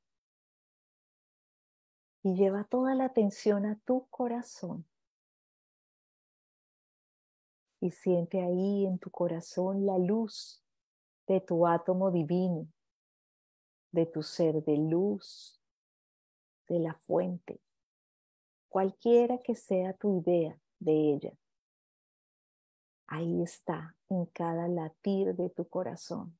y 2.23 2.35
lleva 2.35 2.65
toda 2.65 2.93
la 2.93 3.05
atención 3.05 3.65
a 3.65 3.79
tu 3.79 4.07
corazón. 4.11 4.85
Y 7.81 7.91
siente 7.91 8.41
ahí 8.41 8.85
en 8.85 8.99
tu 8.99 9.09
corazón 9.09 9.85
la 9.85 9.97
luz 9.97 10.63
de 11.27 11.41
tu 11.41 11.67
átomo 11.67 12.11
divino, 12.11 12.67
de 13.91 14.05
tu 14.05 14.23
ser 14.23 14.63
de 14.63 14.77
luz, 14.77 15.59
de 16.67 16.79
la 16.79 16.93
fuente, 16.93 17.59
cualquiera 18.69 19.39
que 19.39 19.55
sea 19.55 19.91
tu 19.93 20.21
idea 20.21 20.57
de 20.79 21.13
ella. 21.13 21.33
Ahí 23.07 23.43
está 23.43 23.97
en 24.07 24.25
cada 24.27 24.69
latir 24.69 25.35
de 25.35 25.49
tu 25.49 25.67
corazón, 25.67 26.37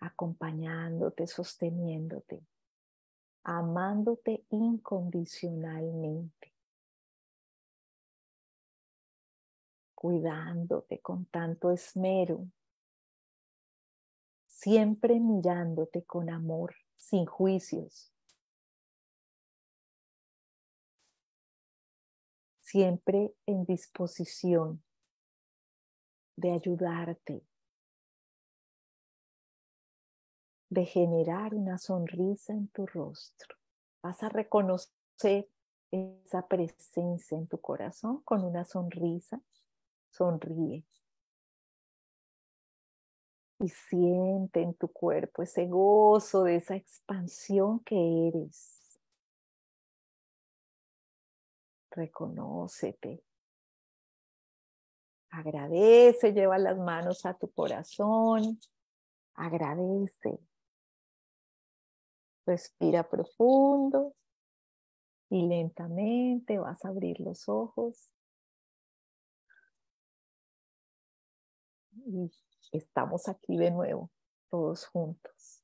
acompañándote, 0.00 1.26
sosteniéndote, 1.26 2.46
amándote 3.44 4.44
incondicionalmente, 4.50 6.52
cuidándote 10.00 11.00
con 11.00 11.26
tanto 11.26 11.72
esmero, 11.72 12.46
siempre 14.46 15.18
mirándote 15.18 16.04
con 16.04 16.30
amor, 16.30 16.72
sin 16.96 17.26
juicios, 17.26 18.12
siempre 22.60 23.34
en 23.44 23.64
disposición 23.64 24.84
de 26.36 26.52
ayudarte, 26.52 27.44
de 30.70 30.84
generar 30.86 31.54
una 31.54 31.76
sonrisa 31.76 32.52
en 32.52 32.68
tu 32.68 32.86
rostro. 32.86 33.56
Vas 34.00 34.22
a 34.22 34.28
reconocer 34.28 35.50
esa 35.90 36.46
presencia 36.46 37.36
en 37.36 37.48
tu 37.48 37.60
corazón 37.60 38.22
con 38.22 38.44
una 38.44 38.64
sonrisa. 38.64 39.40
Sonríe. 40.18 40.84
Y 43.60 43.68
siente 43.68 44.60
en 44.62 44.74
tu 44.74 44.88
cuerpo 44.88 45.42
ese 45.42 45.66
gozo 45.66 46.44
de 46.44 46.56
esa 46.56 46.74
expansión 46.74 47.80
que 47.80 48.28
eres. 48.28 49.00
Reconócete. 51.90 53.22
Agradece, 55.30 56.32
lleva 56.32 56.58
las 56.58 56.78
manos 56.78 57.24
a 57.26 57.34
tu 57.34 57.50
corazón. 57.50 58.60
Agradece. 59.34 60.40
Respira 62.46 63.08
profundo 63.08 64.14
y 65.30 65.46
lentamente 65.46 66.58
vas 66.58 66.84
a 66.84 66.88
abrir 66.88 67.20
los 67.20 67.48
ojos. 67.48 68.10
Y 72.08 72.30
estamos 72.72 73.28
aquí 73.28 73.56
de 73.56 73.70
nuevo, 73.70 74.10
todos 74.50 74.86
juntos. 74.86 75.62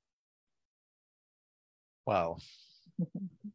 Wow. 2.07 2.37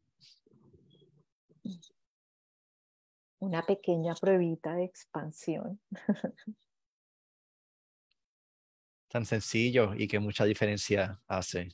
una 3.40 3.64
pequeña 3.64 4.14
pruebita 4.16 4.76
de 4.76 4.84
expansión. 4.84 5.80
Tan 9.08 9.26
sencillo 9.26 9.96
y 9.96 10.08
que 10.08 10.20
mucha 10.20 10.46
diferencia 10.46 11.20
hace. 11.28 11.70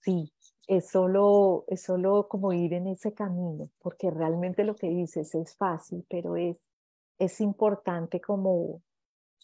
Sí, 0.00 0.30
es 0.66 0.90
solo, 0.90 1.64
es 1.68 1.82
solo 1.82 2.28
como 2.28 2.52
ir 2.52 2.74
en 2.74 2.88
ese 2.88 3.14
camino, 3.14 3.70
porque 3.78 4.10
realmente 4.10 4.64
lo 4.64 4.76
que 4.76 4.88
dices 4.88 5.34
es 5.34 5.56
fácil, 5.56 6.04
pero 6.08 6.36
es, 6.36 6.58
es 7.18 7.40
importante 7.40 8.20
como 8.20 8.82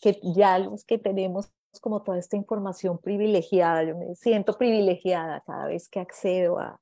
que 0.01 0.19
ya 0.23 0.59
los 0.59 0.85
que 0.85 0.99
tenemos 0.99 1.51
como 1.81 2.03
toda 2.03 2.19
esta 2.19 2.37
información 2.37 2.99
privilegiada, 2.99 3.83
yo 3.83 3.97
me 3.97 4.15
siento 4.15 4.57
privilegiada 4.57 5.43
cada 5.47 5.67
vez 5.67 5.89
que 5.89 6.01
accedo 6.01 6.59
a, 6.59 6.81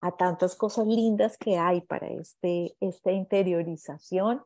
a 0.00 0.16
tantas 0.16 0.54
cosas 0.54 0.86
lindas 0.86 1.36
que 1.36 1.58
hay 1.58 1.80
para 1.80 2.08
este, 2.08 2.76
esta 2.80 3.10
interiorización, 3.10 4.42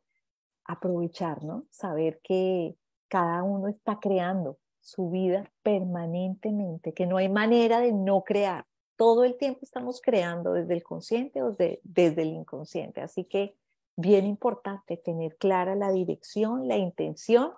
aprovechar, 0.64 1.44
¿no? 1.44 1.66
Saber 1.70 2.20
que 2.22 2.76
cada 3.08 3.42
uno 3.42 3.68
está 3.68 3.98
creando 4.00 4.58
su 4.80 5.10
vida 5.10 5.50
permanentemente, 5.62 6.94
que 6.94 7.06
no 7.06 7.18
hay 7.18 7.28
manera 7.28 7.80
de 7.80 7.92
no 7.92 8.22
crear. 8.22 8.66
Todo 8.96 9.24
el 9.24 9.36
tiempo 9.36 9.60
estamos 9.62 10.00
creando 10.00 10.52
desde 10.52 10.74
el 10.74 10.82
consciente 10.82 11.42
o 11.42 11.56
desde 11.82 12.22
el 12.22 12.28
inconsciente. 12.28 13.00
Así 13.00 13.24
que 13.24 13.56
bien 13.96 14.26
importante 14.26 14.96
tener 14.96 15.36
clara 15.36 15.74
la 15.74 15.92
dirección, 15.92 16.68
la 16.68 16.76
intención 16.76 17.52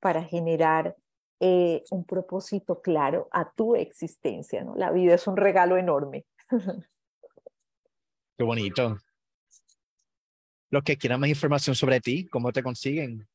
para 0.00 0.22
generar 0.22 0.96
eh, 1.40 1.84
un 1.90 2.04
propósito 2.04 2.80
claro 2.80 3.28
a 3.30 3.50
tu 3.50 3.76
existencia. 3.76 4.64
¿no? 4.64 4.74
La 4.74 4.90
vida 4.90 5.14
es 5.14 5.26
un 5.26 5.36
regalo 5.36 5.76
enorme. 5.76 6.26
Qué 8.36 8.44
bonito. 8.44 8.98
Los 10.70 10.82
que 10.82 10.96
quieran 10.96 11.20
más 11.20 11.28
información 11.28 11.74
sobre 11.74 12.00
ti, 12.00 12.26
¿cómo 12.26 12.52
te 12.52 12.62
consiguen? 12.62 13.26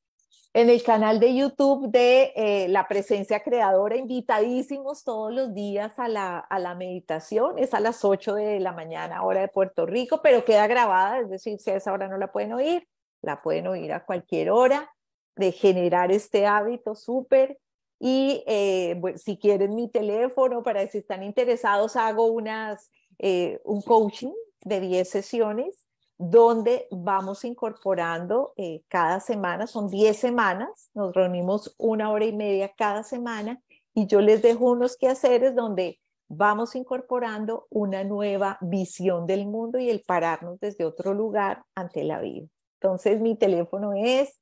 En 0.55 0.69
el 0.69 0.83
canal 0.83 1.19
de 1.19 1.35
YouTube 1.35 1.89
de 1.89 2.31
eh, 2.35 2.67
La 2.67 2.87
Presencia 2.87 3.41
Creadora, 3.41 3.95
invitadísimos 3.95 5.03
todos 5.03 5.33
los 5.33 5.53
días 5.55 5.97
a 5.97 6.07
la, 6.07 6.37
a 6.37 6.59
la 6.59 6.75
meditación. 6.75 7.57
Es 7.57 7.73
a 7.73 7.79
las 7.79 8.05
8 8.05 8.35
de 8.35 8.59
la 8.59 8.71
mañana, 8.71 9.23
hora 9.23 9.41
de 9.41 9.47
Puerto 9.47 9.87
Rico, 9.87 10.21
pero 10.21 10.45
queda 10.45 10.67
grabada, 10.67 11.21
es 11.21 11.29
decir, 11.29 11.57
si 11.59 11.71
a 11.71 11.77
esa 11.77 11.91
hora 11.91 12.07
no 12.07 12.17
la 12.17 12.31
pueden 12.31 12.53
oír, 12.53 12.87
la 13.23 13.41
pueden 13.41 13.65
oír 13.65 13.93
a 13.93 14.05
cualquier 14.05 14.51
hora, 14.51 14.93
de 15.35 15.51
generar 15.51 16.11
este 16.11 16.45
hábito 16.45 16.95
súper. 16.95 17.59
Y 17.99 18.43
eh, 18.47 18.99
si 19.15 19.37
quieren 19.37 19.75
mi 19.75 19.89
teléfono, 19.89 20.63
para 20.63 20.85
si 20.87 20.99
están 20.99 21.23
interesados, 21.23 21.95
hago 21.95 22.25
unas, 22.25 22.91
eh, 23.19 23.59
un 23.63 23.81
coaching 23.81 24.33
de 24.61 24.79
10 24.79 25.09
sesiones 25.09 25.85
donde 26.17 26.87
vamos 26.91 27.43
incorporando 27.43 28.53
eh, 28.57 28.83
cada 28.87 29.19
semana, 29.19 29.67
son 29.67 29.89
10 29.89 30.15
semanas, 30.15 30.89
nos 30.93 31.13
reunimos 31.13 31.75
una 31.77 32.11
hora 32.11 32.25
y 32.25 32.33
media 32.33 32.71
cada 32.77 33.03
semana 33.03 33.61
y 33.93 34.07
yo 34.07 34.21
les 34.21 34.41
dejo 34.41 34.71
unos 34.71 34.95
quehaceres 34.95 35.55
donde 35.55 35.99
vamos 36.27 36.75
incorporando 36.75 37.67
una 37.69 38.03
nueva 38.03 38.57
visión 38.61 39.25
del 39.25 39.45
mundo 39.47 39.79
y 39.79 39.89
el 39.89 40.01
pararnos 40.01 40.59
desde 40.59 40.85
otro 40.85 41.13
lugar 41.13 41.63
ante 41.75 42.03
la 42.03 42.21
vida. 42.21 42.47
Entonces 42.79 43.19
mi 43.21 43.35
teléfono 43.35 43.93
es 43.93 44.39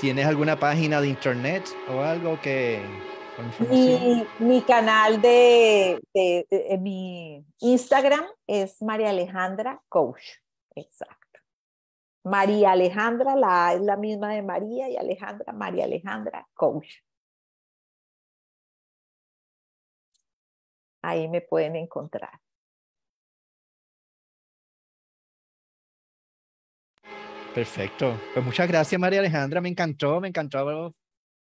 ¿Tienes 0.00 0.26
alguna 0.26 0.58
página 0.58 1.00
de 1.00 1.08
internet 1.08 1.64
o 1.88 2.00
algo 2.00 2.40
que... 2.40 2.82
Mi, 3.70 4.26
mi, 4.40 4.60
canal 4.62 5.22
de, 5.22 6.02
de, 6.12 6.78
mi 6.78 7.46
Instagram 7.60 8.26
es 8.46 8.82
María 8.82 9.10
Alejandra 9.10 9.80
Coach. 9.88 10.22
Exacto. 10.74 11.22
María 12.24 12.72
Alejandra, 12.72 13.36
la 13.36 13.74
es 13.74 13.82
la 13.82 13.96
misma 13.96 14.34
de 14.34 14.42
María 14.42 14.88
y 14.88 14.96
Alejandra, 14.96 15.52
María 15.52 15.84
Alejandra 15.84 16.48
Coach. 16.54 16.88
Ahí 21.02 21.28
me 21.28 21.40
pueden 21.40 21.76
encontrar. 21.76 22.40
Perfecto. 27.54 28.18
Pues 28.32 28.44
muchas 28.44 28.66
gracias, 28.66 28.98
María 28.98 29.20
Alejandra. 29.20 29.60
Me 29.60 29.68
encantó, 29.68 30.20
me 30.20 30.28
encantó 30.28 30.94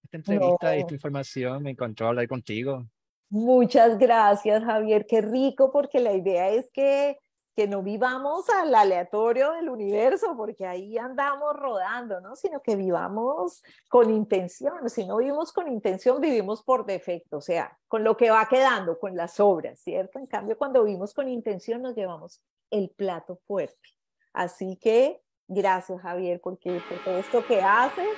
esta 0.03 0.16
entrevista 0.16 0.76
y 0.76 0.80
esta 0.80 0.95
información. 0.95 1.62
Me 1.62 1.70
encantó 1.72 2.07
hablar 2.07 2.26
contigo. 2.26 2.86
Muchas 3.28 3.99
gracias, 3.99 4.64
Javier. 4.64 5.07
Qué 5.07 5.20
rico, 5.20 5.70
porque 5.70 6.01
la 6.01 6.12
idea 6.14 6.49
es 6.51 6.70
que, 6.72 7.18
que 7.55 7.68
no 7.68 7.82
vivamos 7.82 8.48
al 8.50 8.74
aleatorio 8.74 9.53
del 9.53 9.68
universo, 9.68 10.34
porque 10.36 10.66
ahí 10.66 10.96
andamos 10.98 11.55
rodando, 11.55 12.20
¿no? 12.20 12.34
Sino 12.36 12.61
que 12.61 12.76
vivamos 12.76 13.62
con 13.88 14.11
intención. 14.11 14.88
Si 14.88 15.07
no 15.07 15.18
vivimos 15.18 15.53
con 15.53 15.68
intención, 15.68 16.20
vivimos 16.20 16.62
por 16.62 16.86
defecto, 16.86 17.38
o 17.38 17.42
sea, 17.42 17.78
con 17.88 18.05
lo 18.05 18.16
que 18.16 18.30
va 18.30 18.48
quedando, 18.48 18.98
con 18.98 19.16
las 19.16 19.38
obras, 19.40 19.80
¿cierto? 19.80 20.18
En 20.18 20.26
cambio, 20.26 20.57
cuando 20.57 20.84
vivimos 20.84 21.12
con 21.12 21.28
intención, 21.28 21.82
nos 21.82 21.94
llevamos 21.94 22.42
el 22.70 22.90
plato 22.90 23.38
fuerte. 23.46 23.90
Así 24.32 24.76
que 24.76 25.22
Gracias, 25.55 26.00
Javier, 26.00 26.40
porque 26.42 26.80
por 26.88 26.98
todo 27.05 27.18
esto 27.18 27.46
que 27.46 27.61
haces 27.61 28.09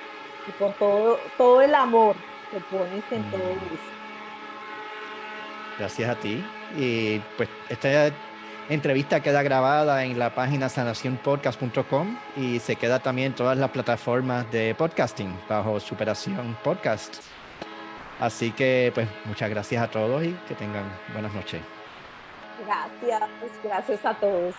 y 0.47 0.51
por 0.53 0.73
todo, 0.75 1.17
todo 1.37 1.61
el 1.61 1.75
amor 1.75 2.15
que 2.49 2.59
pones 2.59 3.03
en 3.11 3.29
todo 3.29 3.43
mm. 3.43 3.73
esto. 3.73 3.95
Gracias 5.77 6.09
a 6.09 6.19
ti. 6.21 6.41
Y 6.77 7.19
pues 7.35 7.49
esta 7.67 8.07
entrevista 8.69 9.21
queda 9.21 9.43
grabada 9.43 10.03
en 10.03 10.17
la 10.17 10.33
página 10.33 10.69
sanacionpodcast.com 10.69 12.17
y 12.35 12.59
se 12.59 12.75
queda 12.75 12.99
también 12.99 13.27
en 13.27 13.35
todas 13.35 13.57
las 13.57 13.69
plataformas 13.71 14.49
de 14.51 14.75
podcasting 14.75 15.33
bajo 15.47 15.79
Superación 15.79 16.57
Podcast. 16.63 17.17
Así 18.19 18.51
que, 18.51 18.91
pues, 18.93 19.07
muchas 19.25 19.49
gracias 19.49 19.83
a 19.83 19.89
todos 19.89 20.23
y 20.23 20.31
que 20.47 20.55
tengan 20.55 20.85
buenas 21.13 21.33
noches. 21.33 21.61
Gracias, 22.65 23.29
gracias 23.63 24.05
a 24.05 24.13
todos. 24.13 24.55